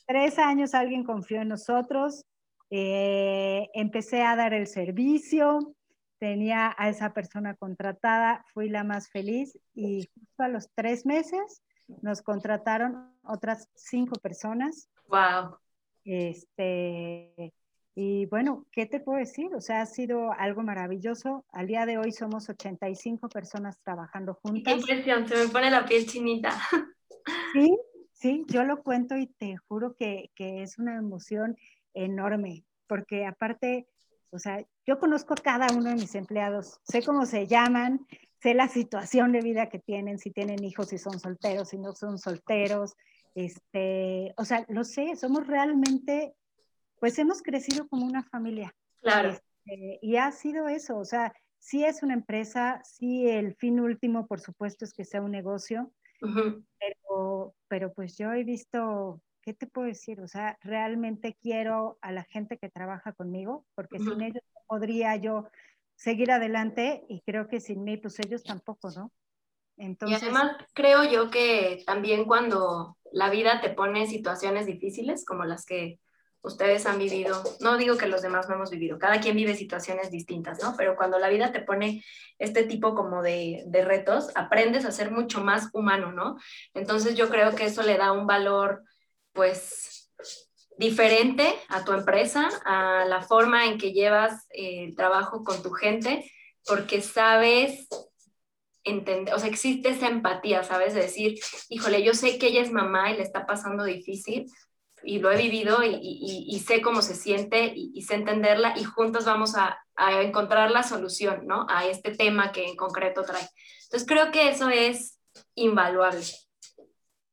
Tres 0.07 0.39
años 0.39 0.75
alguien 0.75 1.05
confió 1.05 1.43
en 1.43 1.49
nosotros, 1.49 2.25
Eh, 2.71 3.67
empecé 3.73 4.21
a 4.23 4.37
dar 4.37 4.53
el 4.53 4.67
servicio, 4.67 5.75
tenía 6.19 6.75
a 6.77 6.89
esa 6.89 7.13
persona 7.13 7.55
contratada, 7.55 8.45
fui 8.53 8.69
la 8.69 8.85
más 8.85 9.09
feliz 9.09 9.59
y 9.75 10.09
justo 10.15 10.43
a 10.43 10.49
los 10.49 10.71
tres 10.75 11.07
meses 11.07 11.63
nos 12.03 12.23
contrataron 12.23 13.13
otras 13.23 13.69
cinco 13.75 14.19
personas. 14.21 14.89
Wow. 15.07 15.57
Este, 16.05 17.53
y 17.95 18.27
bueno, 18.27 18.67
¿qué 18.73 18.87
te 18.87 19.01
puedo 19.01 19.19
decir? 19.19 19.55
O 19.55 19.61
sea, 19.61 19.81
ha 19.81 19.87
sido 19.87 20.33
algo 20.33 20.63
maravilloso. 20.63 21.45
Al 21.53 21.67
día 21.67 21.87
de 21.87 21.99
hoy 21.99 22.13
somos 22.13 22.49
85 22.49 23.29
personas 23.29 23.79
trabajando 23.83 24.35
juntas. 24.35 24.73
Qué 24.73 24.79
impresión, 24.79 25.27
se 25.27 25.37
me 25.37 25.49
pone 25.51 25.71
la 25.71 25.85
piel 25.85 26.07
chinita. 26.07 26.51
Sí, 27.53 27.79
sí, 28.13 28.45
yo 28.49 28.65
lo 28.65 28.83
cuento 28.83 29.17
y 29.17 29.27
te 29.27 29.57
juro 29.57 29.95
que, 29.95 30.31
que 30.35 30.63
es 30.63 30.79
una 30.79 30.97
emoción 30.97 31.57
enorme, 31.93 32.65
porque 32.87 33.27
aparte, 33.27 33.87
o 34.31 34.39
sea, 34.39 34.65
yo 34.89 34.99
conozco 34.99 35.35
a 35.35 35.43
cada 35.43 35.67
uno 35.77 35.91
de 35.91 35.97
mis 35.97 36.15
empleados, 36.15 36.81
sé 36.83 37.03
cómo 37.03 37.27
se 37.27 37.47
llaman, 37.47 38.07
sé 38.41 38.55
la 38.55 38.69
situación 38.69 39.33
de 39.33 39.43
vida 39.43 39.69
que 39.69 39.79
tienen, 39.79 40.19
si 40.19 40.31
tienen 40.31 40.65
hijos, 40.65 40.89
si 40.89 40.97
son 40.97 41.21
solteros, 41.21 41.69
si 41.69 41.79
no 41.79 41.93
son 41.93 42.17
solteros, 42.17 42.97
este, 43.35 44.33
o 44.39 44.47
sea, 44.47 44.65
lo 44.71 44.85
sé, 44.85 45.15
somos 45.15 45.47
realmente 45.47 46.35
pues 47.01 47.19
hemos 47.19 47.43
crecido 47.43 47.87
como 47.87 48.07
una 48.07 48.23
familia. 48.25 48.75
Claro. 49.03 49.29
Este, 49.29 49.99
y 50.01 50.17
ha 50.17 50.33
sido 50.33 50.69
eso, 50.69 50.97
o 50.97 51.05
sea, 51.05 51.35
sí 51.59 51.85
es 51.85 52.03
una 52.03 52.15
empresa, 52.15 52.81
sí 52.83 53.29
el 53.29 53.55
fin 53.57 53.81
último, 53.81 54.27
por 54.27 54.41
supuesto, 54.41 54.87
es 54.87 54.95
que 54.95 55.05
sea 55.05 55.21
un 55.21 55.33
negocio, 55.33 55.93
pero, 56.19 57.55
pero 57.69 57.93
pues 57.93 58.17
yo 58.17 58.33
he 58.33 58.43
visto, 58.43 59.21
¿qué 59.43 59.53
te 59.53 59.67
puedo 59.67 59.87
decir? 59.87 60.23
O 60.23 60.29
sea, 60.29 60.57
realmente 60.63 61.37
quiero 61.39 61.99
a 62.01 62.11
la 62.11 62.25
gente 62.25 62.57
que 62.57 62.71
trabaja 62.71 63.13
conmigo, 63.13 63.67
porque 63.75 63.99
sin 63.99 64.23
ellos 64.23 64.43
podría 64.69 65.17
yo 65.17 65.49
seguir 65.97 66.31
adelante 66.31 67.05
y 67.09 67.23
creo 67.23 67.49
que 67.49 67.59
sin 67.59 67.83
mí, 67.83 67.97
pues 67.97 68.21
ellos 68.21 68.45
tampoco, 68.45 68.91
¿no? 68.91 69.11
Entonces, 69.77 70.23
y 70.23 70.25
además 70.25 70.57
creo 70.75 71.05
yo 71.05 71.31
que 71.31 71.83
también 71.87 72.25
cuando 72.25 72.97
la 73.13 73.31
vida 73.31 73.61
te 73.61 73.71
pone 73.71 74.07
situaciones 74.07 74.67
difíciles 74.67 75.25
como 75.25 75.45
las 75.45 75.65
que 75.65 75.99
ustedes 76.41 76.87
han 76.87 76.99
vivido, 76.99 77.43
no 77.61 77.77
digo 77.77 77.97
que 77.97 78.07
los 78.07 78.23
demás 78.23 78.49
no 78.49 78.55
hemos 78.55 78.71
vivido, 78.71 78.99
cada 78.99 79.21
quien 79.21 79.37
vive 79.37 79.55
situaciones 79.55 80.11
distintas, 80.11 80.63
¿no? 80.63 80.75
Pero 80.77 80.97
cuando 80.97 81.19
la 81.19 81.29
vida 81.29 81.53
te 81.53 81.61
pone 81.61 82.05
este 82.39 82.65
tipo 82.65 82.95
como 82.95 83.23
de, 83.23 83.65
retos, 83.85 84.31
aprendes 84.35 84.85
a 84.85 84.93
ser 84.93 85.11
mucho 85.11 85.43
más 85.43 85.69
humano, 85.73 86.13
¿no? 86.13 86.37
Entonces 86.75 87.17
yo 87.17 87.29
creo 87.29 87.55
que 87.55 87.67
eso 87.67 87.83
le 87.83 87.99
da 87.99 88.13
un 88.13 88.27
valor, 88.27 88.85
pues, 89.33 90.11
diferente 90.79 91.55
a 91.69 91.85
tu 91.85 91.93
empresa, 91.93 92.49
a 92.65 93.05
la 93.05 93.23
forma 93.23 93.67
en 93.67 93.79
que 93.79 93.93
llevas 93.93 94.47
eh, 94.51 94.85
el 94.85 94.95
trabajo 94.95 95.45
con 95.45 95.63
tu 95.63 95.71
gente, 95.71 96.31
porque 96.65 97.01
sabes 97.01 97.89
entender, 98.85 99.35
o 99.35 99.39
sea, 99.39 99.49
existe 99.49 99.91
esa 99.91 100.09
empatía, 100.09 100.63
¿sabes? 100.63 100.95
De 100.95 101.03
decir, 101.03 101.39
híjole, 101.69 102.03
yo 102.03 102.15
sé 102.15 102.39
que 102.39 102.47
ella 102.47 102.63
es 102.63 102.73
mamá 102.73 103.11
y 103.11 103.17
le 103.17 103.23
está 103.23 103.45
pasando 103.45 103.85
difícil, 103.85 104.47
y 105.03 105.19
lo 105.19 105.31
he 105.31 105.37
vivido 105.37 105.79
y, 105.83 106.63
sé 106.67 106.81
cómo 106.81 107.03
se 107.03 107.15
siente 107.15 107.73
y, 107.75 108.03
sé 108.03 108.15
entenderla 108.15 108.75
y 108.77 108.85
juntos 108.85 109.25
vamos 109.25 109.55
a, 109.57 109.79
encontrar 110.23 110.71
la 110.71 110.85
solución, 110.85 111.47
¿no? 111.47 111.67
A 111.69 111.87
este 111.87 112.15
tema 112.15 112.53
que 112.53 112.65
en 112.69 112.77
concreto 112.77 113.25
trae. 113.25 113.49
Entonces 113.85 114.07
creo 114.07 114.31
que 114.31 114.49
eso 114.49 114.69
es 114.69 115.19
invaluable. 115.57 116.23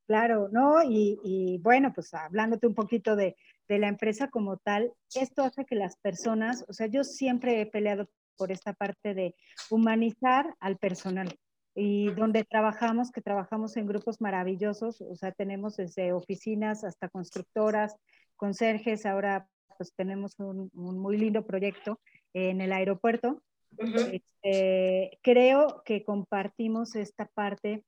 Claro, 0.07 0.49
¿no? 0.51 0.83
Y, 0.83 1.59
bueno, 1.63 1.91
pues 1.93 2.13
hablándote 2.13 2.67
un 2.67 2.75
poquito 2.75 3.15
de, 3.15 3.35
de 3.67 3.79
la 3.79 3.87
empresa 3.87 4.29
como 4.29 4.57
tal, 4.57 4.93
esto 5.15 5.43
hace 5.43 5.65
que 5.65 5.75
las 5.75 5.97
personas, 5.97 6.63
o 6.67 6.73
sea, 6.73 6.87
yo 6.87 7.03
siempre 7.03 7.59
he 7.61 7.65
peleado 7.65 8.07
por 8.37 8.51
esta 8.51 8.73
parte 8.73 9.13
de 9.13 9.35
humanizar 9.69 10.55
al 10.59 10.77
personal 10.77 11.35
y 11.75 12.09
donde 12.11 12.45
trabajamos, 12.45 13.11
que 13.11 13.21
trabajamos 13.21 13.75
en 13.75 13.85
grupos 13.85 14.21
maravillosos, 14.21 15.01
o 15.01 15.15
sea, 15.15 15.33
tenemos 15.33 15.75
desde 15.75 16.13
oficinas 16.13 16.85
hasta 16.85 17.09
constructoras, 17.09 17.95
conserjes, 18.37 19.05
ahora 19.05 19.47
pues 19.77 19.93
tenemos 19.93 20.39
un, 20.39 20.71
muy 20.73 21.17
lindo 21.17 21.45
proyecto 21.45 21.99
en 22.33 22.61
el 22.61 22.71
aeropuerto. 22.71 23.41
Este, 23.77 25.19
creo 25.21 25.81
que 25.83 26.05
compartimos 26.05 26.95
esta 26.95 27.25
parte, 27.25 27.83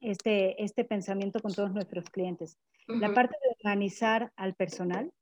este, 0.00 0.62
este 0.62 0.84
pensamiento 0.84 1.40
con 1.40 1.52
todos 1.52 1.72
nuestros 1.72 2.10
clientes. 2.10 2.58
La 2.86 3.14
parte 3.14 3.36
de 3.42 3.54
organizar 3.58 4.32
al 4.36 4.54
personal 4.54 5.12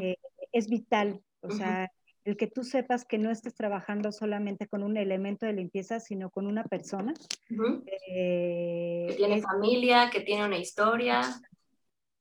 eh, 0.00 0.16
es 0.50 0.68
vital, 0.68 1.22
o 1.40 1.50
sea, 1.50 1.90
el 2.24 2.36
que 2.36 2.46
tú 2.46 2.62
sepas 2.62 3.04
que 3.04 3.18
no 3.18 3.30
estés 3.30 3.54
trabajando 3.54 4.12
solamente 4.12 4.68
con 4.68 4.82
un 4.82 4.96
elemento 4.96 5.46
de 5.46 5.52
limpieza, 5.52 6.00
sino 6.00 6.30
con 6.30 6.46
una 6.46 6.64
persona. 6.64 7.14
Eh, 8.08 9.06
que 9.08 9.14
tiene 9.16 9.42
familia, 9.42 10.08
que 10.10 10.20
tiene 10.20 10.46
una 10.46 10.58
historia. 10.58 11.22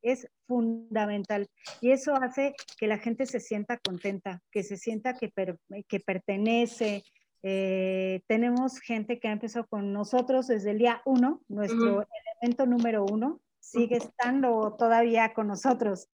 Es 0.02 0.28
fundamental. 0.48 1.48
Y 1.82 1.92
eso 1.92 2.16
hace 2.16 2.56
que 2.80 2.88
la 2.88 2.98
gente 2.98 3.26
se 3.28 3.40
sienta 3.40 3.78
contenta, 3.78 4.42
que 4.52 4.64
se 4.64 4.78
sienta 4.78 5.14
que, 5.14 5.32
que 5.88 6.00
pertenece. 6.00 7.04
Eh, 7.44 8.22
tenemos 8.28 8.80
gente 8.80 9.20
que 9.20 9.28
ha 9.28 9.32
empezado 9.32 9.66
con 9.68 9.94
nosotros 9.94 10.48
desde 10.48 10.72
el 10.72 10.78
día 10.78 11.02
uno, 11.06 11.42
nuestro 11.48 12.06
elemento 12.40 12.66
número 12.66 13.06
uno 13.06 13.40
sigue 13.60 13.98
estando 13.98 14.76
todavía 14.78 15.34
con 15.34 15.48
nosotros. 15.48 16.10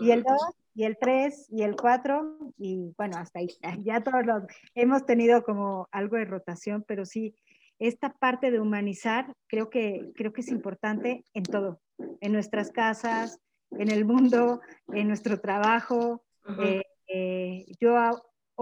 Y 0.00 0.10
el 0.10 0.22
dos 0.22 0.40
y 0.74 0.84
el 0.84 0.96
3 0.98 1.48
y 1.50 1.62
el 1.62 1.76
4 1.76 2.54
y 2.56 2.94
bueno, 2.96 3.18
hasta 3.18 3.40
ahí. 3.40 3.48
Ya 3.84 4.02
todos 4.02 4.24
los 4.24 4.44
hemos 4.74 5.04
tenido 5.04 5.42
como 5.42 5.88
algo 5.92 6.16
de 6.16 6.24
rotación, 6.24 6.84
pero 6.86 7.04
sí, 7.04 7.34
esta 7.78 8.12
parte 8.12 8.50
de 8.50 8.60
humanizar 8.60 9.34
creo 9.46 9.70
que, 9.70 10.10
creo 10.14 10.32
que 10.32 10.42
es 10.42 10.48
importante 10.48 11.24
en 11.34 11.42
todo, 11.42 11.80
en 12.20 12.32
nuestras 12.32 12.70
casas, 12.70 13.40
en 13.72 13.90
el 13.90 14.04
mundo, 14.04 14.60
en 14.92 15.08
nuestro 15.08 15.40
trabajo. 15.40 16.24
Eh, 16.62 16.82
eh, 17.08 17.66
yo 17.80 17.96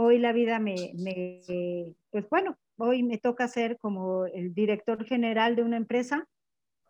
hoy 0.00 0.18
la 0.18 0.32
vida 0.32 0.60
me, 0.60 0.76
pues 2.10 2.28
bueno, 2.30 2.56
hoy 2.76 3.02
me 3.02 3.18
toca 3.18 3.48
ser 3.48 3.78
como 3.78 4.26
el 4.26 4.54
director 4.54 5.04
general 5.04 5.56
de 5.56 5.64
una 5.64 5.76
empresa 5.76 6.24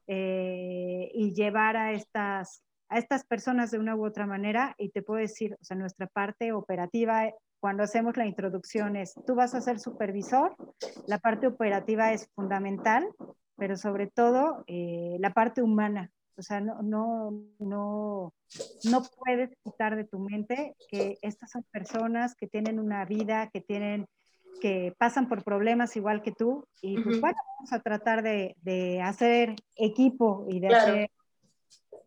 eh, 0.06 1.10
y 1.14 1.32
llevar 1.32 1.78
a 1.78 1.92
estas 1.92 2.62
a 2.90 2.98
estas 2.98 3.24
personas 3.24 3.70
de 3.70 3.78
una 3.78 3.96
u 3.96 4.06
otra 4.06 4.26
manera 4.26 4.74
y 4.78 4.90
te 4.90 5.02
puedo 5.02 5.20
decir, 5.20 5.56
o 5.60 5.64
sea, 5.64 5.76
nuestra 5.76 6.06
parte 6.06 6.52
operativa, 6.52 7.30
cuando 7.60 7.82
hacemos 7.82 8.16
la 8.16 8.26
introducción 8.26 8.96
es, 8.96 9.14
tú 9.26 9.34
vas 9.34 9.54
a 9.54 9.60
ser 9.60 9.78
supervisor, 9.78 10.56
la 11.06 11.18
parte 11.18 11.46
operativa 11.46 12.12
es 12.12 12.30
fundamental, 12.34 13.06
pero 13.56 13.76
sobre 13.76 14.06
todo 14.06 14.64
eh, 14.66 15.16
la 15.18 15.34
parte 15.34 15.62
humana. 15.62 16.10
O 16.38 16.42
sea, 16.42 16.60
no, 16.60 16.82
no, 16.82 17.42
no, 17.58 18.32
no 18.84 19.02
puedes 19.18 19.50
quitar 19.64 19.96
de 19.96 20.04
tu 20.04 20.18
mente 20.18 20.76
que 20.88 21.18
estas 21.22 21.50
son 21.50 21.64
personas 21.70 22.34
que 22.34 22.46
tienen 22.46 22.78
una 22.78 23.04
vida, 23.04 23.50
que 23.52 23.60
tienen 23.60 24.06
que 24.60 24.92
pasan 24.98 25.28
por 25.28 25.44
problemas 25.44 25.96
igual 25.96 26.20
que 26.20 26.32
tú 26.32 26.66
y 26.82 27.00
pues 27.00 27.20
bueno, 27.20 27.38
vamos 27.58 27.72
a 27.72 27.80
tratar 27.80 28.24
de, 28.24 28.56
de 28.62 29.00
hacer 29.00 29.54
equipo 29.76 30.46
y 30.48 30.58
de 30.58 30.74
hacer 30.74 31.10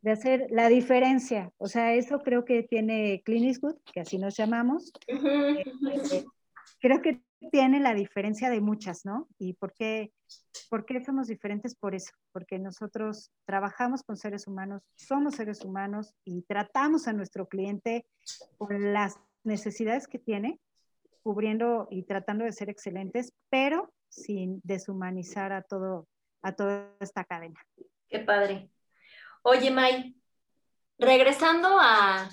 de 0.02 0.12
hacer 0.12 0.48
la 0.50 0.68
diferencia. 0.68 1.52
O 1.58 1.68
sea, 1.68 1.94
eso 1.94 2.20
creo 2.20 2.44
que 2.44 2.64
tiene 2.64 3.24
Good, 3.26 3.76
que 3.94 4.02
así 4.02 4.18
nos 4.18 4.36
llamamos. 4.36 4.92
Eh, 5.08 5.64
eh, 6.12 6.26
creo 6.80 7.02
que 7.02 7.22
tiene 7.50 7.80
la 7.80 7.94
diferencia 7.94 8.50
de 8.50 8.62
muchas, 8.62 9.06
¿no? 9.06 9.28
¿Y 9.40 9.54
por 9.54 9.74
qué, 9.74 10.12
por 10.70 10.86
qué 10.86 11.04
somos 11.04 11.28
diferentes 11.28 11.76
por 11.76 11.96
eso? 11.96 12.12
Porque 12.32 12.60
nosotros 12.60 13.32
trabajamos 13.46 14.04
con 14.04 14.18
seres 14.18 14.48
humanos, 14.48 14.84
somos 14.96 15.36
seres 15.36 15.66
humanos 15.66 16.14
y 16.24 16.44
tratamos 16.44 17.08
a 17.08 17.14
nuestro 17.14 17.48
cliente 17.48 18.06
con 18.58 18.94
las 18.94 19.18
necesidades 19.44 20.08
que 20.08 20.20
tiene, 20.20 20.60
cubriendo 21.24 21.88
y 21.90 22.04
tratando 22.04 22.46
de 22.46 22.52
ser 22.52 22.70
excelentes, 22.70 23.34
pero 23.50 23.92
sin 24.10 24.62
deshumanizar 24.64 25.52
a 25.54 25.62
todo 25.64 26.08
a 26.42 26.54
toda 26.54 26.96
esta 27.00 27.24
cadena. 27.24 27.60
Qué 28.10 28.20
padre. 28.20 28.70
Oye, 29.44 29.72
May, 29.72 30.16
regresando 30.98 31.78
a 31.80 32.30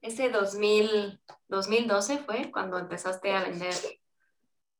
ese 0.00 0.30
2000, 0.30 1.20
2012 1.48 2.18
fue 2.18 2.50
cuando 2.52 2.78
empezaste 2.78 3.32
a 3.32 3.42
vender 3.42 3.74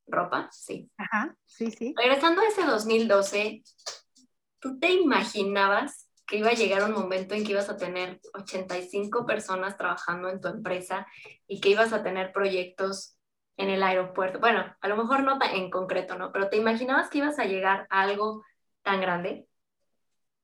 ropa, 0.09 0.49
sí. 0.53 0.91
Ajá, 0.97 1.37
sí, 1.45 1.71
sí. 1.71 1.95
Regresando 1.97 2.41
a 2.41 2.49
ese 2.49 2.65
2012, 2.65 3.63
¿tú 4.59 4.79
te 4.79 4.91
imaginabas 4.91 6.09
que 6.27 6.39
iba 6.39 6.51
a 6.51 6.55
llegar 6.55 6.85
un 6.85 6.93
momento 6.93 7.35
en 7.35 7.45
que 7.45 7.53
ibas 7.53 7.71
a 7.71 7.77
tener 7.77 8.21
85 8.35 9.25
personas 9.25 9.77
trabajando 9.77 10.29
en 10.29 10.41
tu 10.41 10.49
empresa 10.49 11.07
y 11.47 11.61
que 11.61 11.71
ibas 11.71 11.93
a 11.93 12.03
tener 12.03 12.33
proyectos 12.33 13.17
en 13.57 13.71
el 13.71 13.83
aeropuerto? 13.83 14.39
Bueno, 14.39 14.65
a 14.81 14.89
lo 14.89 14.97
mejor 14.97 15.23
no 15.23 15.39
en 15.53 15.71
concreto, 15.71 16.19
¿no? 16.19 16.31
Pero 16.33 16.49
¿te 16.49 16.57
imaginabas 16.57 17.09
que 17.09 17.19
ibas 17.19 17.39
a 17.39 17.45
llegar 17.45 17.87
a 17.91 18.03
algo 18.03 18.45
tan 18.83 19.01
grande? 19.01 19.47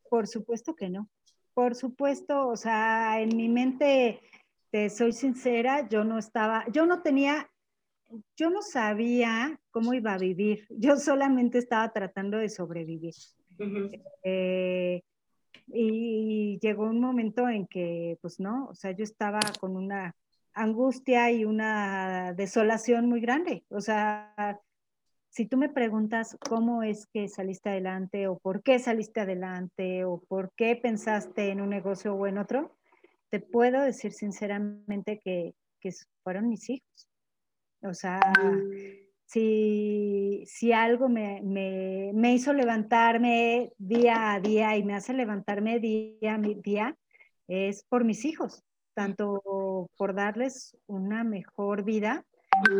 Por 0.09 0.27
supuesto 0.27 0.75
que 0.75 0.89
no. 0.89 1.09
Por 1.55 1.75
supuesto, 1.75 2.49
o 2.49 2.57
sea, 2.57 3.21
en 3.21 3.37
mi 3.37 3.49
mente 3.49 4.21
te 4.71 4.91
soy 4.91 5.13
sincera, 5.13 5.89
yo 5.89 6.03
no 6.03 6.19
estaba, 6.19 6.65
yo 6.73 6.85
no 6.85 7.03
tenía, 7.03 7.49
yo 8.37 8.51
no 8.51 8.63
sabía 8.63 9.59
cómo 9.71 9.95
iba 9.95 10.15
a 10.15 10.19
vivir, 10.19 10.67
yo 10.71 10.97
solamente 10.97 11.59
estaba 11.59 11.93
tratando 11.93 12.39
de 12.39 12.49
sobrevivir. 12.49 13.15
Eh, 14.23 15.03
y 15.69 16.59
llegó 16.61 16.85
un 16.85 17.01
momento 17.01 17.49
en 17.49 17.67
que, 17.67 18.19
pues 18.21 18.41
no, 18.41 18.67
o 18.67 18.75
sea, 18.75 18.91
yo 18.93 19.05
estaba 19.05 19.41
con 19.61 19.77
una 19.77 20.15
angustia 20.53 21.31
y 21.31 21.45
una 21.45 22.33
desolación 22.35 23.09
muy 23.09 23.21
grande. 23.21 23.65
O 23.69 23.81
sea, 23.81 24.61
si 25.31 25.47
tú 25.47 25.57
me 25.57 25.69
preguntas 25.69 26.37
cómo 26.49 26.83
es 26.83 27.07
que 27.07 27.29
saliste 27.29 27.71
adelante 27.71 28.29
o 28.29 28.39
por 28.39 28.63
qué 28.63 28.79
saliste 28.79 29.21
adelante 29.21 30.05
o 30.05 30.23
por 30.29 30.53
qué 30.55 30.77
pensaste 30.77 31.51
en 31.51 31.61
un 31.61 31.71
negocio 31.71 32.15
o 32.15 32.27
en 32.27 32.39
otro, 32.39 32.77
te 33.31 33.41
puedo 33.41 33.83
decir 33.83 34.13
sinceramente 34.13 35.21
que, 35.25 35.55
que 35.81 35.91
fueron 36.23 36.49
mis 36.49 36.71
hijos. 36.71 37.09
O 37.85 37.93
sea, 37.93 38.21
si, 39.27 40.45
si 40.47 40.73
algo 40.73 41.09
me, 41.09 41.43
me, 41.43 42.13
me, 42.15 42.33
hizo 42.33 42.53
levantarme 42.53 43.73
día 43.79 44.33
a 44.33 44.41
día 44.41 44.77
y 44.77 44.83
me 44.83 44.95
hace 44.95 45.13
levantarme 45.13 45.81
día 45.81 46.35
a 46.35 46.39
día, 46.39 46.97
es 47.47 47.85
por 47.85 48.05
mis 48.05 48.25
hijos, 48.25 48.65
tanto 48.95 49.91
por 49.97 50.15
darles 50.15 50.77
una 50.87 51.25
mejor 51.25 51.85
vida 51.85 52.25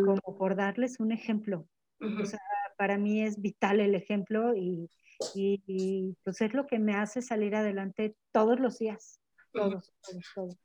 como 0.05 0.37
por 0.37 0.55
darles 0.55 0.99
un 0.99 1.11
ejemplo. 1.11 1.67
O 1.99 2.25
sea, 2.25 2.39
para 2.77 2.97
mí 2.97 3.21
es 3.21 3.41
vital 3.41 3.79
el 3.79 3.95
ejemplo 3.95 4.55
y, 4.55 4.89
y, 5.35 6.15
pues 6.23 6.41
es 6.41 6.53
lo 6.53 6.65
que 6.65 6.79
me 6.79 6.95
hace 6.95 7.21
salir 7.21 7.55
adelante 7.55 8.15
todos 8.31 8.59
los 8.59 8.79
días. 8.79 9.19
Todos, 9.51 9.93
todos, 10.01 10.25
todos. 10.33 10.57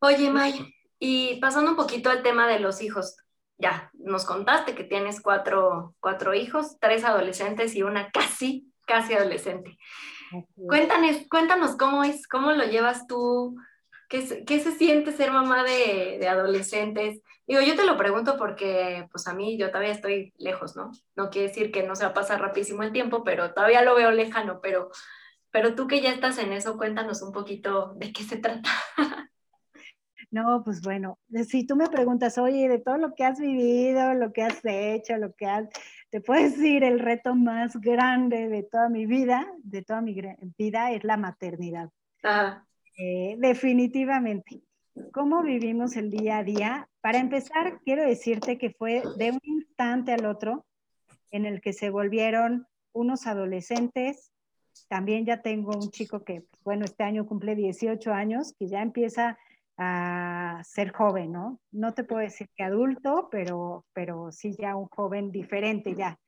Oye, 0.00 0.30
May, 0.30 0.74
y 0.98 1.38
pasando 1.40 1.70
un 1.70 1.76
poquito 1.76 2.10
al 2.10 2.22
tema 2.22 2.48
de 2.48 2.58
los 2.58 2.82
hijos, 2.82 3.16
ya 3.58 3.90
nos 3.94 4.24
contaste 4.24 4.74
que 4.74 4.84
tienes 4.84 5.20
cuatro, 5.20 5.94
cuatro 6.00 6.34
hijos, 6.34 6.76
tres 6.80 7.04
adolescentes 7.04 7.74
y 7.74 7.82
una 7.82 8.10
casi, 8.10 8.72
casi 8.86 9.14
adolescente. 9.14 9.78
Cuéntanos, 10.54 11.16
cuéntanos 11.30 11.76
cómo 11.76 12.02
es, 12.02 12.26
cómo 12.26 12.52
lo 12.52 12.64
llevas 12.64 13.06
tú, 13.06 13.56
qué, 14.08 14.44
qué 14.44 14.60
se 14.60 14.72
siente 14.72 15.12
ser 15.12 15.30
mamá 15.30 15.62
de, 15.62 16.18
de, 16.18 16.28
adolescentes. 16.28 17.20
Digo, 17.46 17.60
yo 17.60 17.76
te 17.76 17.84
lo 17.84 17.96
pregunto 17.96 18.36
porque, 18.36 19.06
pues 19.12 19.28
a 19.28 19.34
mí, 19.34 19.56
yo 19.58 19.68
todavía 19.68 19.92
estoy 19.92 20.32
lejos, 20.38 20.76
¿no? 20.76 20.90
No 21.14 21.30
quiere 21.30 21.48
decir 21.48 21.70
que 21.70 21.84
no 21.84 21.94
se 21.94 22.04
va 22.04 22.10
a 22.10 22.14
pasar 22.14 22.40
rapidísimo 22.40 22.82
el 22.82 22.92
tiempo, 22.92 23.22
pero 23.22 23.52
todavía 23.52 23.82
lo 23.82 23.94
veo 23.94 24.10
lejano, 24.10 24.60
pero, 24.60 24.90
pero 25.50 25.74
tú 25.74 25.86
que 25.86 26.00
ya 26.00 26.10
estás 26.10 26.38
en 26.38 26.52
eso, 26.52 26.76
cuéntanos 26.76 27.22
un 27.22 27.32
poquito 27.32 27.92
de 27.96 28.12
qué 28.12 28.24
se 28.24 28.38
trata. 28.38 28.70
No, 30.34 30.64
pues 30.64 30.80
bueno, 30.80 31.16
si 31.48 31.64
tú 31.64 31.76
me 31.76 31.88
preguntas, 31.88 32.38
oye, 32.38 32.68
de 32.68 32.80
todo 32.80 32.98
lo 32.98 33.14
que 33.14 33.22
has 33.22 33.38
vivido, 33.38 34.14
lo 34.14 34.32
que 34.32 34.42
has 34.42 34.58
hecho, 34.64 35.16
lo 35.16 35.32
que 35.32 35.46
has, 35.46 35.68
te 36.10 36.20
puedo 36.20 36.42
decir, 36.42 36.82
el 36.82 36.98
reto 36.98 37.36
más 37.36 37.80
grande 37.80 38.48
de 38.48 38.64
toda 38.64 38.88
mi 38.88 39.06
vida, 39.06 39.46
de 39.62 39.82
toda 39.82 40.00
mi 40.00 40.12
vida, 40.58 40.90
es 40.90 41.04
la 41.04 41.16
maternidad. 41.16 41.88
Eh, 42.98 43.36
definitivamente. 43.38 44.60
¿Cómo 45.12 45.40
vivimos 45.44 45.94
el 45.94 46.10
día 46.10 46.38
a 46.38 46.42
día? 46.42 46.88
Para 47.00 47.18
empezar, 47.18 47.78
quiero 47.84 48.02
decirte 48.02 48.58
que 48.58 48.70
fue 48.70 49.04
de 49.16 49.30
un 49.30 49.40
instante 49.44 50.14
al 50.14 50.26
otro 50.26 50.66
en 51.30 51.46
el 51.46 51.60
que 51.60 51.72
se 51.72 51.90
volvieron 51.90 52.66
unos 52.92 53.28
adolescentes. 53.28 54.32
También 54.88 55.26
ya 55.26 55.42
tengo 55.42 55.76
un 55.76 55.92
chico 55.92 56.24
que, 56.24 56.42
bueno, 56.64 56.84
este 56.86 57.04
año 57.04 57.24
cumple 57.24 57.54
18 57.54 58.12
años, 58.12 58.52
que 58.58 58.66
ya 58.66 58.82
empieza 58.82 59.38
a 59.76 60.60
ser 60.64 60.92
joven, 60.92 61.32
¿no? 61.32 61.60
No 61.72 61.94
te 61.94 62.04
puedo 62.04 62.20
decir 62.20 62.48
que 62.54 62.64
adulto, 62.64 63.28
pero, 63.30 63.84
pero 63.92 64.30
sí 64.30 64.54
ya 64.58 64.76
un 64.76 64.86
joven 64.86 65.30
diferente 65.30 65.94
ya. 65.94 66.18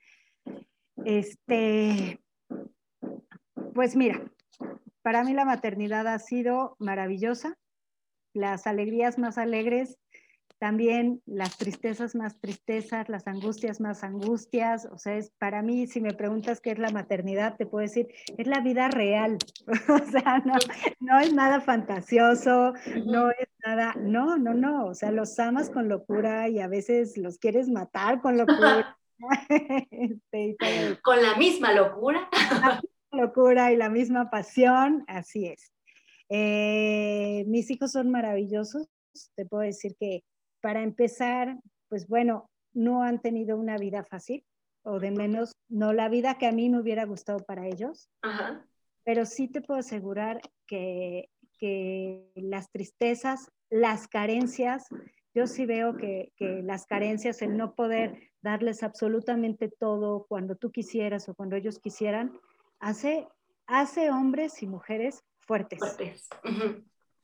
Este, 1.04 2.20
pues 3.74 3.94
mira, 3.94 4.22
para 5.02 5.22
mí 5.22 5.34
la 5.34 5.44
maternidad 5.44 6.06
ha 6.08 6.18
sido 6.18 6.76
maravillosa. 6.78 7.56
Las 8.32 8.66
alegrías 8.66 9.18
más 9.18 9.38
alegres 9.38 9.98
también 10.58 11.22
las 11.26 11.58
tristezas 11.58 12.14
más 12.14 12.40
tristezas, 12.40 13.08
las 13.08 13.26
angustias 13.26 13.80
más 13.80 14.02
angustias, 14.02 14.88
o 14.90 14.98
sea, 14.98 15.16
es 15.16 15.30
para 15.38 15.62
mí, 15.62 15.86
si 15.86 16.00
me 16.00 16.14
preguntas 16.14 16.60
qué 16.60 16.70
es 16.70 16.78
la 16.78 16.90
maternidad, 16.90 17.56
te 17.56 17.66
puedo 17.66 17.82
decir, 17.82 18.08
es 18.38 18.46
la 18.46 18.60
vida 18.60 18.88
real, 18.88 19.38
o 19.88 19.98
sea, 20.10 20.42
no, 20.44 20.54
no 21.00 21.20
es 21.20 21.32
nada 21.32 21.60
fantasioso, 21.60 22.72
no 23.04 23.30
es 23.30 23.48
nada, 23.64 23.94
no, 23.98 24.38
no, 24.38 24.54
no, 24.54 24.86
o 24.86 24.94
sea, 24.94 25.10
los 25.10 25.38
amas 25.38 25.68
con 25.70 25.88
locura 25.88 26.48
y 26.48 26.60
a 26.60 26.68
veces 26.68 27.18
los 27.18 27.38
quieres 27.38 27.68
matar 27.68 28.20
con 28.20 28.38
locura. 28.38 28.96
este, 29.90 30.56
con 31.02 31.22
la 31.22 31.36
misma 31.36 31.72
locura. 31.72 32.28
La 32.60 32.80
locura 33.12 33.72
y 33.72 33.76
la 33.76 33.88
misma 33.88 34.30
pasión, 34.30 35.04
así 35.06 35.46
es. 35.46 35.72
Eh, 36.28 37.44
mis 37.46 37.70
hijos 37.70 37.92
son 37.92 38.10
maravillosos, 38.10 38.88
te 39.34 39.46
puedo 39.46 39.62
decir 39.62 39.96
que 39.98 40.22
para 40.60 40.82
empezar, 40.82 41.58
pues 41.88 42.06
bueno, 42.08 42.50
no 42.72 43.02
han 43.02 43.20
tenido 43.20 43.56
una 43.56 43.76
vida 43.76 44.04
fácil, 44.04 44.44
o 44.82 45.00
de 45.00 45.10
menos, 45.10 45.52
no 45.68 45.92
la 45.92 46.08
vida 46.08 46.38
que 46.38 46.46
a 46.46 46.52
mí 46.52 46.68
me 46.70 46.80
hubiera 46.80 47.04
gustado 47.04 47.40
para 47.40 47.66
ellos. 47.66 48.08
Pero 49.04 49.24
sí 49.24 49.48
te 49.48 49.60
puedo 49.60 49.80
asegurar 49.80 50.40
que, 50.66 51.30
que, 51.58 52.30
las 52.34 52.70
tristezas, 52.70 53.50
las 53.70 54.06
carencias, 54.06 54.86
yo 55.34 55.46
sí 55.46 55.66
veo 55.66 55.96
que, 55.96 56.32
que, 56.36 56.62
las 56.62 56.86
carencias, 56.86 57.42
el 57.42 57.56
no 57.56 57.74
poder 57.74 58.18
darles 58.42 58.82
absolutamente 58.82 59.68
todo 59.68 60.26
cuando 60.28 60.54
tú 60.54 60.70
quisieras 60.70 61.28
o 61.28 61.34
cuando 61.34 61.56
ellos 61.56 61.78
quisieran, 61.78 62.38
hace, 62.78 63.26
hace 63.66 64.10
hombres 64.10 64.62
y 64.62 64.66
mujeres 64.66 65.24
fuertes. 65.46 65.78
Fuertes. 65.78 66.28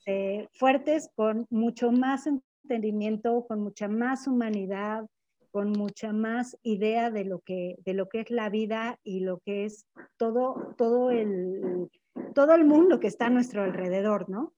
Eh, 0.06 0.48
fuertes 0.54 1.10
con 1.14 1.46
mucho 1.50 1.92
más 1.92 2.26
entendimiento, 2.64 3.46
con 3.46 3.60
mucha 3.60 3.88
más 3.88 4.26
humanidad, 4.26 5.06
con 5.50 5.70
mucha 5.70 6.12
más 6.12 6.56
idea 6.62 7.10
de 7.10 7.24
lo 7.24 7.40
que, 7.40 7.76
de 7.84 7.94
lo 7.94 8.08
que 8.08 8.20
es 8.20 8.30
la 8.30 8.48
vida 8.48 8.98
y 9.04 9.20
lo 9.20 9.38
que 9.40 9.66
es 9.66 9.86
todo, 10.16 10.74
todo, 10.78 11.10
el, 11.10 11.90
todo 12.34 12.54
el 12.54 12.64
mundo 12.64 12.98
que 12.98 13.06
está 13.06 13.26
a 13.26 13.30
nuestro 13.30 13.62
alrededor, 13.62 14.30
¿no? 14.30 14.54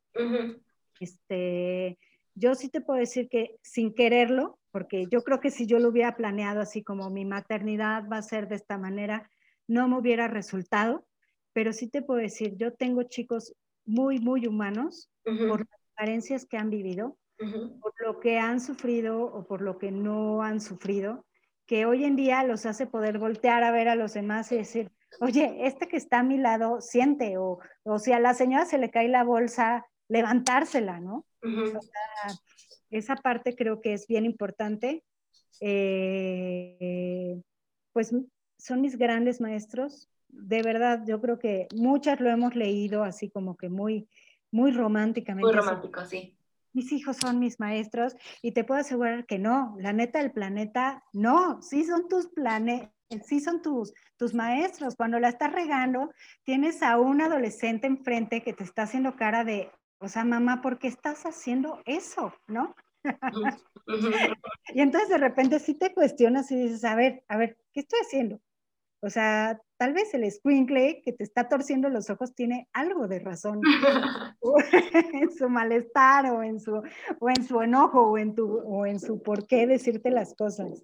este, 1.01 1.99
yo 2.35 2.55
sí 2.55 2.69
te 2.69 2.81
puedo 2.81 3.01
decir 3.01 3.29
que 3.29 3.57
sin 3.63 3.93
quererlo, 3.93 4.59
porque 4.71 5.07
yo 5.11 5.23
creo 5.23 5.41
que 5.41 5.51
si 5.51 5.67
yo 5.67 5.79
lo 5.79 5.89
hubiera 5.89 6.17
planeado 6.17 6.61
así 6.61 6.83
como 6.83 7.11
mi 7.11 7.25
maternidad 7.25 8.05
va 8.11 8.19
a 8.19 8.23
ser 8.23 8.49
de 8.49 8.57
esta 8.57 8.79
manera, 8.79 9.29
no 9.67 9.89
me 9.89 9.99
hubiera 9.99 10.29
resultado, 10.29 11.07
pero 11.53 11.73
sí 11.73 11.89
te 11.89 12.03
puedo 12.03 12.21
decir, 12.21 12.57
yo 12.57 12.73
tengo 12.73 13.03
chicos 13.05 13.55
muy, 13.85 14.19
muy 14.19 14.47
humanos 14.47 15.11
por 15.25 15.61
las 15.61 15.81
carencias 15.95 16.47
que 16.47 16.57
han 16.57 16.71
vivido, 16.71 17.17
por 17.39 17.93
lo 18.01 18.21
que 18.21 18.39
han 18.39 18.61
sufrido 18.61 19.25
o 19.25 19.47
por 19.47 19.61
lo 19.61 19.79
que 19.79 19.91
no 19.91 20.43
han 20.43 20.61
sufrido, 20.61 21.25
que 21.67 21.87
hoy 21.87 22.05
en 22.05 22.17
día 22.17 22.45
los 22.45 22.67
hace 22.67 22.87
poder 22.87 23.19
voltear 23.19 23.63
a 23.65 23.73
ver 23.73 23.89
a 23.89 23.95
los 23.95 24.15
demás 24.15 24.53
y 24.53 24.57
decir, 24.57 24.91
oye, 25.21 25.67
este 25.67 25.89
que 25.89 25.97
está 25.97 26.21
a 26.21 26.23
mi 26.23 26.39
lado 26.39 26.81
siente, 26.81 27.39
o, 27.39 27.59
o 27.85 27.99
si 27.99 28.13
a 28.13 28.21
la 28.21 28.35
señora 28.35 28.67
se 28.67 28.79
le 28.79 28.91
cae 28.91 29.09
la 29.09 29.25
bolsa, 29.25 29.87
levantársela, 30.09 31.01
¿no? 31.01 31.27
esa 32.91 33.17
parte 33.17 33.57
creo 33.57 33.81
que 33.81 33.93
es 33.93 34.07
bien 34.07 34.25
importante. 34.25 35.03
Eh, 35.61 37.41
pues 37.93 38.15
son 38.59 38.81
mis 38.81 38.97
grandes 38.97 39.41
maestros. 39.41 40.09
De 40.29 40.63
verdad, 40.63 41.03
yo 41.07 41.21
creo 41.21 41.39
que 41.39 41.67
muchas 41.75 42.21
lo 42.21 42.31
hemos 42.31 42.55
leído 42.55 43.03
así 43.03 43.31
como 43.31 43.57
que 43.57 43.69
muy, 43.69 44.09
muy 44.53 44.71
románticamente. 44.71 45.47
Muy 45.47 45.57
romántico, 45.57 46.05
sí 46.05 46.37
mis 46.75 46.93
hijos 46.93 47.17
son 47.17 47.39
mis 47.39 47.59
maestros 47.61 48.17
y 48.43 48.53
te 48.53 48.65
puedo 48.65 48.81
asegurar 48.81 49.27
que 49.27 49.39
no, 49.39 49.75
la 49.79 49.93
neta 49.93 50.19
del 50.19 50.33
planeta, 50.33 51.03
no, 51.13 51.63
sí 51.63 51.85
son 51.85 52.09
tus 52.09 52.29
planes, 52.29 52.91
sí 53.25 53.41
son 53.41 53.63
tus, 53.63 53.95
tus 54.17 54.35
maestros. 54.35 54.97
Cuando 54.97 55.19
la 55.21 55.29
estás 55.29 55.53
regando, 55.53 56.11
tienes 56.43 56.83
a 56.83 56.99
un 56.99 57.21
adolescente 57.21 57.87
enfrente 57.87 58.43
que 58.43 58.53
te 58.53 58.65
está 58.65 58.83
haciendo 58.83 59.17
cara 59.17 59.45
de, 59.45 59.71
o 59.99 60.09
sea, 60.09 60.25
mamá, 60.25 60.61
¿por 60.61 60.79
qué 60.79 60.89
estás 60.89 61.25
haciendo 61.25 61.81
eso? 61.87 62.35
¿No? 62.49 62.75
y 64.69 64.81
entonces 64.81 65.09
de 65.11 65.19
repente 65.19 65.59
sí 65.61 65.75
te 65.75 65.95
cuestionas 65.95 66.51
y 66.51 66.57
dices, 66.57 66.85
a 66.85 66.95
ver, 66.95 67.23
a 67.29 67.37
ver, 67.37 67.57
¿qué 67.73 67.81
estoy 67.81 68.01
haciendo? 68.01 68.41
O 69.05 69.11
sea, 69.11 69.61
tal 69.77 69.93
vez 69.93 70.15
el 70.15 70.31
squinkle 70.33 71.03
que 71.05 71.13
te 71.13 71.25
está 71.25 71.47
torciendo 71.47 71.91
los 71.91 72.09
ojos 72.09 72.35
tiene 72.35 72.69
algo 72.73 73.07
de 73.07 73.19
razón 73.19 73.61
en 75.13 75.31
su 75.31 75.51
malestar 75.51 76.25
o 76.33 76.43
en 76.43 76.59
su, 76.59 76.83
o 77.21 77.29
en 77.29 77.45
su 77.45 77.61
enojo 77.61 78.01
o 78.01 78.17
en, 78.17 78.35
tu, 78.35 78.61
o 78.61 78.87
en 78.87 78.99
su 78.99 79.23
por 79.23 79.47
qué 79.47 79.67
decirte 79.67 80.11
las 80.11 80.35
cosas. 80.35 80.83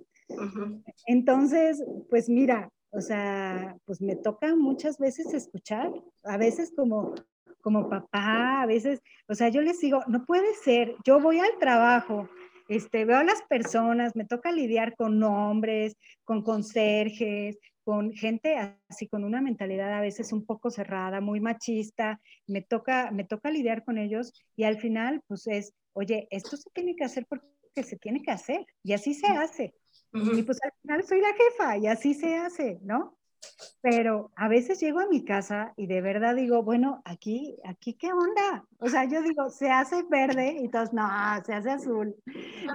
Entonces, 1.06 1.82
pues 2.10 2.28
mira, 2.28 2.68
o 2.90 3.00
sea, 3.00 3.74
pues 3.86 4.02
me 4.02 4.16
toca 4.16 4.54
muchas 4.54 4.98
veces 4.98 5.32
escuchar, 5.32 5.90
a 6.24 6.36
veces 6.36 6.74
como, 6.76 7.14
como 7.62 7.88
papá, 7.88 8.60
a 8.60 8.66
veces, 8.66 9.00
o 9.28 9.34
sea, 9.34 9.48
yo 9.48 9.62
les 9.62 9.80
digo, 9.80 10.02
no 10.08 10.26
puede 10.26 10.54
ser, 10.56 10.94
yo 11.06 11.20
voy 11.20 11.38
al 11.38 11.56
trabajo, 11.58 12.28
este, 12.68 13.04
veo 13.04 13.16
a 13.16 13.24
las 13.24 13.42
personas, 13.48 14.14
me 14.14 14.24
toca 14.26 14.52
lidiar 14.52 14.94
con 14.94 15.22
hombres, 15.22 15.96
con 16.22 16.42
conserjes, 16.42 17.58
con 17.90 18.12
gente 18.12 18.54
así 18.88 19.08
con 19.08 19.24
una 19.24 19.40
mentalidad 19.40 19.92
a 19.92 20.00
veces 20.00 20.32
un 20.32 20.46
poco 20.46 20.70
cerrada, 20.70 21.20
muy 21.20 21.40
machista, 21.40 22.20
me 22.46 22.62
toca, 22.62 23.10
me 23.10 23.24
toca 23.24 23.50
lidiar 23.50 23.84
con 23.84 23.98
ellos 23.98 24.32
y 24.54 24.62
al 24.62 24.78
final 24.78 25.22
pues 25.26 25.48
es, 25.48 25.74
oye, 25.92 26.28
esto 26.30 26.56
se 26.56 26.70
tiene 26.70 26.94
que 26.94 27.02
hacer 27.02 27.26
porque 27.26 27.82
se 27.82 27.96
tiene 27.96 28.22
que 28.22 28.30
hacer 28.30 28.64
y 28.84 28.92
así 28.92 29.12
se 29.12 29.26
hace. 29.26 29.74
Y 30.12 30.40
pues 30.42 30.58
al 30.62 30.70
final 30.80 31.02
soy 31.02 31.20
la 31.20 31.34
jefa 31.34 31.78
y 31.78 31.88
así 31.88 32.14
se 32.14 32.36
hace, 32.36 32.78
¿no? 32.82 33.18
Pero 33.82 34.30
a 34.36 34.46
veces 34.46 34.78
llego 34.78 35.00
a 35.00 35.08
mi 35.08 35.24
casa 35.24 35.74
y 35.76 35.88
de 35.88 36.00
verdad 36.00 36.36
digo, 36.36 36.62
bueno, 36.62 37.02
aquí, 37.04 37.58
aquí, 37.64 37.94
¿qué 37.94 38.12
onda? 38.12 38.64
O 38.78 38.88
sea, 38.88 39.04
yo 39.04 39.20
digo, 39.20 39.50
se 39.50 39.68
hace 39.68 40.04
verde 40.08 40.58
y 40.62 40.68
todos, 40.68 40.92
no, 40.92 41.08
se 41.44 41.54
hace 41.54 41.70
azul. 41.70 42.14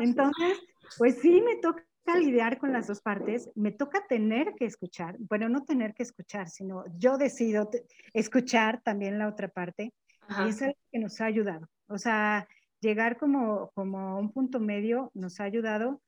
Entonces, 0.02 0.60
pues 0.98 1.20
sí, 1.22 1.42
me 1.42 1.56
toca 1.56 1.86
lidiar 2.14 2.60
con 2.60 2.72
las 2.72 2.88
dos 2.88 3.02
partes, 3.02 3.50
me 3.56 3.72
toca 3.72 4.06
tener 4.08 4.54
que 4.56 4.66
escuchar, 4.66 5.18
bueno, 5.20 5.50
no 5.50 5.64
tener 5.64 5.94
que 5.94 6.04
escuchar, 6.04 6.50
sino 6.50 6.84
yo 6.98 7.18
decido 7.18 7.70
escuchar 8.14 8.82
también 8.84 9.18
la 9.18 9.28
otra 9.28 9.48
parte 9.48 9.94
y 10.30 10.50
eso 10.50 10.66
es 10.66 10.72
lo 10.72 10.90
que 10.92 11.00
nos 11.00 11.20
ha 11.22 11.26
ayudado. 11.26 11.68
O 11.88 11.98
sea, 11.98 12.48
llegar 12.80 13.18
como, 13.18 13.72
como 13.74 14.00
a 14.00 14.16
un 14.20 14.32
punto 14.32 14.60
medio 14.60 15.12
nos 15.14 15.40
ha 15.40 15.44
ayudado. 15.46 16.02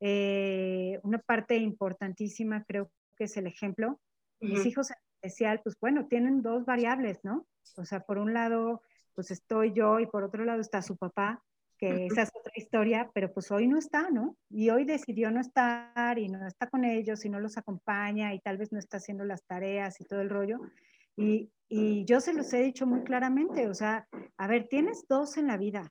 Eh, 0.00 0.98
una 1.02 1.18
parte 1.18 1.56
importantísima 1.56 2.64
creo 2.64 2.90
que 3.16 3.24
es 3.24 3.36
el 3.36 3.46
ejemplo. 3.46 4.00
Mis 4.40 4.64
hijos 4.64 4.90
en 4.90 4.96
especial, 5.16 5.60
pues 5.62 5.76
bueno, 5.80 6.06
tienen 6.06 6.40
dos 6.40 6.64
variables, 6.64 7.18
¿no? 7.22 7.46
O 7.76 7.84
sea, 7.84 8.00
por 8.00 8.18
un 8.18 8.32
lado, 8.32 8.82
pues 9.14 9.30
estoy 9.30 9.72
yo 9.74 10.00
y 10.00 10.06
por 10.06 10.24
otro 10.24 10.44
lado 10.44 10.60
está 10.60 10.80
su 10.80 10.96
papá 10.96 11.42
que 11.80 12.06
esa 12.06 12.22
es 12.22 12.30
otra 12.34 12.52
historia, 12.54 13.10
pero 13.14 13.32
pues 13.32 13.50
hoy 13.50 13.66
no 13.66 13.78
está, 13.78 14.10
¿no? 14.10 14.36
Y 14.50 14.68
hoy 14.68 14.84
decidió 14.84 15.30
no 15.30 15.40
estar 15.40 16.18
y 16.18 16.28
no 16.28 16.46
está 16.46 16.68
con 16.68 16.84
ellos 16.84 17.24
y 17.24 17.30
no 17.30 17.40
los 17.40 17.56
acompaña 17.56 18.34
y 18.34 18.40
tal 18.40 18.58
vez 18.58 18.70
no 18.70 18.78
está 18.78 18.98
haciendo 18.98 19.24
las 19.24 19.44
tareas 19.46 19.98
y 20.00 20.04
todo 20.04 20.20
el 20.20 20.28
rollo. 20.28 20.60
Y, 21.16 21.50
y 21.68 22.04
yo 22.04 22.20
se 22.20 22.34
los 22.34 22.52
he 22.52 22.62
dicho 22.62 22.86
muy 22.86 23.02
claramente, 23.02 23.68
o 23.68 23.74
sea, 23.74 24.06
a 24.36 24.46
ver, 24.46 24.68
tienes 24.68 25.06
dos 25.08 25.38
en 25.38 25.46
la 25.46 25.56
vida. 25.56 25.90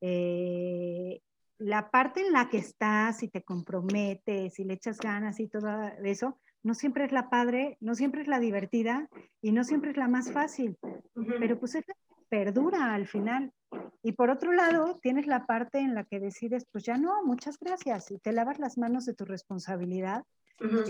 Eh, 0.00 1.20
la 1.58 1.90
parte 1.90 2.20
en 2.20 2.32
la 2.32 2.48
que 2.48 2.58
estás 2.58 3.22
y 3.22 3.28
te 3.28 3.42
comprometes 3.42 4.58
y 4.58 4.64
le 4.64 4.74
echas 4.74 4.98
ganas 4.98 5.40
y 5.40 5.48
todo 5.48 5.68
eso, 6.04 6.38
no 6.62 6.74
siempre 6.74 7.04
es 7.04 7.12
la 7.12 7.28
padre, 7.28 7.76
no 7.80 7.94
siempre 7.94 8.22
es 8.22 8.28
la 8.28 8.38
divertida 8.38 9.08
y 9.40 9.52
no 9.52 9.64
siempre 9.64 9.90
es 9.90 9.96
la 9.96 10.08
más 10.08 10.32
fácil, 10.32 10.76
pero 11.38 11.58
pues 11.58 11.74
es 11.74 11.84
la 11.86 11.94
perdura 12.28 12.94
al 12.94 13.06
final. 13.06 13.52
Y 14.02 14.12
por 14.12 14.30
otro 14.30 14.52
lado, 14.52 14.98
tienes 15.02 15.26
la 15.26 15.46
parte 15.46 15.78
en 15.78 15.94
la 15.94 16.04
que 16.04 16.20
decides, 16.20 16.66
pues 16.70 16.84
ya 16.84 16.98
no, 16.98 17.24
muchas 17.24 17.58
gracias, 17.58 18.10
y 18.10 18.18
te 18.18 18.32
lavas 18.32 18.58
las 18.58 18.76
manos 18.78 19.06
de 19.06 19.14
tu 19.14 19.24
responsabilidad. 19.24 20.24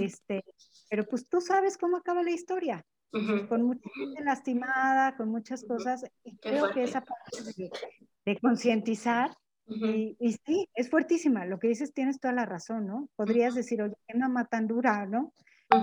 este, 0.01 0.45
pero 0.91 1.05
pues 1.05 1.29
tú 1.29 1.41
sabes 1.41 1.79
cómo 1.79 1.97
acaba 1.97 2.23
la 2.23 2.33
historia, 2.33 2.85
con 3.49 3.63
mucha 3.63 3.89
gente 3.95 4.23
lastimada, 4.25 5.17
con 5.17 5.29
muchas 5.29 5.65
cosas, 5.65 6.05
y 6.25 6.37
creo 6.39 6.71
que 6.73 6.83
esa 6.83 7.03
parte 7.03 7.71
de, 8.25 8.39
concientizar, 8.41 9.31
y, 9.67 10.17
y, 10.21 10.33
sí, 10.45 10.69
es 10.75 10.91
fuertísima, 10.91 11.47
lo 11.47 11.59
que 11.59 11.69
dices 11.69 11.95
tienes 11.95 12.21
toda 12.21 12.35
la 12.35 12.45
razón, 12.45 12.87
¿no? 12.87 13.09
Podrías 13.17 13.55
decir, 13.55 13.81
oye, 13.81 13.95
qué 14.07 14.19
mamá 14.19 14.45
tan 14.45 14.67
dura, 14.67 15.07
¿no? 15.07 15.33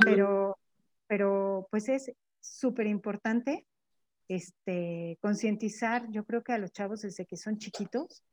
Pero, 0.04 0.58
pero 1.08 1.68
pues 1.72 1.89
es 1.89 2.12
súper 2.39 2.88
importante 2.88 3.66
este, 4.36 5.17
concientizar, 5.21 6.09
yo 6.09 6.23
creo 6.23 6.41
que 6.41 6.53
a 6.53 6.57
los 6.57 6.71
chavos 6.71 7.01
desde 7.01 7.25
que 7.25 7.36
son 7.36 7.57
chiquitos, 7.57 8.23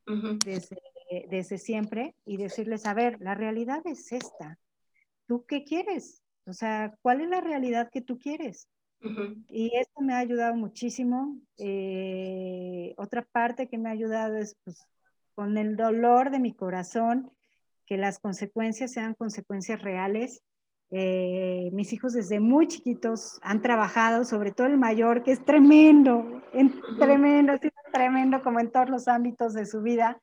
desde, 0.44 0.80
desde 1.28 1.58
siempre, 1.58 2.14
y 2.24 2.36
decirles, 2.36 2.86
a 2.86 2.94
ver, 2.94 3.20
la 3.20 3.34
realidad 3.34 3.82
es 3.84 4.12
esta. 4.12 4.58
¿Tú 5.26 5.44
qué 5.46 5.64
quieres? 5.64 6.22
O 6.46 6.52
sea, 6.52 6.94
¿cuál 7.02 7.20
es 7.20 7.28
la 7.28 7.40
realidad 7.40 7.90
que 7.90 8.00
tú 8.00 8.18
quieres? 8.18 8.68
Y 9.48 9.76
esto 9.76 10.00
me 10.00 10.14
ha 10.14 10.18
ayudado 10.18 10.54
muchísimo. 10.54 11.36
Eh, 11.56 12.94
otra 12.96 13.22
parte 13.22 13.68
que 13.68 13.78
me 13.78 13.88
ha 13.88 13.92
ayudado 13.92 14.36
es 14.36 14.56
pues, 14.64 14.86
con 15.34 15.58
el 15.58 15.76
dolor 15.76 16.30
de 16.30 16.38
mi 16.38 16.54
corazón, 16.54 17.30
que 17.86 17.96
las 17.96 18.20
consecuencias 18.20 18.92
sean 18.92 19.14
consecuencias 19.14 19.82
reales, 19.82 20.42
eh, 20.90 21.70
mis 21.72 21.92
hijos 21.92 22.14
desde 22.14 22.40
muy 22.40 22.66
chiquitos 22.66 23.38
han 23.42 23.60
trabajado, 23.60 24.24
sobre 24.24 24.52
todo 24.52 24.66
el 24.66 24.78
mayor, 24.78 25.22
que 25.22 25.32
es 25.32 25.44
tremendo, 25.44 26.42
en, 26.52 26.74
tremendo, 26.98 27.54
tremendo 27.92 28.42
como 28.42 28.60
en 28.60 28.70
todos 28.70 28.88
los 28.88 29.08
ámbitos 29.08 29.52
de 29.54 29.66
su 29.66 29.82
vida. 29.82 30.20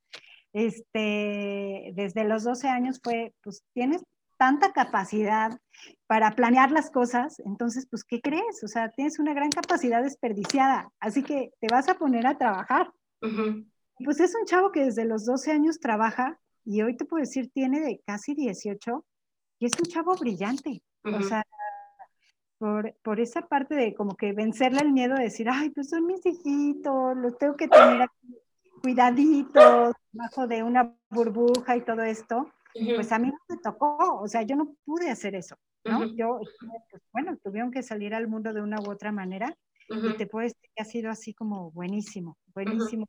Este, 0.53 1.91
desde 1.95 2.23
los 2.23 2.43
12 2.43 2.67
años 2.69 2.99
fue, 3.03 3.33
pues 3.43 3.63
tienes 3.73 4.01
tanta 4.37 4.73
capacidad 4.73 5.59
para 6.07 6.31
planear 6.31 6.71
las 6.71 6.89
cosas, 6.91 7.39
entonces, 7.45 7.87
pues, 7.89 8.03
¿qué 8.03 8.21
crees? 8.21 8.63
O 8.63 8.67
sea, 8.67 8.89
tienes 8.89 9.19
una 9.19 9.33
gran 9.33 9.49
capacidad 9.49 10.03
desperdiciada, 10.03 10.89
así 10.99 11.23
que 11.23 11.51
te 11.59 11.67
vas 11.69 11.89
a 11.89 11.95
poner 11.95 12.25
a 12.27 12.37
trabajar. 12.37 12.91
Pues 14.03 14.19
es 14.19 14.35
un 14.35 14.45
chavo 14.45 14.71
que 14.71 14.85
desde 14.85 15.05
los 15.05 15.25
12 15.25 15.51
años 15.51 15.79
trabaja 15.79 16.39
y 16.63 16.81
hoy 16.81 16.95
te 16.95 17.05
puedo 17.05 17.21
decir, 17.21 17.49
tiene 17.51 17.79
de 17.79 18.01
casi 18.05 18.35
18 18.35 19.03
y 19.59 19.65
es 19.65 19.73
un 19.79 19.85
chavo 19.85 20.15
brillante. 20.15 20.81
O 21.03 21.21
sea, 21.21 21.45
por, 22.57 22.95
por, 23.03 23.19
esa 23.19 23.41
parte 23.47 23.75
de 23.75 23.93
como 23.93 24.15
que 24.15 24.33
vencerle 24.33 24.79
el 24.81 24.91
miedo 24.91 25.15
de 25.15 25.25
decir, 25.25 25.47
ay, 25.49 25.69
pues 25.69 25.89
son 25.89 26.07
mis 26.07 26.25
hijitos, 26.25 27.15
los 27.15 27.37
tengo 27.37 27.55
que 27.55 27.67
tener 27.67 28.01
aquí 28.01 28.35
cuidaditos, 28.81 29.95
bajo 30.11 30.47
de 30.47 30.63
una 30.63 30.95
burbuja 31.09 31.75
y 31.75 31.81
todo 31.81 32.03
esto, 32.03 32.51
pues 32.73 33.11
a 33.11 33.19
mí 33.19 33.27
no 33.27 33.37
me 33.49 33.57
tocó, 33.57 34.19
o 34.21 34.27
sea, 34.27 34.43
yo 34.43 34.55
no 34.55 34.75
pude 34.85 35.09
hacer 35.09 35.35
eso, 35.35 35.55
¿no? 35.83 36.05
Yo, 36.15 36.39
pues, 36.91 37.03
bueno, 37.11 37.37
tuvieron 37.43 37.71
que 37.71 37.81
salir 37.83 38.13
al 38.13 38.27
mundo 38.27 38.53
de 38.53 38.61
una 38.61 38.79
u 38.79 38.91
otra 38.91 39.11
manera 39.11 39.55
y 39.89 40.13
te 40.17 40.27
puedo 40.27 40.43
decir 40.43 40.69
que 40.75 40.81
ha 40.81 40.85
sido 40.85 41.09
así 41.09 41.33
como 41.33 41.71
buenísimo, 41.71 42.37
buenísimo. 42.53 43.07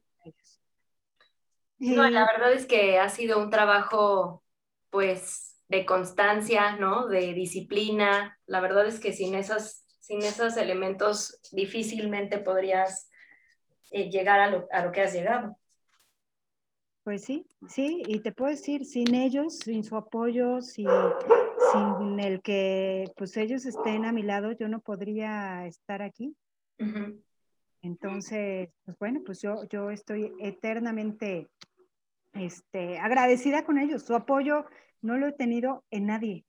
No, 1.79 2.09
la 2.09 2.27
verdad 2.27 2.53
es 2.53 2.65
que 2.67 2.99
ha 2.99 3.11
sido 3.11 3.39
un 3.43 3.51
trabajo, 3.51 4.43
pues, 4.89 5.56
de 5.69 5.85
constancia, 5.85 6.77
¿no? 6.77 7.09
De 7.09 7.33
disciplina. 7.35 8.39
La 8.47 8.61
verdad 8.61 8.87
es 8.87 9.01
que 9.01 9.13
sin 9.13 9.35
esos, 9.35 9.85
sin 10.01 10.23
esos 10.23 10.57
elementos 10.57 11.41
difícilmente 11.53 12.39
podrías 12.39 13.11
eh, 13.91 14.11
llegar 14.11 14.41
a 14.41 14.51
lo, 14.51 14.67
a 14.71 14.85
lo 14.85 14.93
que 14.93 15.03
has 15.03 15.13
llegado. 15.13 15.59
Pues 17.07 17.23
sí, 17.23 17.47
sí, 17.69 18.03
y 18.09 18.19
te 18.19 18.33
puedo 18.33 18.51
decir, 18.51 18.85
sin 18.85 19.15
ellos, 19.15 19.61
sin 19.61 19.85
su 19.85 19.97
apoyo, 19.97 20.61
sin, 20.61 20.89
sin 21.73 22.19
el 22.19 22.43
que 22.43 23.05
pues 23.17 23.37
ellos 23.37 23.65
estén 23.65 24.05
a 24.05 24.11
mi 24.11 24.25
lado, 24.25 24.51
yo 24.51 24.67
no 24.67 24.81
podría 24.81 25.67
estar 25.67 26.03
aquí. 26.03 26.37
Entonces, 27.81 28.71
pues 28.85 28.99
bueno, 28.99 29.21
pues 29.25 29.41
yo, 29.41 29.69
yo 29.69 29.93
estoy 29.93 30.33
eternamente 30.41 31.49
este, 32.33 32.99
agradecida 32.99 33.65
con 33.65 33.79
ellos. 33.79 34.03
Su 34.03 34.17
apoyo 34.17 34.67
no 35.03 35.17
lo 35.17 35.29
he 35.29 35.33
tenido 35.33 35.85
en 35.91 36.07
nadie. 36.07 36.45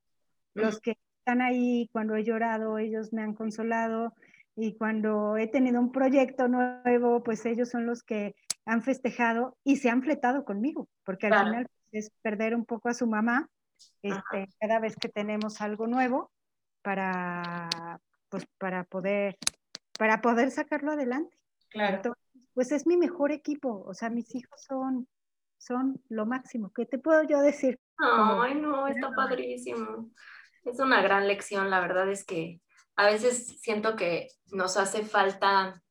Los 0.53 0.79
que 0.79 0.97
están 1.19 1.41
ahí 1.41 1.89
cuando 1.91 2.15
he 2.15 2.23
llorado, 2.23 2.77
ellos 2.77 3.13
me 3.13 3.21
han 3.21 3.33
consolado 3.33 4.13
y 4.55 4.75
cuando 4.75 5.37
he 5.37 5.47
tenido 5.47 5.79
un 5.79 5.91
proyecto 5.91 6.47
nuevo, 6.47 7.23
pues 7.23 7.45
ellos 7.45 7.69
son 7.69 7.85
los 7.85 8.01
que 8.01 8.35
han 8.65 8.81
festejado 8.81 9.55
y 9.63 9.77
se 9.77 9.89
han 9.89 10.01
fletado 10.01 10.45
conmigo, 10.45 10.89
porque 11.03 11.27
al 11.27 11.45
final 11.45 11.67
es 11.91 12.09
perder 12.21 12.55
un 12.55 12.65
poco 12.65 12.89
a 12.89 12.93
su 12.93 13.07
mamá 13.07 13.49
este, 14.01 14.49
cada 14.59 14.79
vez 14.79 14.95
que 14.95 15.09
tenemos 15.09 15.61
algo 15.61 15.85
nuevo 15.85 16.31
para, 16.81 17.69
pues, 18.29 18.45
para, 18.57 18.83
poder, 18.83 19.37
para 19.97 20.21
poder 20.21 20.51
sacarlo 20.51 20.93
adelante. 20.93 21.37
Claro. 21.69 22.15
pues 22.53 22.71
es 22.71 22.87
mi 22.87 22.97
mejor 22.97 23.31
equipo, 23.31 23.83
o 23.85 23.93
sea, 23.93 24.09
mis 24.09 24.33
hijos 24.33 24.61
son, 24.63 25.07
son 25.57 26.01
lo 26.09 26.25
máximo. 26.25 26.71
¿Qué 26.73 26.85
te 26.85 26.97
puedo 26.97 27.23
yo 27.23 27.41
decir? 27.41 27.79
Ay, 27.97 28.55
no, 28.55 28.87
está 28.87 29.11
padrísimo. 29.11 30.11
Es 30.63 30.79
una 30.79 31.01
gran 31.01 31.27
lección, 31.27 31.69
la 31.69 31.79
verdad 31.79 32.09
es 32.09 32.25
que 32.25 32.61
a 32.95 33.05
veces 33.05 33.59
siento 33.61 33.95
que 33.95 34.27
nos 34.47 34.77
hace 34.77 35.03
falta 35.03 35.81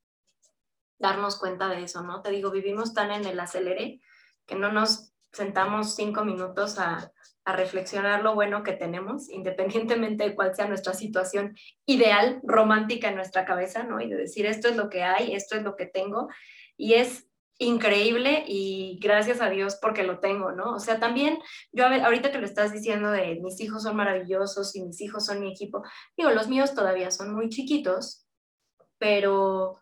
darnos 0.99 1.39
cuenta 1.39 1.69
de 1.69 1.85
eso, 1.85 2.03
¿no? 2.03 2.23
Te 2.23 2.31
digo, 2.31 2.51
vivimos 2.51 2.95
tan 2.95 3.11
en 3.11 3.25
el 3.27 3.39
acelere 3.39 4.01
que 4.47 4.55
no 4.55 4.73
nos 4.73 5.13
sentamos 5.33 5.95
cinco 5.95 6.25
minutos 6.25 6.79
a, 6.79 7.13
a 7.45 7.53
reflexionar 7.53 8.23
lo 8.23 8.35
bueno 8.35 8.63
que 8.63 8.73
tenemos, 8.73 9.29
independientemente 9.31 10.25
de 10.25 10.35
cuál 10.35 10.55
sea 10.55 10.67
nuestra 10.67 10.95
situación 10.95 11.57
ideal, 11.87 12.41
romántica 12.43 13.09
en 13.09 13.17
nuestra 13.17 13.45
cabeza, 13.45 13.85
¿no? 13.85 14.01
Y 14.01 14.09
de 14.09 14.17
decir, 14.17 14.47
esto 14.47 14.69
es 14.69 14.77
lo 14.77 14.91
que 14.91 15.05
hay, 15.05 15.35
esto 15.35 15.57
es 15.57 15.63
lo 15.63 15.77
que 15.77 15.87
tengo. 15.87 16.29
Y 16.77 16.95
es 16.95 17.29
increíble 17.59 18.45
y 18.47 18.99
gracias 19.01 19.41
a 19.41 19.51
Dios 19.51 19.79
porque 19.81 20.03
lo 20.03 20.21
tengo, 20.21 20.53
¿no? 20.53 20.75
O 20.75 20.81
sea, 20.81 21.01
también 21.01 21.39
yo 21.73 21.87
ahorita 21.87 22.31
que 22.31 22.39
lo 22.39 22.47
estás 22.47 22.73
diciendo 22.73 23.11
de 23.11 23.41
mis 23.41 23.61
hijos 23.61 23.83
son 23.83 23.97
maravillosos 23.97 24.77
y 24.77 24.83
mis 24.83 25.01
hijos 25.01 25.25
son 25.27 25.41
mi 25.41 25.51
equipo, 25.51 25.83
digo, 26.17 26.31
los 26.31 26.49
míos 26.49 26.75
todavía 26.75 27.11
son 27.11 27.35
muy 27.35 27.49
chiquitos, 27.49 28.27
pero 28.99 29.81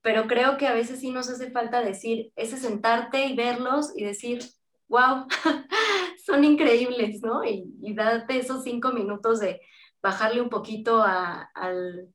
pero 0.00 0.26
creo 0.26 0.56
que 0.56 0.66
a 0.66 0.74
veces 0.74 1.00
sí 1.00 1.10
nos 1.10 1.28
hace 1.28 1.50
falta 1.50 1.82
decir, 1.82 2.32
ese 2.36 2.56
sentarte 2.56 3.26
y 3.26 3.36
verlos 3.36 3.92
y 3.96 4.04
decir, 4.04 4.42
wow, 4.88 5.26
son 6.24 6.44
increíbles, 6.44 7.20
¿no? 7.22 7.44
Y, 7.44 7.94
darte 7.94 8.38
esos 8.38 8.62
cinco 8.64 8.92
minutos 8.92 9.40
de 9.40 9.60
bajarle 10.02 10.40
un 10.40 10.48
poquito 10.48 11.02
al, 11.02 12.08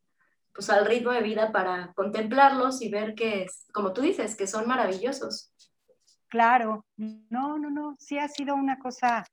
pues 0.53 0.69
al 0.69 0.85
ritmo 0.85 1.11
de 1.11 1.21
vida 1.21 1.51
para 1.51 1.91
contemplarlos 1.93 2.81
y 2.81 2.89
ver 2.89 3.15
que, 3.15 3.47
como 3.73 3.93
tú 3.93 4.01
dices, 4.01 4.35
que 4.35 4.47
son 4.47 4.67
maravillosos. 4.67 5.51
Claro, 6.27 6.85
no, 6.97 7.57
no, 7.57 7.69
no, 7.69 7.95
sí 7.99 8.17
ha 8.17 8.27
sido 8.27 8.55
una 8.55 8.79
cosa, 8.79 9.25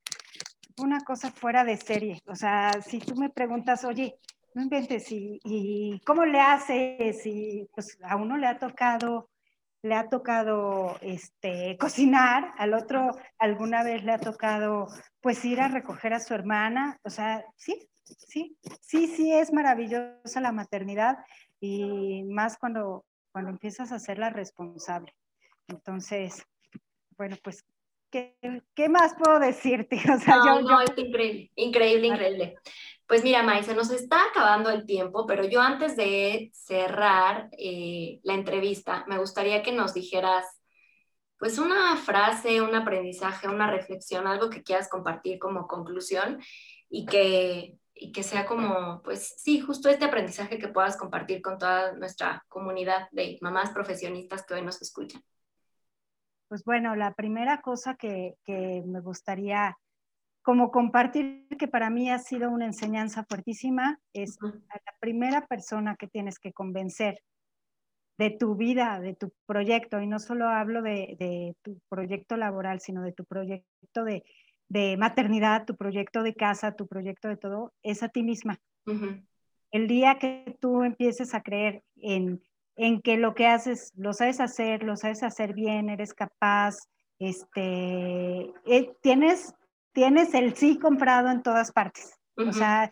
una 0.77 0.99
cosa 1.01 1.31
fuera 1.31 1.63
de 1.63 1.77
serie. 1.77 2.21
O 2.27 2.35
sea, 2.35 2.73
si 2.81 2.99
tú 2.99 3.15
me 3.15 3.29
preguntas, 3.29 3.83
oye, 3.85 4.19
no 4.53 4.63
inventes, 4.63 5.07
¿y, 5.09 6.01
cómo 6.05 6.25
le 6.25 6.39
haces? 6.39 7.25
Y 7.25 7.67
pues 7.73 7.97
a 8.03 8.15
uno 8.17 8.37
le 8.37 8.47
ha 8.47 8.59
tocado, 8.59 9.29
le 9.81 9.95
ha 9.95 10.09
tocado 10.09 10.97
este, 11.01 11.77
cocinar, 11.79 12.51
al 12.57 12.73
otro 12.73 13.17
alguna 13.39 13.83
vez 13.83 14.03
le 14.03 14.11
ha 14.11 14.19
tocado 14.19 14.87
pues 15.21 15.43
ir 15.45 15.61
a 15.61 15.69
recoger 15.69 16.13
a 16.13 16.19
su 16.19 16.33
hermana. 16.33 16.99
O 17.03 17.09
sea, 17.09 17.43
sí, 17.55 17.89
sí, 18.17 18.57
sí, 18.81 19.07
sí 19.07 19.33
es 19.33 19.51
maravillosa 19.53 20.41
la 20.41 20.51
maternidad 20.51 21.17
y 21.59 22.23
más 22.23 22.57
cuando, 22.57 23.05
cuando 23.31 23.51
empiezas 23.51 23.91
a 23.91 23.95
hacerla 23.95 24.29
responsable. 24.29 25.15
Entonces, 25.67 26.43
bueno, 27.17 27.37
pues, 27.43 27.63
¿qué, 28.09 28.35
¿qué, 28.75 28.89
más 28.89 29.15
puedo 29.15 29.39
decirte? 29.39 29.95
O 30.15 30.19
sea, 30.19 30.37
no, 30.37 30.61
yo, 30.61 30.61
no, 30.61 30.81
es 30.81 30.91
increíble, 30.97 31.51
increíble, 31.55 32.07
increíble. 32.07 32.55
Pues 33.07 33.23
mira, 33.23 33.43
May, 33.43 33.63
se 33.63 33.75
nos 33.75 33.91
está 33.91 34.23
acabando 34.29 34.69
el 34.69 34.85
tiempo, 34.85 35.27
pero 35.27 35.43
yo 35.43 35.61
antes 35.61 35.97
de 35.97 36.49
cerrar 36.53 37.49
eh, 37.57 38.19
la 38.23 38.35
entrevista, 38.35 39.05
me 39.07 39.17
gustaría 39.17 39.61
que 39.63 39.73
nos 39.73 39.93
dijeras, 39.93 40.45
pues 41.37 41.57
una 41.59 41.97
frase, 41.97 42.61
un 42.61 42.73
aprendizaje, 42.73 43.49
una 43.49 43.69
reflexión, 43.69 44.27
algo 44.27 44.49
que 44.49 44.63
quieras 44.63 44.87
compartir 44.87 45.39
como 45.39 45.67
conclusión 45.67 46.39
y 46.89 47.05
que, 47.05 47.77
y 48.01 48.11
que 48.11 48.23
sea 48.23 48.47
como, 48.47 48.99
pues 49.03 49.35
sí, 49.37 49.59
justo 49.59 49.87
este 49.87 50.05
aprendizaje 50.05 50.57
que 50.57 50.67
puedas 50.67 50.97
compartir 50.97 51.39
con 51.39 51.59
toda 51.59 51.93
nuestra 51.93 52.43
comunidad 52.47 53.07
de 53.11 53.37
mamás 53.41 53.69
profesionistas 53.69 54.43
que 54.43 54.55
hoy 54.55 54.63
nos 54.63 54.81
escuchan. 54.81 55.21
Pues 56.47 56.63
bueno, 56.63 56.95
la 56.95 57.13
primera 57.13 57.61
cosa 57.61 57.93
que, 57.95 58.37
que 58.43 58.81
me 58.87 59.01
gustaría 59.01 59.77
como 60.41 60.71
compartir 60.71 61.47
que 61.59 61.67
para 61.67 61.91
mí 61.91 62.09
ha 62.09 62.17
sido 62.17 62.49
una 62.49 62.65
enseñanza 62.65 63.23
fuertísima, 63.23 63.99
es 64.13 64.39
a 64.41 64.47
la 64.47 64.93
primera 64.99 65.45
persona 65.45 65.95
que 65.95 66.07
tienes 66.07 66.39
que 66.39 66.53
convencer 66.53 67.21
de 68.17 68.31
tu 68.31 68.55
vida, 68.55 68.99
de 68.99 69.15
tu 69.15 69.31
proyecto, 69.45 70.01
y 70.01 70.07
no 70.07 70.17
solo 70.17 70.49
hablo 70.49 70.81
de, 70.81 71.55
tu 71.61 71.79
proyecto 71.87 72.35
laboral, 72.35 72.79
sino 72.79 73.03
de 73.03 73.13
tu 73.13 73.25
proyecto 73.25 74.03
de, 74.03 74.23
maternidad, 74.97 75.65
tu 75.65 75.75
proyecto 75.75 76.23
de 76.23 76.33
casa, 76.33 76.75
tu 76.75 76.87
proyecto 76.87 77.27
de 77.27 77.37
todo, 77.37 77.73
es 77.83 78.03
a 78.03 78.09
ti 78.09 78.23
misma. 78.23 78.59
El 79.71 79.87
día 79.87 80.17
que 80.19 80.57
tú 80.59 80.83
empieces 80.83 81.33
a 81.33 81.41
creer 81.41 81.83
en, 81.95 82.41
en 82.75 83.01
que 83.01 83.17
lo 83.17 83.35
que 83.35 83.47
haces, 83.47 83.93
lo 83.95 84.13
sabes 84.13 84.39
hacer, 84.39 84.83
lo 84.83 84.97
sabes 84.97 85.23
hacer 85.23 85.53
bien, 85.53 85.89
eres 85.89 86.13
capaz, 86.13 86.77
este, 87.19 88.51
eh, 88.65 88.91
tienes 89.01 89.53
tienes 89.93 90.33
el 90.33 90.55
sí 90.55 90.77
comprado 90.77 91.29
en 91.29 91.43
todas 91.43 91.71
partes. 91.71 92.17
O 92.37 92.53
sea, 92.53 92.89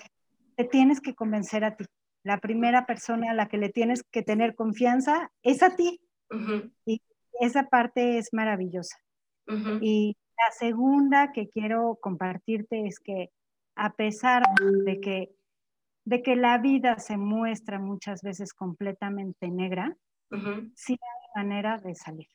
te 0.56 0.64
tienes 0.66 1.02
que 1.02 1.16
convencer 1.16 1.64
a 1.64 1.76
ti. 1.76 1.86
La 2.24 2.40
primera 2.40 2.86
persona 2.86 3.32
a 3.32 3.34
la 3.34 3.48
que 3.48 3.58
le 3.58 3.70
tienes 3.70 4.04
que 4.04 4.22
tener 4.22 4.54
confianza 4.54 5.32
es 5.42 5.64
a 5.64 5.76
ti. 5.76 6.02
Y 6.86 7.02
esa 7.40 7.64
parte 7.64 8.18
es 8.18 8.30
maravillosa. 8.34 8.98
Y 9.82 10.18
la 10.46 10.52
segunda 10.52 11.32
que 11.32 11.50
quiero 11.50 11.98
compartirte 12.02 12.88
es 12.88 13.00
que 13.00 13.32
a 13.76 13.94
pesar 13.94 14.44
de 14.86 15.00
que, 15.00 15.36
de 16.06 16.22
que 16.22 16.36
la 16.36 16.58
vida 16.58 17.00
se 17.00 17.18
muestra 17.18 17.80
muchas 17.80 18.22
veces 18.22 18.54
completamente 18.54 19.50
negra, 19.50 19.96
sí 20.76 20.94
hay 20.94 21.44
manera 21.44 21.78
de 21.78 21.96
salir. 21.96 22.28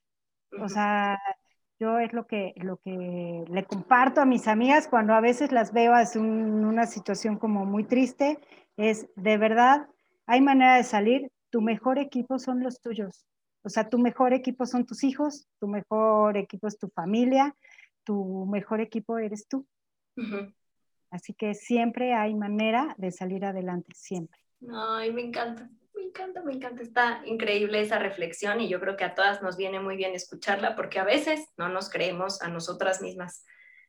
O 0.61 0.68
sea, 0.68 1.20
yo 1.78 1.98
es 1.98 2.12
lo 2.12 2.26
que, 2.26 2.55
lo 2.57 2.76
que 2.78 3.44
le 3.48 3.64
comparto 3.64 4.20
a 4.20 4.26
mis 4.26 4.48
amigas 4.48 4.88
cuando 4.88 5.14
a 5.14 5.20
veces 5.20 5.52
las 5.52 5.72
veo 5.72 5.92
en 6.14 6.64
una 6.64 6.86
situación 6.86 7.36
como 7.38 7.64
muy 7.64 7.84
triste, 7.84 8.38
es 8.76 9.09
de 9.16 9.36
verdad, 9.38 9.88
hay 10.26 10.40
manera 10.40 10.76
de 10.76 10.84
salir, 10.84 11.30
tu 11.50 11.61
mejor 11.61 11.98
equipo 11.98 12.38
son 12.38 12.62
los 12.62 12.80
tuyos. 12.80 13.26
O 13.62 13.68
sea, 13.68 13.88
tu 13.88 13.98
mejor 13.98 14.32
equipo 14.34 14.66
son 14.66 14.84
tus 14.84 15.05
hijos, 15.05 15.48
tu 15.59 15.68
mejor 15.68 16.36
equipo 16.36 16.68
es 16.68 16.78
tu 16.78 16.88
familia, 16.88 17.55
tu 18.05 18.46
mejor 18.46 18.80
equipo 18.80 19.18
eres 19.18 19.48
tú. 19.48 19.66
Así 21.11 21.34
que 21.34 21.55
siempre 21.55 22.14
hay 22.14 22.34
manera 22.34 22.94
de 22.98 23.11
salir 23.11 23.44
adelante, 23.44 23.92
siempre. 23.94 24.38
Ay, 24.72 25.12
me 25.12 25.22
encanta 25.22 25.68
me 25.94 26.02
encanta, 26.02 26.42
me 26.42 26.52
encanta, 26.52 26.82
está 26.82 27.22
increíble 27.24 27.80
esa 27.80 27.98
reflexión 27.98 28.61
y 28.61 28.68
yo 28.68 28.80
creo 28.80 28.96
que 28.96 29.05
a 29.05 29.14
todas 29.14 29.42
nos 29.42 29.57
viene 29.57 29.80
muy 29.80 29.96
bien 29.96 30.14
escucharla 30.14 30.76
porque 30.76 30.98
a 30.98 31.05
veces 31.05 31.48
no 31.57 31.68
nos 31.68 31.88
creemos 31.88 32.42
a 32.42 32.48
nosotras 32.48 33.00
mismas 33.00 33.44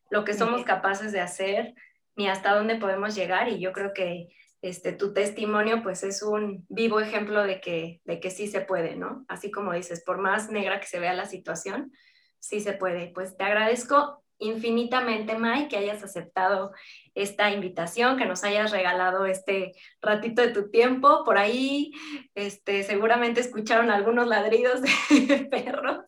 lo 0.10 0.24
que 0.24 0.34
somos 0.34 0.64
capaces 0.64 1.12
de 1.12 1.20
hacer 1.20 1.74
ni 2.16 2.28
hasta 2.28 2.54
dónde 2.54 2.76
podemos 2.76 3.16
llegar 3.16 3.50
y 3.50 3.60
yo 3.60 3.74
creo 3.74 3.94
que 3.94 4.30
este, 4.62 4.94
tu 4.94 5.14
testimonio 5.14 5.84
pues 5.84 6.04
es 6.04 6.22
un 6.22 6.66
vivo 6.70 7.00
ejemplo 7.00 7.44
de 7.44 7.60
que, 7.60 8.02
de 8.06 8.20
que 8.20 8.32
sí 8.32 8.48
se 8.48 8.62
puede, 8.62 8.96
¿no? 8.96 9.26
Así 9.28 9.52
como 9.52 9.74
dices, 9.74 10.04
por 10.04 10.18
más 10.20 10.50
negra 10.50 10.80
que 10.80 10.88
se 10.88 11.00
vea 11.00 11.14
la 11.14 11.26
situación, 11.26 11.92
sí 12.40 12.60
se 12.60 12.74
puede. 12.74 13.08
Pues 13.08 13.38
te 13.38 13.44
agradezco 13.44 14.24
infinitamente, 14.38 15.38
Mai, 15.38 15.68
que 15.68 15.78
hayas 15.78 16.04
aceptado 16.04 16.72
esta 17.14 17.52
invitación, 17.52 18.18
que 18.18 18.26
nos 18.26 18.44
hayas 18.44 18.72
regalado 18.72 19.26
este 19.26 19.74
ratito 20.02 20.42
de 20.42 20.50
tu 20.50 20.70
tiempo. 20.70 21.24
Por 21.24 21.38
ahí, 21.38 21.92
este, 22.36 22.84
seguramente 22.84 23.42
escucharon 23.42 23.92
algunos 23.92 24.28
ladridos 24.28 24.82
de 24.82 25.48
perros. 25.52 26.00